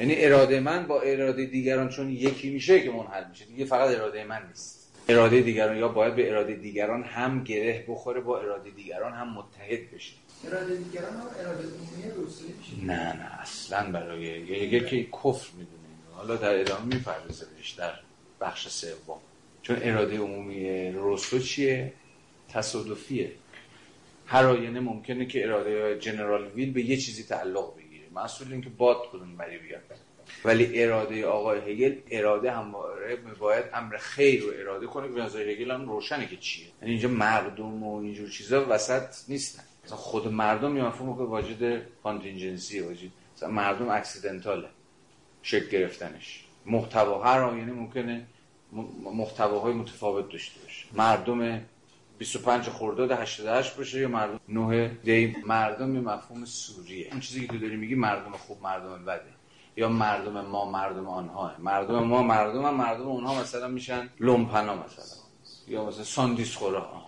[0.00, 3.44] یعنی اراده من با اراده دیگران چون یکی میشه که منحل میشه.
[3.44, 4.92] دیگه فقط اراده من نیست.
[5.08, 9.90] اراده دیگران یا باید به اراده دیگران هم گره بخوره با اراده دیگران هم متحد
[9.94, 10.12] بشه.
[10.46, 11.64] اراده دیگران هم اراده
[12.58, 12.84] میشه.
[12.84, 15.78] نه نه اصلا برای یه که کفر می‌دونه.
[16.12, 17.46] حالا در ادامه می‌پردازه
[17.78, 17.92] در
[18.40, 19.18] بخش سوم.
[19.62, 21.92] چون اراده عمومی روسو چیه؟
[22.48, 23.32] تصادفیه.
[24.30, 28.04] هر آینه ممکنه که اراده جنرال ویل به یه چیزی تعلق بگیره.
[28.14, 29.82] مسئول این که باد کدوم بری بیاد.
[30.44, 32.74] ولی اراده آقای هگل اراده هم
[33.38, 36.66] باید امر خیر رو اراده کنه به نظر هگل هم روشنه که چیه.
[36.82, 39.62] یعنی اینجا مردم و اینجور چیزا وسط نیستن.
[39.84, 44.68] مثلا خود مردم یه مفهوم که واجد کانتینجنسی واجد مثلا مردم اکسیدنتاله.
[45.42, 46.44] شکل گرفتنش.
[46.66, 48.26] محتوا هر آینه ممکنه
[49.02, 50.86] محتواهای متفاوت داشته باشه.
[50.92, 51.60] مردم
[52.18, 57.08] 25 خرداد 88 باشه یا مردم 9 دی مردم یه مفهوم سوریه.
[57.10, 59.22] اون چیزی که تو داری میگی مردم خوب مردم بده.
[59.76, 65.04] یا مردم ما مردم آنها مردم ما مردم هم مردم اونها مثلا میشن لومپنا مثلا.
[65.68, 67.04] یا مثلا ساندیس خورا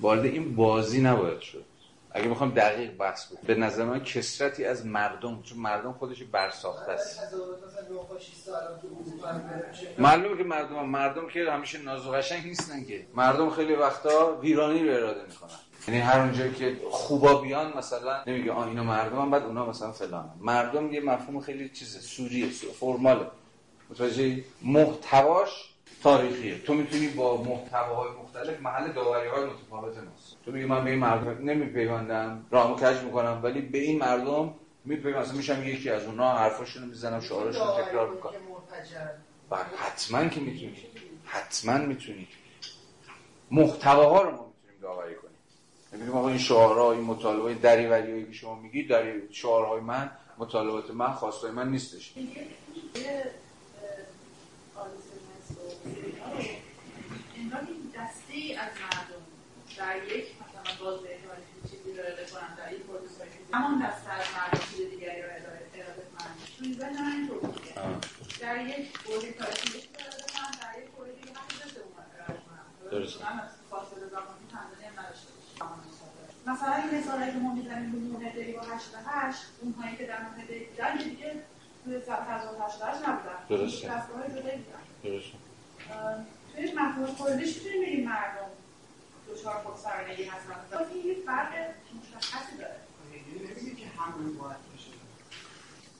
[0.00, 1.64] وارد این بازی نباید شد.
[2.16, 6.92] اگه بخوام دقیق بحث کنم به نظر من کسرتی از مردم چون مردم خودش برساخته
[6.92, 7.20] است.
[9.98, 13.06] معلومه که مردم مردم که همیشه ناز و قشنگ نیستن که.
[13.14, 15.50] مردم خیلی وقتا ویرانی رو اراده می‌کنن.
[15.88, 20.30] یعنی هر اونجایی که خوبا بیان مثلا نمیگه آ اینا مردم بعد اونا مثلا فلان.
[20.40, 22.48] مردم یه مفهوم خیلی چیزه سوریه
[22.80, 23.26] فرماله.
[23.90, 25.75] متوجه محتواش
[26.06, 26.58] تاریخیه.
[26.58, 30.36] تو می‌تونی با محتواهای مختلف محل داوری های متفاوت ماست.
[30.44, 34.54] تو میگی من به این مردم نمیپیوندم رامو کج می‌کنم ولی به این مردم
[34.84, 35.20] میپیوندم.
[35.20, 38.32] مثلا میشم یکی از اونها حرفاشون رو می‌زنم شعارشون تکرار می‌کنم.
[39.50, 40.76] و حتما که می‌تونی.
[41.24, 42.28] حتما می‌تونی.
[43.50, 45.36] محتواها رو ما می‌تونیم داوری کنیم.
[45.92, 51.12] میگیم آقا این شعارها این مطالبه دریوریایی که شما میگید در شعارهای من مطالبات من
[51.12, 52.14] خواستای من نیستش.
[58.16, 59.22] دسته ای از مردم.
[59.76, 61.08] در یک مثلا باز به
[61.70, 65.66] چیزی رو اراده کنن در یک پروسه همان دسته از مردم چیز دیگری رو اراده
[66.58, 67.74] تو این ذهن من اینطور بوده
[68.40, 72.90] در یک بردی تاریخی اراده کنن در یک بردی دیگه همین ضد اون اراده کنن.
[72.90, 73.18] درست
[73.70, 75.28] فاصله زمانی تنظیم نداشته
[76.46, 80.96] مثلا این مثالی که ما می‌زنیم به معاهده با 88 اونهایی که در معاهده بودن
[80.96, 81.32] دیگه
[81.84, 83.38] توی سال 88 نبودن.
[83.48, 83.88] درسته.
[83.88, 84.82] دستگاه جدایی بودن.
[85.04, 85.38] درسته.
[86.56, 88.48] توی مفهوم خودش می‌تونیم بگیم مردم
[89.28, 90.54] دچار خودسرانگی هستن.
[90.94, 91.52] این یه فرق
[92.18, 92.76] مشخصی داره.
[93.76, 94.90] که همون باید باشه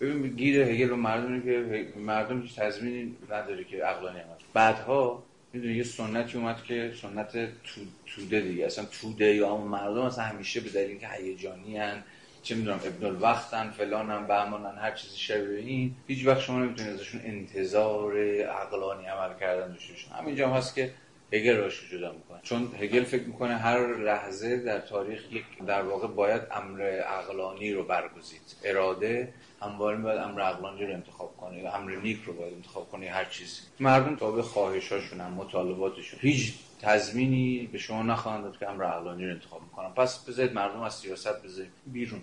[0.00, 5.22] ببین گیر هگل و مردمی که مردم هیچ تضمینی نداره که عقلانی هم بعدها
[5.52, 8.66] می‌دونی یه سنتی اومد که سنت تو، توده دیگه.
[8.66, 12.02] اصلا توده یا همون مردم اصلا همیشه به دلیل اینکه هیجانی هن
[12.46, 17.20] چه می‌دونم ابن الوقتن فلانن بهمانن هر چیزی شبیه این هیچ وقت شما نمی‌تونید ازشون
[17.24, 20.12] انتظار عقلانی عمل کردن داشته باشین.
[20.12, 20.92] همینجا هم هست که
[21.32, 22.40] هگل راش جدا می‌کنه.
[22.42, 27.84] چون هگل فکر می‌کنه هر لحظه در تاریخ یک در واقع باید امر عقلانی رو
[27.84, 28.56] برگزید.
[28.64, 29.32] اراده
[29.62, 33.24] همواره باید امر عقلانی رو انتخاب کنه یا امر نیک رو باید انتخاب کنه هر
[33.24, 33.60] چیزی.
[33.80, 39.32] مردم تابع خواهشاشون هم مطالباتشون هیچ تضمینی به شما نخواهند داد که امر عقلانی رو
[39.32, 39.88] انتخاب می‌کنن.
[39.88, 42.20] پس بذارید مردم از سیاست بذارید بیرون.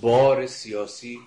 [0.00, 1.18] بار سیاسی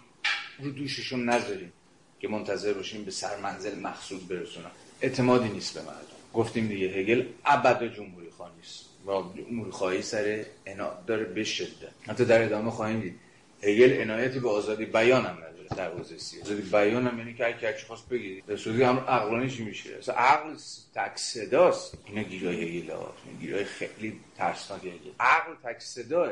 [0.59, 1.73] رو دوششون نذاریم
[2.19, 4.71] که منتظر باشیم به سرمنزل مقصود برسونن.
[5.01, 6.15] اعتمادی نیست به مردم.
[6.33, 8.85] گفتیم دیگه هگل ابد جمهوری خواهی نیست.
[9.07, 11.91] و جمهوری خواهی سر عنایت داره به شدت.
[12.07, 13.19] حتی در ادامه خواهیم دید.
[13.63, 16.41] هگل عنایتی به آزادی بیان هم نداره در حوزه سیاسی.
[16.41, 19.95] آزادی بیان هم یعنی که هر کی خواست بگید در صورتی هم عقلانی چی میشه؟
[19.97, 20.55] اصلا عقل
[20.95, 23.13] تک صداست اینا گیرای هگل ها.
[23.41, 25.11] گیرای خیلی ترسناک هگل.
[25.19, 26.31] عقل تک صداه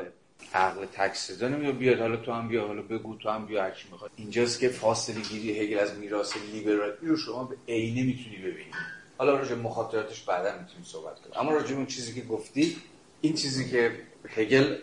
[0.54, 3.70] عقل تک صدا نمیاد بیاد حالا تو هم بیا حالا بگو تو هم بیا هر
[3.70, 4.10] کی می‌خواد.
[4.16, 8.74] اینجاست که فاصله گیری هگل از میراث لیبرالی رو شما به عینه می‌تونی ببینید
[9.18, 11.32] حالا راجع مخاطراتش بعدا می‌تونیم صحبت کنیم.
[11.36, 12.76] اما راجع اون چیزی که گفتی
[13.20, 14.76] این چیزی که هگل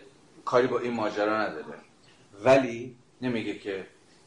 [0.46, 1.78] کاری با این ماجرا نداره.
[2.44, 3.86] ولی نمیگه که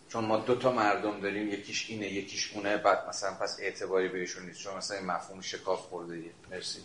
[0.09, 4.47] چون ما دو تا مردم داریم یکیش اینه یکیش اونه بعد مثلا پس اعتباری بهشون
[4.47, 4.61] نیست.
[4.61, 6.79] چون مثلا این مفهوم شکاف خورده مرسی.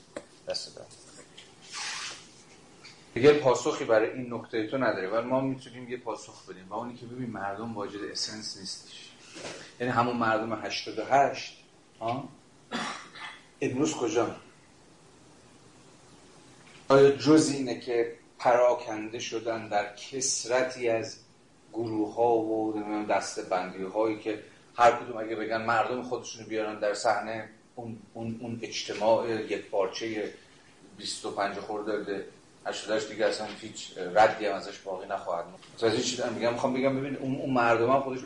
[0.48, 0.88] دست دارم
[3.16, 5.10] هگل پاسخی برای این نکته تو نداره.
[5.10, 6.70] ولی ما می‌تونیم یه پاسخ بدیم.
[6.70, 9.10] و اونی که ببین مردم واجد اسنس نیستش.
[9.80, 11.64] یعنی همون مردم 88
[12.00, 12.30] ها
[13.62, 14.36] امروز کجا؟
[16.90, 21.18] آیا جز اینه که پراکنده شدن در کسرتی از
[21.74, 22.74] گروه ها و
[23.10, 24.44] دست بندی هایی که
[24.76, 30.34] هر کدوم اگه بگن مردم خودشونو بیارن در صحنه اون, اون, اون اجتماع یک پارچه
[30.98, 32.08] 25 خرداد
[32.66, 35.94] 88 دیگه اصلا هیچ ردی هم ازش باقی نخواهد موند.
[35.96, 38.20] از چیز میگم می‌خوام بگم ببین اون, اون مردم هم خودش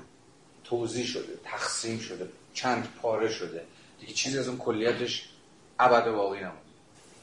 [0.64, 3.64] توضیح شده تقسیم شده چند پاره شده.
[3.99, 5.30] دیگه چیزی از اون کلیتش
[5.80, 6.64] ابد باقی نمونده.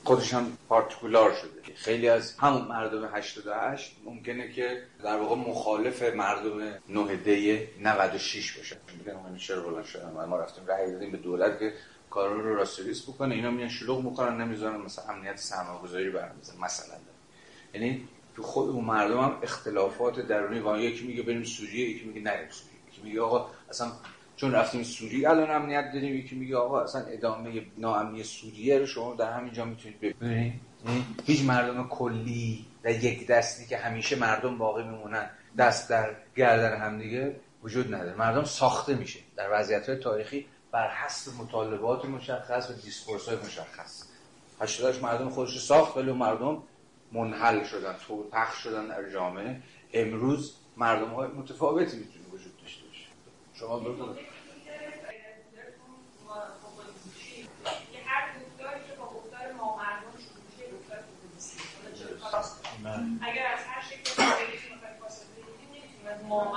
[0.04, 1.74] خودش هم پارتیکولار شده.
[1.74, 8.76] خیلی از همون مردم 88 ممکنه که در واقع مخالف مردم 9 دی 96 باشه
[8.98, 11.72] میگن من چرا بلند شدن؟ ما رفتیم رأی دادیم به دولت که
[12.10, 13.34] کارا رو راستریس بکنه.
[13.34, 16.94] اینا میان شلوغ می‌کنن نمی‌ذارن مثلا امنیت سرمایه‌گذاری برام مثلا.
[17.74, 22.20] یعنی تو خود اون مردم هم اختلافات درونی و یکی میگه بریم سوریه یکی میگه
[22.20, 22.80] نریم سوریه.
[22.92, 23.92] یکی میگه آقا اصلا
[24.36, 29.14] چون رفتیم سوریه الان امنیت داریم یکی میگه آقا اصلا ادامه ناامنی سوریه رو شما
[29.14, 30.52] در همینجا می‌تونید ببینید.
[31.24, 37.40] هیچ مردم کلی در یک دستی که همیشه مردم باقی میمونن دست در گردن همدیگه
[37.62, 38.16] وجود نداره.
[38.16, 39.20] مردم ساخته میشه.
[39.36, 44.04] در وضعیت های تاریخی بر حسب مطالبات مشخص و دیسکورس های مشخص
[44.60, 46.62] هشتاداش مردم خودش ساخت ولی مردم
[47.12, 49.62] منحل شدن تو پخش شدن در جامعه.
[49.92, 53.06] امروز مردم های متفاوتی می‌تونه وجود داشته باشه.
[53.54, 54.14] شما بگو
[63.22, 64.22] اگر از هر شکل
[66.28, 66.52] ما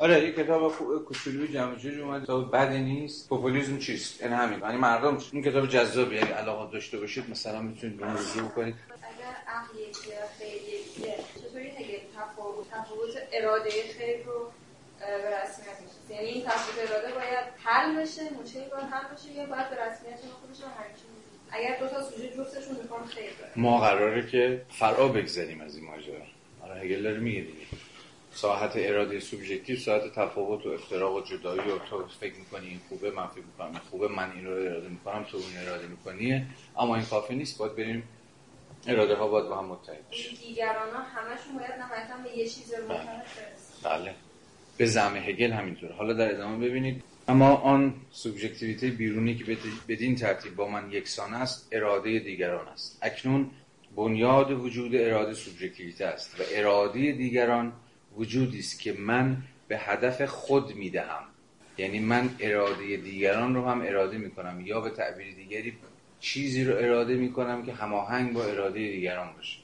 [0.00, 0.72] آره یه کتاب
[1.04, 2.22] کوچولوی جمع جوری اومد.
[2.24, 3.28] کتاب بدی نیست.
[3.28, 4.58] پوپولیسم چیست؟ این همین.
[4.60, 8.74] یعنی مردم این کتاب جذابی یعنی علاقه داشته باشید مثلا می‌تونید به اون رجوع بکنید
[9.02, 14.50] اگر عقل یکیه یکیه چطوری هگل تفاوت تفاوت اراده خیر رو
[14.98, 15.76] به رسمیت
[16.10, 20.20] یعنی این تفاوت اراده باید حل بشه مشکل باید حل بشه یا باید به رسمیت
[20.40, 21.04] خودش رو همیشه
[21.50, 26.14] اگر دو تا سوژه جفتشون می‌خوان خیر ما قراره که فرا بگذاریم از این ماجرا.
[26.62, 27.66] آره هگل داره میگه دیگه.
[28.32, 33.10] ساحت اراده سوبژکتیو ساحت تفاوت و افتراق و جدایی و تو فکر می‌کنی این خوبه
[33.10, 36.46] من فکر می‌کنم این خوبه من این رو اراده می‌کنم تو اون اراده میکنیه.
[36.78, 38.02] اما این کافی نیست باید بریم
[38.86, 42.44] اراده ها باید با هم متحد بشه این دیگران ها همشون باید نهایتا به یه
[42.48, 43.22] چیز رو برسن.
[43.82, 44.14] بله.
[44.76, 45.94] به زعم هگل همینطوره.
[45.94, 47.02] حالا در ادامه ببینید.
[47.28, 49.58] اما آن سوبژکتیویته بیرونی که بد-
[49.88, 52.98] بدین ترتیب با من یکسان است اراده دیگران است.
[53.02, 53.50] اکنون
[53.96, 57.72] بنیاد وجود اراده سوبژکتیویته است و اراده دیگران
[58.16, 59.36] وجودی است که من
[59.68, 61.24] به هدف خود می‌دهم.
[61.78, 65.72] یعنی من اراده دیگران رو هم اراده می‌کنم یا به تعبیر دیگری
[66.20, 69.58] چیزی رو اراده می‌کنم که هماهنگ با اراده دیگران باشه.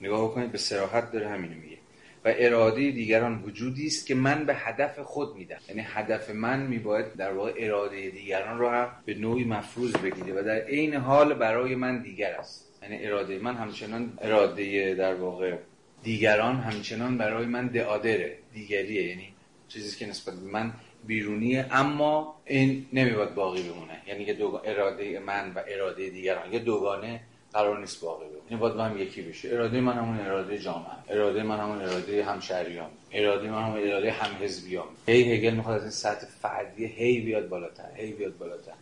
[0.00, 1.76] نگاه بکنید به سراحت داره همینو میگه.
[2.24, 7.16] و اراده دیگران وجودی است که من به هدف خود میدم یعنی هدف من میباید
[7.16, 11.74] در واقع اراده دیگران رو هم به نوعی مفروض بگیره و در عین حال برای
[11.74, 12.78] من دیگر است.
[12.82, 15.56] یعنی اراده من همچنان اراده در واقع
[16.02, 18.36] دیگران همچنان برای من دعادره.
[18.52, 19.28] دیگریه یعنی
[19.68, 20.72] چیزی که نسبت به من
[21.04, 21.66] بیرونیه.
[21.70, 24.02] اما این نمیباید باقی بمونه.
[24.06, 26.52] یعنی یه دو اراده من و اراده دیگران.
[26.52, 27.20] یه دوگانه
[27.52, 28.40] قرار نیست باقی بمونه.
[28.48, 29.48] این باید با هم یکی بشه.
[29.52, 30.90] اراده من همون اراده جامعه.
[31.08, 35.90] اراده من همون اراده همشهریان اراده من همون اراده همحزبیان هی هگل می‌خواد از این
[35.90, 37.90] سطح فردی هی بیاد بالاتر.
[37.96, 38.72] هی بیاد بالاتر.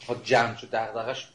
[0.00, 1.28] می‌خواد جمع شد دغدغش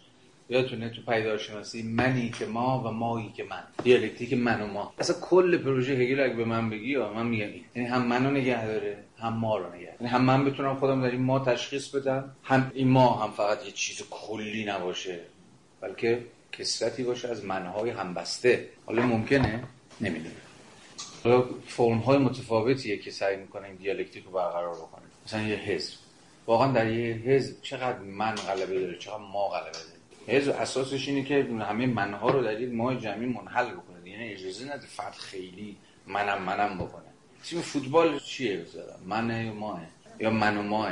[0.50, 3.64] یادتونه تو پیدارشناسی منی که ما و مایی که من.
[3.84, 4.94] دیالکتیک من و ما.
[5.00, 7.64] اصلا کل پروژه هگل اگه به من بگی یا من میگم این.
[7.76, 11.12] یعنی هم منو نگه داره هم ما رو نگه یعنی هم من بتونم خودم در
[11.12, 15.20] این ما تشخیص بدم هم این ما هم فقط یه چیز کلی نباشه
[15.82, 18.70] بلکه کسرتی باشه از منهای همبسته.
[18.86, 19.64] حالا ممکنه؟
[20.02, 20.36] نمی‌دونم.
[21.24, 25.04] حالا فرم های متفاوتیه که سعی می‌کنه این دیالکتیک رو برقرار بکنه.
[25.26, 25.94] مثلا یه حزب.
[26.48, 29.95] واقعا در یه حزب چقدر من غلبه داره چقدر ما غلبه داره
[30.28, 34.10] حزب اساسش اینه که همه منها رو در یک ماه جمعی منحل بکنه.
[34.10, 35.78] یعنی اجازه نده فرد خیلی
[36.08, 37.04] منم منم بکنه.
[37.44, 39.82] تیم فوتبال چیه مثلا من یا ماه.
[40.20, 40.92] یا من و ماه.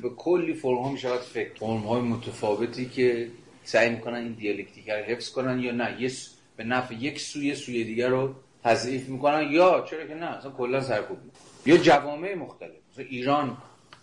[0.00, 1.54] به کلی فرم ها می‌شود فکر.
[1.54, 3.28] فرم های متفاوتی که
[3.64, 5.96] سعی می‌کنن این دیالکتیک رو حفظ کنن یا نه.
[6.02, 8.34] یه س- به نفع یک سوی سوی دیگر رو
[8.64, 11.18] تضعیف می‌کنن یا چرا که نه؟ اصلا کلا سرکوب.
[11.66, 12.70] یا جوامع مختلف.
[12.92, 13.56] مثلا ایران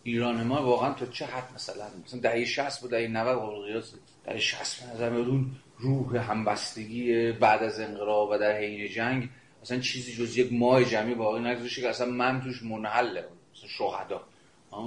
[0.04, 3.94] ایران ما واقعا تا چه حد مثلا مثلا دهه 60 بود دهه 90 قابل قیاس
[4.26, 9.30] دهه 60 به نظر میاد اون روح همبستگی بعد از انقلاب و در حین جنگ
[9.62, 13.26] مثلا چیزی جز یک ماه جمعی باقی نگذاشته که اصلا من توش منحله
[13.56, 14.22] مثلا شهدا.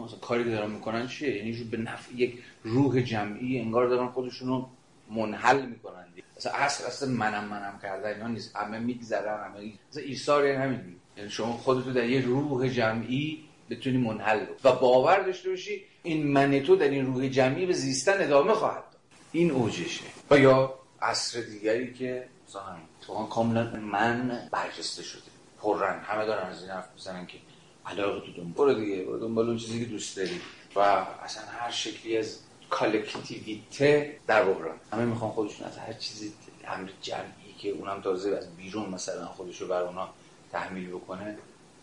[0.04, 4.48] مثلا کاری که دارن می‌کنن چیه؟ یعنی به نفع یک روح جمعی انگار دارن خودشون
[4.48, 4.68] رو
[5.10, 6.04] منحل می‌کنن.
[6.36, 8.56] مثلا اصل منم منم کردن اینا نیست.
[8.56, 10.96] همه میگذرن همه مثلا ایثار یعنی همین.
[11.16, 16.26] یعنی شما خودتو در یه روح جمعی بتونی منحل بکنی و باور داشته باشی این
[16.26, 19.00] من تو در این روح جمعی به زیستن ادامه خواهد داد.
[19.32, 20.04] این اوجشه.
[20.30, 25.22] و یا عصر دیگری که مثلا تو کاملا من برجسته شده.
[25.60, 26.02] پررنگ.
[26.04, 27.38] همه دارن از این حرف می‌زنن که
[27.86, 28.74] علاقه تو دنبال.
[28.74, 30.40] برو دیگه برو دنبال اون چیزی که دوست داری.
[30.76, 32.38] و اصلا هر شکلی از
[32.70, 34.76] کالکتیویته در بحران.
[34.92, 36.32] همه می‌خوان خودشون از هر چیزی
[36.66, 40.08] امر جمعی که اونم تازه از بیرون مثلا خودش رو بر اونا
[40.52, 41.36] تحمیل بکنه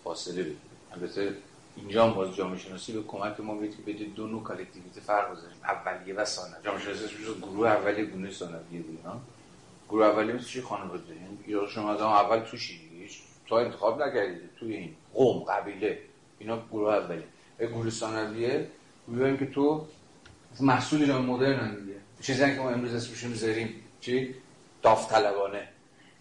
[0.03, 0.55] فاصله بده
[0.93, 1.35] البته
[1.75, 5.31] اینجا هم باز جامعه شناسی به کمک ما میده که بده دو نوع کالکتیویته فرق
[5.31, 6.57] بزنیم اولیه و ثانویه.
[6.63, 9.21] جامعه شناسی اسمش رو گروه اولیه گونه ثانویه ها
[9.89, 11.03] گروه اولیه چی خانواده
[11.47, 15.99] یا شما از اول توشی هیچ تو انتخاب نکردید توی این قوم قبیله.
[16.39, 17.23] اینا گروه اولیه.
[17.59, 18.67] گروه ثانویه
[19.07, 19.87] گروهی که تو
[20.59, 23.75] محصول جامعه مدرن دیگه چیزی که ما امروز اسمشون می‌ذاریم.
[24.01, 24.35] چی؟
[24.81, 25.67] داوطلبانه.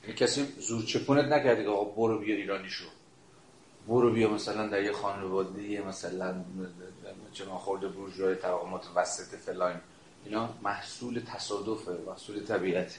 [0.02, 2.84] یعنی کسی زور چپونت که آقا برو بیا ایرانی شو
[3.88, 6.34] برو بیا مثلا در یه خانواده مثلا
[7.32, 9.80] چه خورده بورژوای طبقه متوسط فلان.
[10.24, 12.98] اینا محصول تصادفه محصول طبیعت.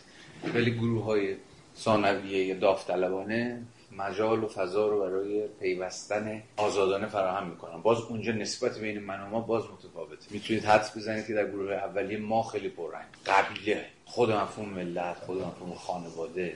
[0.56, 1.36] ولی گروه های
[1.78, 3.64] ثانویه یا داوطلبانه
[3.98, 7.82] مجال و فضا رو برای پیوستن آزادانه فراهم می‌کنن.
[7.82, 10.26] باز اونجا نسبت بین من و ما باز متفاوته.
[10.30, 13.06] می‌تونید حدس بزنید که در گروه اولیه ما خیلی پررنگ.
[13.26, 13.86] قبیله.
[14.06, 16.56] خود مفهوم ملت خود مفهوم خانواده.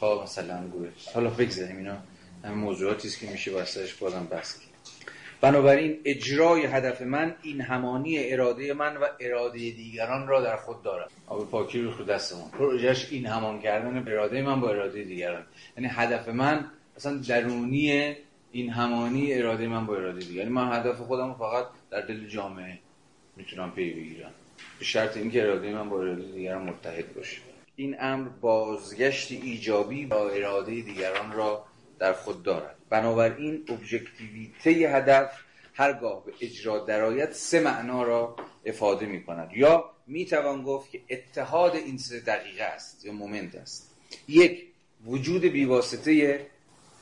[0.00, 0.88] تا مثلا گروه.
[1.14, 1.96] حالا بگذاریم اینا.
[2.44, 4.68] همین موضوعاتی است که میشه واسهش بازم بحث کرد.
[5.40, 11.10] بنابراین اجرای هدف من این همانی اراده من و اراده دیگران را در خود دارد
[11.26, 12.50] آب پاکی رو خود دستمون.
[12.50, 15.42] پروژهش این همان کردن اراده من با اراده دیگران.
[15.76, 18.14] یعنی هدف من اصلا درونی
[18.52, 20.38] این همانی اراده من با اراده دیگران.
[20.38, 22.78] یعنی من هدف خودم فقط در دل جامعه
[23.36, 24.30] می‌تونم پی بگیرم.
[24.78, 27.36] به شرط اینکه اراده من با اراده دیگران متحد باشه.
[27.76, 31.64] این امر بازگشت ایجابی با اراده دیگران را
[31.98, 32.76] در خود دارد.
[32.90, 35.30] بنابراین ابژکتیویته هدف
[35.74, 39.50] هرگاه به اجرا درآید سه معنا را افاده می کند.
[39.56, 43.94] یا می توان گفت که اتحاد این سه دقیقه است یا مومنت است.
[44.28, 44.66] یک
[45.06, 46.46] وجود بیواسطه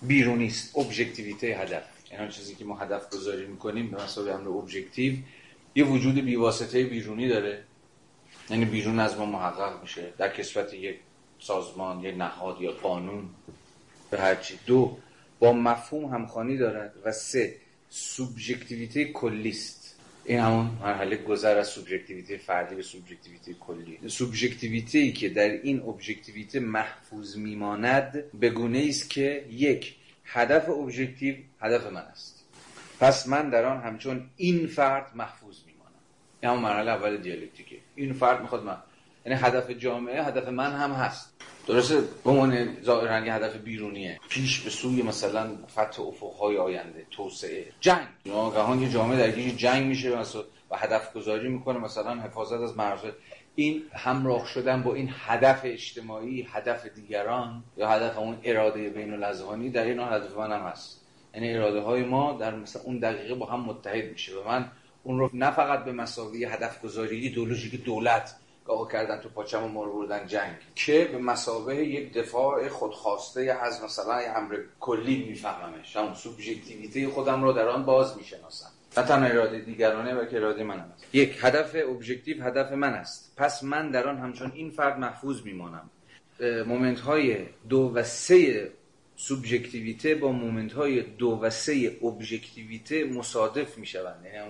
[0.03, 0.79] بیرونی است.
[0.79, 1.83] ابژکتیویته هدف.
[2.11, 5.15] این چیزی که ما هدف گذاری می‌کنیم به مسابقه امر ابژکتیو
[5.75, 7.65] یه وجود بیواسطه بیرونی داره.
[8.51, 10.13] یعنی بیرون از ما محقق میشه.
[10.19, 10.97] در کسبت یک
[11.39, 13.31] سازمان یک نهاد یا قانون.
[14.13, 14.99] به هرچی دو
[15.39, 17.55] با مفهوم همخوانی دارد و سه
[17.89, 19.97] سوبژکتیویته کلیست.
[20.25, 23.99] این همون مرحله گذر از سوبژکتیویته فردی به سوبژکتیویته کلی.
[24.09, 31.35] سوبژکتیویته ای که در این ابژکتیویته محفوظ میماند به گونه است که یک هدف ابژکتیو
[31.61, 32.45] هدف من است.
[33.01, 35.93] پس من در آن همچون این فرد محفوظ میمانم.
[36.41, 37.77] این همون مرحله اول دیالکتیکه.
[37.95, 38.77] این فرد می‌خواد من
[39.27, 41.33] یعنی هدف جامعه هدف من هم هست.
[41.67, 44.21] درسته؟ به عنوان ظاهرا هدف بیرونیه.
[44.29, 48.07] پیش به سوی مثلا فتح افقهای آینده توسعه جنگ.
[48.27, 50.19] ناگهان یه جامعه درگیر جنگ میشه
[50.71, 53.13] و هدف گذاری می‌کنه مثلا حفاظت از مرزهای
[53.55, 59.71] این همراه شدن با این هدف اجتماعی هدف دیگران یا هدف اون اراده بین الازهانی
[59.71, 61.01] در این هدف من هم هست.
[61.35, 64.71] یعنی اراده های ما در مثلا اون دقیقه با هم متحد میشه و من
[65.05, 68.35] اون رو نه فقط به مثابه هدف گذاری ایدئولوژیک دولت
[68.65, 73.85] که کردن تو پاچم و ما بردن جنگ که به مثابه یک دفاع خودخواسته از
[73.85, 78.71] مثلا امر کلی میفهممش همون سوبژکتیویته خودم رو در آن باز می‌شناسم.
[78.97, 81.05] نه تنها اراده دیگرانه و که اراده من است.
[81.13, 83.35] یک هدف ابژکتیو هدف من است.
[83.37, 85.91] پس من در آن همچون این فرد محفوظ میمانم.
[86.67, 87.37] moment های
[87.69, 88.71] دو و سه
[89.17, 94.25] سوبژکتیویته با moment های دو و سه ابژکتیویته مصادف می‌شوند.
[94.25, 94.49] یعنی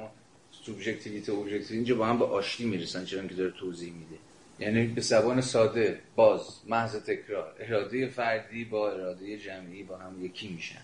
[0.66, 4.16] سوبژکتیویته ابژکتیو اینجا با هم به آشتی می‌رسن چون که داره توضیح میده.
[4.58, 10.48] یعنی به زبان ساده باز محض تکرار اراده فردی با اراده جمعی با هم یکی
[10.48, 10.80] میشن.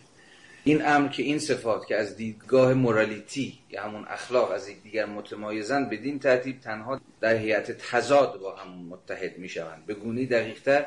[0.64, 5.88] این امر که این صفات که از دیدگاه مورالیتی یا همون اخلاق از دیگر متمایزن
[5.88, 9.86] بدین ترتیب تنها در هیئت تضاد با هم متحد می‌شوند.
[9.86, 10.86] به گونه دقیقتر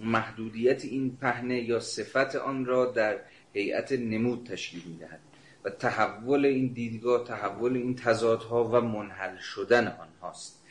[0.00, 3.18] محدودیت این پهنه یا صفت آن را در
[3.54, 5.20] هیئت نمود تشکیل می‌دهد.
[5.64, 10.62] و تحول این دیدگاه تحول این تضادها و منحل شدن آنهاست.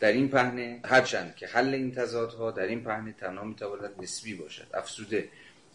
[0.00, 4.66] در این پهنه هرچند که حل این تضادها در این پهنه تنها می‌تواند نسبی باشد.
[4.74, 5.28] افسوده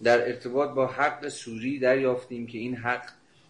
[0.04, 3.10] در ارتباط با حق سوری دریافتیم که این حق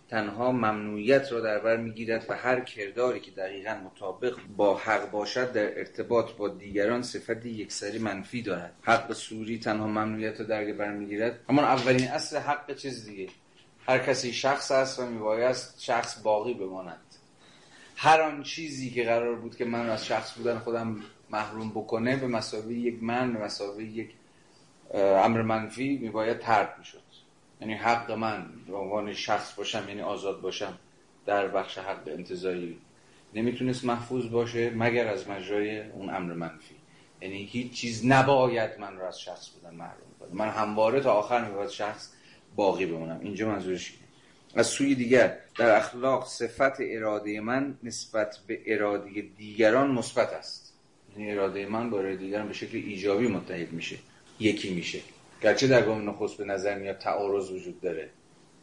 [0.10, 5.52] تنها ممنوعیت را در بر می‌گیرد و هر کرداری که دقیقا مطابق با حق باشد
[5.52, 8.74] در ارتباط با دیگران صفت یکسری منفی دارد.
[8.82, 11.40] حق سوری تنها ممنوعیت را در بر می‌گیرد.
[11.50, 13.28] اما اولین اصل حق چیز دیگه؟
[13.88, 17.00] هر کسی شخص است و میبایست شخص باقی بماند.
[17.96, 22.28] هر آن چیزی که قرار بود که من از شخص بودن خودم محروم بکنه به
[22.28, 24.10] مسابقه یک من به مسابقه یک
[24.94, 27.02] امر منفی میباید ترد می‌شد.
[27.62, 30.78] یعنی حق من به عنوان شخص باشم یعنی آزاد باشم
[31.26, 32.78] در بخش حق انتظاری
[33.34, 36.76] نمی‌تونست محفوظ باشه مگر از مجرای اون امر منفی.
[37.22, 40.30] یعنی هیچ چیز نباید من رو از شخص بودن محروم کنه.
[40.34, 42.10] من همواره تا آخر میباید شخص
[42.56, 43.20] باقی بمونم.
[43.22, 43.94] اینجا منظورش
[44.56, 50.74] از سوی دیگر در اخلاق صفت اراده من نسبت به اراده دیگران مثبت است.
[51.18, 53.98] یعنی اراده من با اراده دیگران به شکل ایجابی متحد میشه.
[54.40, 55.00] یکی میشه.
[55.42, 58.10] گرچه در گام نخست به نظر میاد تعارض وجود داره.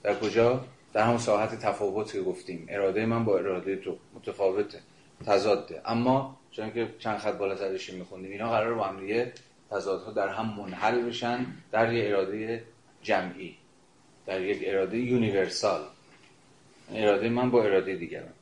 [0.03, 2.67] در کجا؟ در همون ساحت تفاوت که گفتیم.
[2.69, 4.79] اراده من با اراده تو متفاوته.
[5.27, 5.83] تضاده.
[5.85, 9.33] اما چون که چند خط بالا سرشی میخوندیم اینا قرار با هم دیگه
[9.71, 12.65] تضادها در هم منحل بشن در یه اراده
[13.03, 13.57] جمعی.
[14.27, 15.81] در یک اراده universal.
[16.95, 18.33] اراده من با اراده دیگران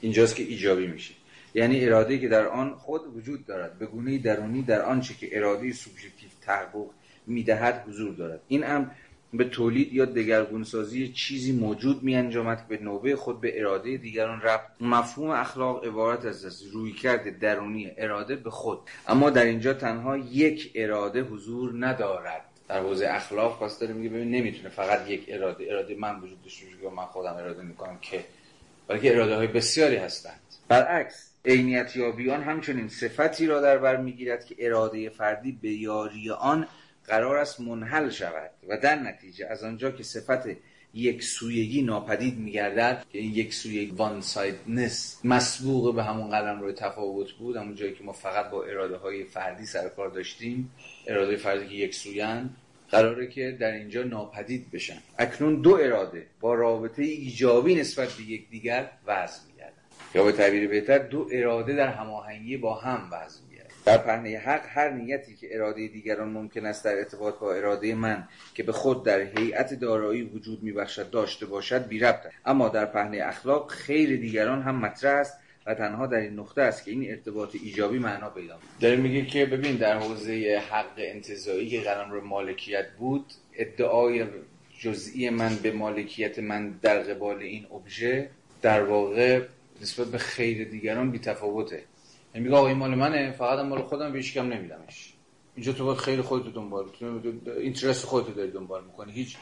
[0.00, 1.14] اینجاست که ایجابی میشه.
[1.54, 3.78] یعنی اراده که در آن خود وجود دارد.
[3.78, 6.86] به گونه درونی در آنچه که اراده سوبژکتیو تحقق
[7.26, 8.40] می‌دهد حضور دارد.
[8.48, 8.86] این امر
[9.34, 14.40] به تولید یا دگرگونسازی چیزی موجود می انجامد که به نوبه خود به اراده دیگران
[14.40, 14.66] رفت.
[14.80, 18.78] مفهوم اخلاق عبارت از رویکرد درونی اراده به خود.
[19.08, 22.51] اما در اینجا تنها یک اراده حضور ندارد.
[22.72, 26.66] در حوزه اخلاق پس داره میگه ببین نمی‌تونه فقط یک اراده اراده من وجود داشته
[26.66, 28.24] باشه من خودم اراده می‌کنم که
[28.88, 30.40] بلکه اراده های بسیاری هستند.
[30.68, 36.66] برعکس عینیت یابیان همچنین صفتی را در بر می‌گیرد که اراده فردی به یاری آن
[37.06, 40.48] قرار است منحل شود و در نتیجه از آنجا که صفت
[40.94, 46.72] یک سویگی ناپدید میگردد که این یک سویگی وان سایدنس مسبوق به همون قلم روی
[46.72, 50.70] تفاوت بود همون جایی که ما فقط با اراده های فردی سرکار داشتیم
[51.06, 52.50] اراده فردی که یک سویان
[52.92, 54.98] قراره که در اینجا ناپدید بشن.
[55.18, 59.72] اکنون دو اراده با رابطه ایجابی نسبت به یکدیگر وضع میگردن.
[60.14, 63.40] یا به تعبیر بهتر دو اراده در هماهنگی با هم وضع
[63.84, 68.28] در پهنه حق هر نیتی که اراده دیگران ممکن است در ارتباط با اراده من
[68.54, 73.20] که به خود در هیئت دارایی وجود میبخشد داشته باشد بی ربط اما در پهنه
[73.22, 77.56] اخلاق خیر دیگران هم مطرح است و تنها در این نقطه است که این ارتباط
[77.62, 82.86] ایجابی معنا پیدا داره میگه که ببین در حوزه حق انتظایی که قرار رو مالکیت
[82.98, 83.24] بود
[83.54, 84.24] ادعای
[84.78, 88.30] جزئی من به مالکیت من در قبال این ابژه
[88.62, 89.42] در واقع
[89.82, 91.82] نسبت به خیر دیگران بی تفاوته.
[92.34, 95.12] یعنی میگه آقا این مال منه فقط مال خودم بهش کم نمیدمش.
[95.56, 99.12] اینجا تو باید خیلی خودتو دنبال کنی اینترست خودتو داری دنبال می‌کنی.
[99.12, 99.36] هیچ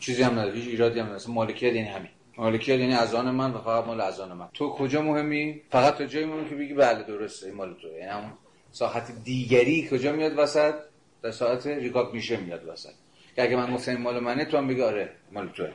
[0.00, 1.22] چیزی هم نداره هیچ ایرادی هم نداره.
[1.28, 2.10] مالکیت یعنی همین.
[2.38, 4.48] مالکیت یعنی از آن من و فقط مال از آن من.
[4.54, 8.10] تو کجا مهمی؟ فقط تا جایی مهمی که بگی بله درسته این مال تو یعنی
[8.10, 8.32] همون
[8.72, 10.74] ساحت دیگری کجا میاد وسط؟
[11.22, 12.92] در ساحت recognition میاد وسط.
[13.36, 15.70] که اگه من گفتم مال منه تو هم بگی آره مال توه.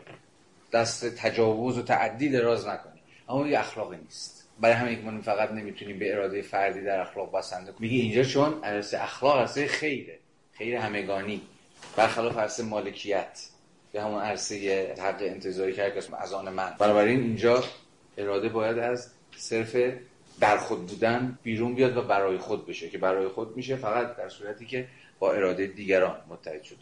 [0.73, 3.01] دست تجاوز و تعدی دراز نکنی.
[3.29, 4.49] اما یه اخلاقی نیست.
[4.59, 7.91] برای همین که فقط نمی‌تونیم به اراده فردی در اخلاق بسنده کنیم.
[7.91, 10.19] میگه اینجا چون عرصه اخلاق عرصه خیره.
[10.53, 11.41] خیر همگانی.
[11.97, 13.39] برخلاف عرصه مالکیت.
[13.91, 16.75] به همون عرصه حق انتزاعی که هرکس از آن من.
[16.79, 17.63] بنابراین اینجا
[18.17, 19.75] اراده باید از صرف
[20.39, 24.29] در خود بودن بیرون بیاد و برای خود بشه که برای خود میشه فقط در
[24.29, 24.87] صورتی که
[25.19, 26.79] با اراده دیگران متحد شده.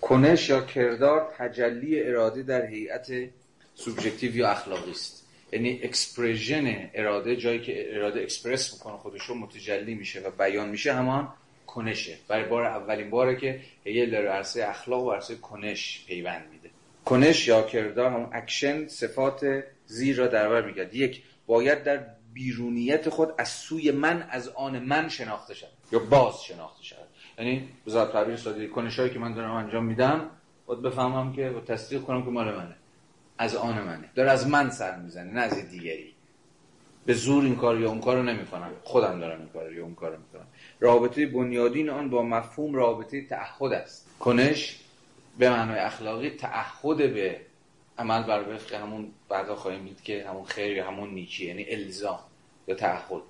[0.00, 3.10] کنش یا کردار تجلی اراده در هیئت
[3.74, 9.94] سوبژکتیو یا اخلاقی است یعنی expression اراده جایی که اراده اکسپرس می‌کنه خودش رو متجلی
[9.94, 11.28] میشه و بیان میشه همان
[11.66, 12.18] کنشه.
[12.28, 16.70] برای بار اولین باره که یه در عرصه اخلاق و عرصه کنش پیوند میده.
[17.04, 23.08] کنش یا کردار همون اکشن صفات زیر را در بر میگیرد یک باید در بیرونیت
[23.08, 26.96] خود از سوی من از آن من شناخته شد یا باز شناخته شد
[27.38, 30.30] یعنی بذار تعبیر ساده کنش هایی که من دارم انجام میدم
[30.66, 32.76] باید بفهمم که و تصدیق کنم که مال منه.
[33.38, 34.10] از آن منه.
[34.14, 36.14] داره از من سر می‌زنه نه از دیگری.
[37.06, 38.70] به زور این کار یا اون کار رو نمی‌کنم.
[38.82, 40.46] خودم دارم این کار یا اون کار رو می‌کنم.
[40.82, 44.06] رابطه بنیادین آن با مفهوم رابطه تعهد است.
[44.20, 44.80] کنش
[45.38, 47.40] به معنای اخلاقی تعهد به
[47.98, 52.18] عمل بر وفق همون بعدا خواهیم دید که همون خیر یا همون نیکی یعنی الزام
[52.68, 53.22] یا تعهد.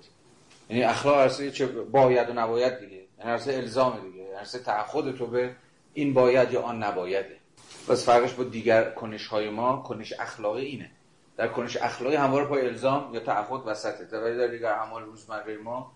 [0.69, 3.01] یعنی اخلاق عرصه چه باید و نباید دیگه.
[3.19, 4.37] یعنی عرصه الزام دیگه.
[4.37, 5.55] عرصه تعهد تو به
[5.93, 7.37] این باید یا آن نبایده.
[7.89, 10.91] بس فرقش با دیگر کنش های ما کنش اخلاقی اینه.
[11.37, 14.05] در کنش اخلاقی همواره پای الزام یا تعهد وسطه.
[14.05, 15.91] در در دیگر اعمال روزمره ما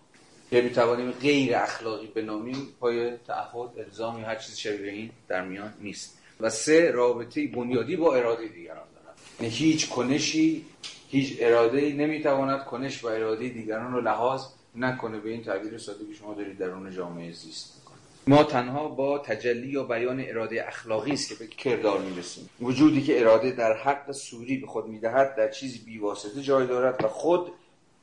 [0.50, 5.74] که می‌توانیم غیر اخلاقی بنامیم پای تعهد الزام یا هر چیز شبیه این در میان
[5.80, 6.18] نیست.
[6.40, 9.18] و سه رابطه بنیادی با اراده دیگران دارد.
[9.40, 10.64] یعنی هیچ کنشی
[11.08, 14.42] هیچ اراده ای نمی‌تواند کنش و اراده دیگران رو لحاظ
[14.76, 17.82] نکنه به این تعبیر ساده که شما دارید درون جامعه زیست
[18.26, 22.48] ما تنها با تجلی یا بیان اراده اخلاقی است که به کردار می‌رسیم.
[22.60, 27.08] وجودی که اراده در حق سوری به خود می‌دهد در چیزی بیواسطه جای دارد و
[27.08, 27.52] خود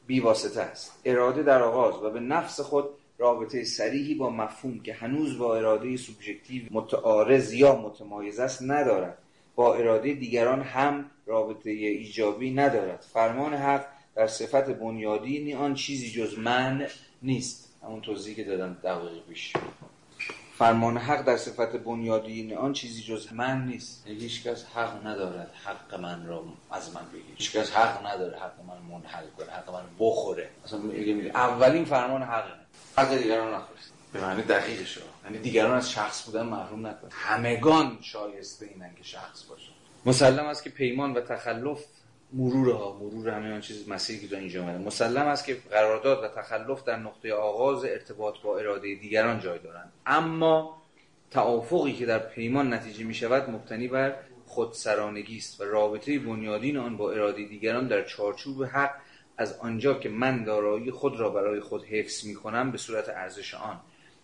[0.08, 1.02] بیواسطه است.
[1.06, 2.86] اراده در آغاز و به نفس خود
[3.18, 9.18] رابطه سریحی با مفهوم که هنوز با اراده سوبژکتیو متعارض یا متمایز است ندارد.
[9.56, 13.06] با اراده دیگران هم رابطه ایجابی ندارد.
[13.14, 16.88] فرمان حق در صفت بنیادی آن چیزی جز من
[17.22, 17.74] نیست.
[17.84, 19.54] همون توضیحی که دادم دقیقه پیش.
[20.58, 24.08] فرمان حق در صفت بنیادین آن چیزی جز من نیست.
[24.08, 25.52] هیچ کس حق ندارد.
[25.66, 27.36] حق من را از من بگیر.
[27.38, 29.52] هیچ کس حق نداره حق من منحل کنه.
[29.52, 30.50] حق من بخوره.
[30.66, 30.80] اصلا
[31.34, 32.46] اولین فرمان حق
[32.98, 38.66] حق دیگران نخورست به معنی دقیقش یعنی دیگران از شخص بودن محروم نکن همگان شایسته
[38.66, 39.72] اینن که شخص باشن.
[40.06, 41.86] مسلم است که پیمان و تخلف
[42.34, 46.28] مرور ها مرور همه آن چیز مسیری که اینجا آمده مسلم است که قرارداد و
[46.28, 49.92] تخلف در نقطه آغاز ارتباط با اراده دیگران جای دارند.
[50.06, 50.82] اما
[51.32, 54.16] توافقی که در پیمان نتیجه می شود مبتنی بر
[54.46, 58.92] خودسرانگی است و رابطه بنیادین آن با اراده دیگران در چارچوب حق
[59.38, 63.54] از آنجا که من دارایی خود را برای خود حفظ می کنم به صورت ارزش
[63.54, 63.80] آن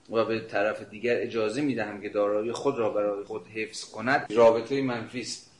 [0.10, 4.34] و به طرف دیگر اجازه می دهم که دارایی خود را برای خود حفظ کند.
[4.34, 5.52] رابطه منفی است.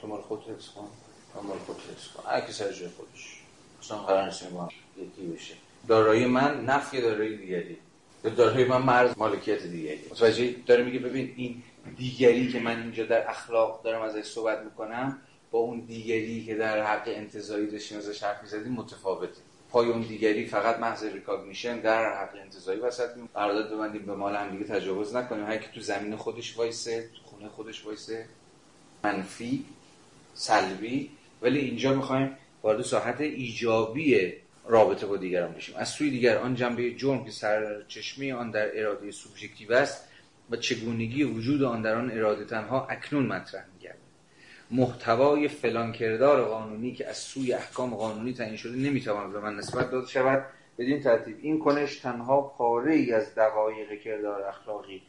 [0.00, 0.88] تو مال خود حفظ کن.
[1.34, 3.40] مال خود حفظ کن هر سر جای خودش.
[3.82, 5.54] اصلا قرار نیست با یکی بشه.
[5.88, 7.76] دارایی من نفی دارایی دیگری.
[8.36, 10.00] دارایی من مرز مالکیت دیگری.
[10.10, 11.62] متوجه داره میگه ببین این
[11.96, 15.18] دیگری که من اینجا در اخلاق دارم ازش صحبت می‌کنم
[15.50, 19.40] با اون دیگری که در حق انتزاعی داشتیم ازش حرف می‌زدیم متفاوته.
[19.70, 24.36] پای اون دیگری فقط محض recognition در حق انتزاعی وسط میم قرارداد ببندیم به مال
[24.36, 25.46] هم دیگه تجاوز نکنیم.
[25.46, 28.26] هر که تو زمین خودش وایسه تو خونه خودش وایسه.
[29.04, 29.64] منفی
[30.34, 31.10] سلبی
[31.42, 34.32] ولی اینجا می‌خوایم وارد ساحت ایجابی
[34.66, 35.76] رابطه با دیگران بشیم.
[35.76, 40.08] از سوی دیگر آن جنبه جرم که سرچشمه آن در اراده سوبژکتیو است
[40.50, 43.98] و چگونگی وجود آن در آن اراده تنها اکنون مطرح میگرد
[44.70, 49.90] محتوای فلان کردار قانونی که از سوی احکام قانونی تعیین شده نمی‌تواند به من نسبت
[49.90, 50.44] داده شود.
[50.78, 55.02] بدین ترتیب این کنش تنها پاره ای از دقایق کردار اخلاقی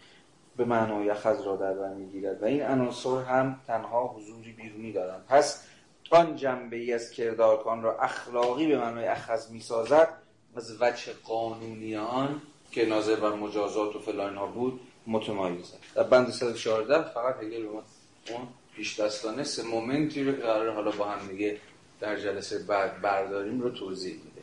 [0.58, 5.26] به معنای اخذ را در بر می‌گیرد و این عناصر هم تنها حضوری بیرونی دارند.
[5.30, 5.68] پس
[6.12, 10.10] آن جنبه ای از کردارکان را اخلاقی به معنای اخذ می‌سازد
[10.56, 15.78] از وجه قانونی آن که ناظر بر مجازات و فلان ها بود متمایز است.
[15.96, 20.92] در بند 114 فقط هگل به اون پیش دستانه سه مومنتی رو که قرار حالا
[20.92, 21.58] با هم دیگه
[22.00, 24.42] در جلسه بعد برداریم رو توضیح میده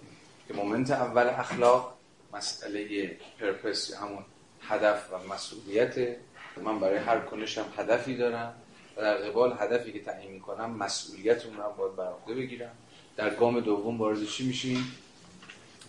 [0.49, 1.95] که مومنت اول اخلاق
[2.33, 4.25] مسئله purpose همون
[4.61, 6.17] هدف و مسئولیت.
[6.65, 8.55] من برای هر کنشم هدفی دارم.
[8.99, 12.73] در قبال هدفی که تعیین می‌کنم مسئولیت اون رو باید بر بگیرم.
[13.17, 14.93] در گام دوم وارد چی میشیم؟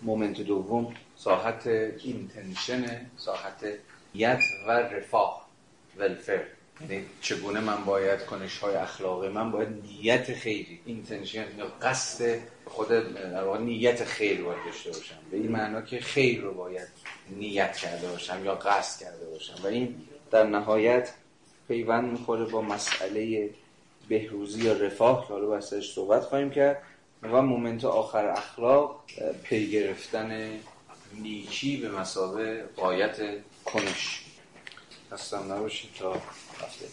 [0.01, 3.65] moment دوم ساحت intention ساحت
[4.15, 5.49] نیت و رفاه
[5.97, 6.43] welfare
[6.81, 12.87] یعنی چگونه من باید کنش های اخلاقی من باید نیت خیری intention یا قصد خود
[12.87, 15.15] در واقع نیت خیر باید داشته باشم.
[15.31, 16.87] به این معنا که خیر رو باید
[17.29, 19.63] نیت کرده باشم یا قصد کرده باشم.
[19.63, 19.95] و این
[20.31, 21.13] در نهایت
[21.69, 23.49] پیوند می‌خوره با مسئله
[24.07, 25.27] بهروزی یا رفاه.
[25.27, 26.83] که حالا بحثش صحبت خواهیم کرد.
[27.23, 29.03] و مومنت آخر اخلاق
[29.43, 30.59] پی گرفتن
[31.13, 33.17] نیکی به مسابه قایت
[33.65, 34.25] کنش.
[35.11, 36.13] هستم نباشید تا
[36.61, 36.85] هفته.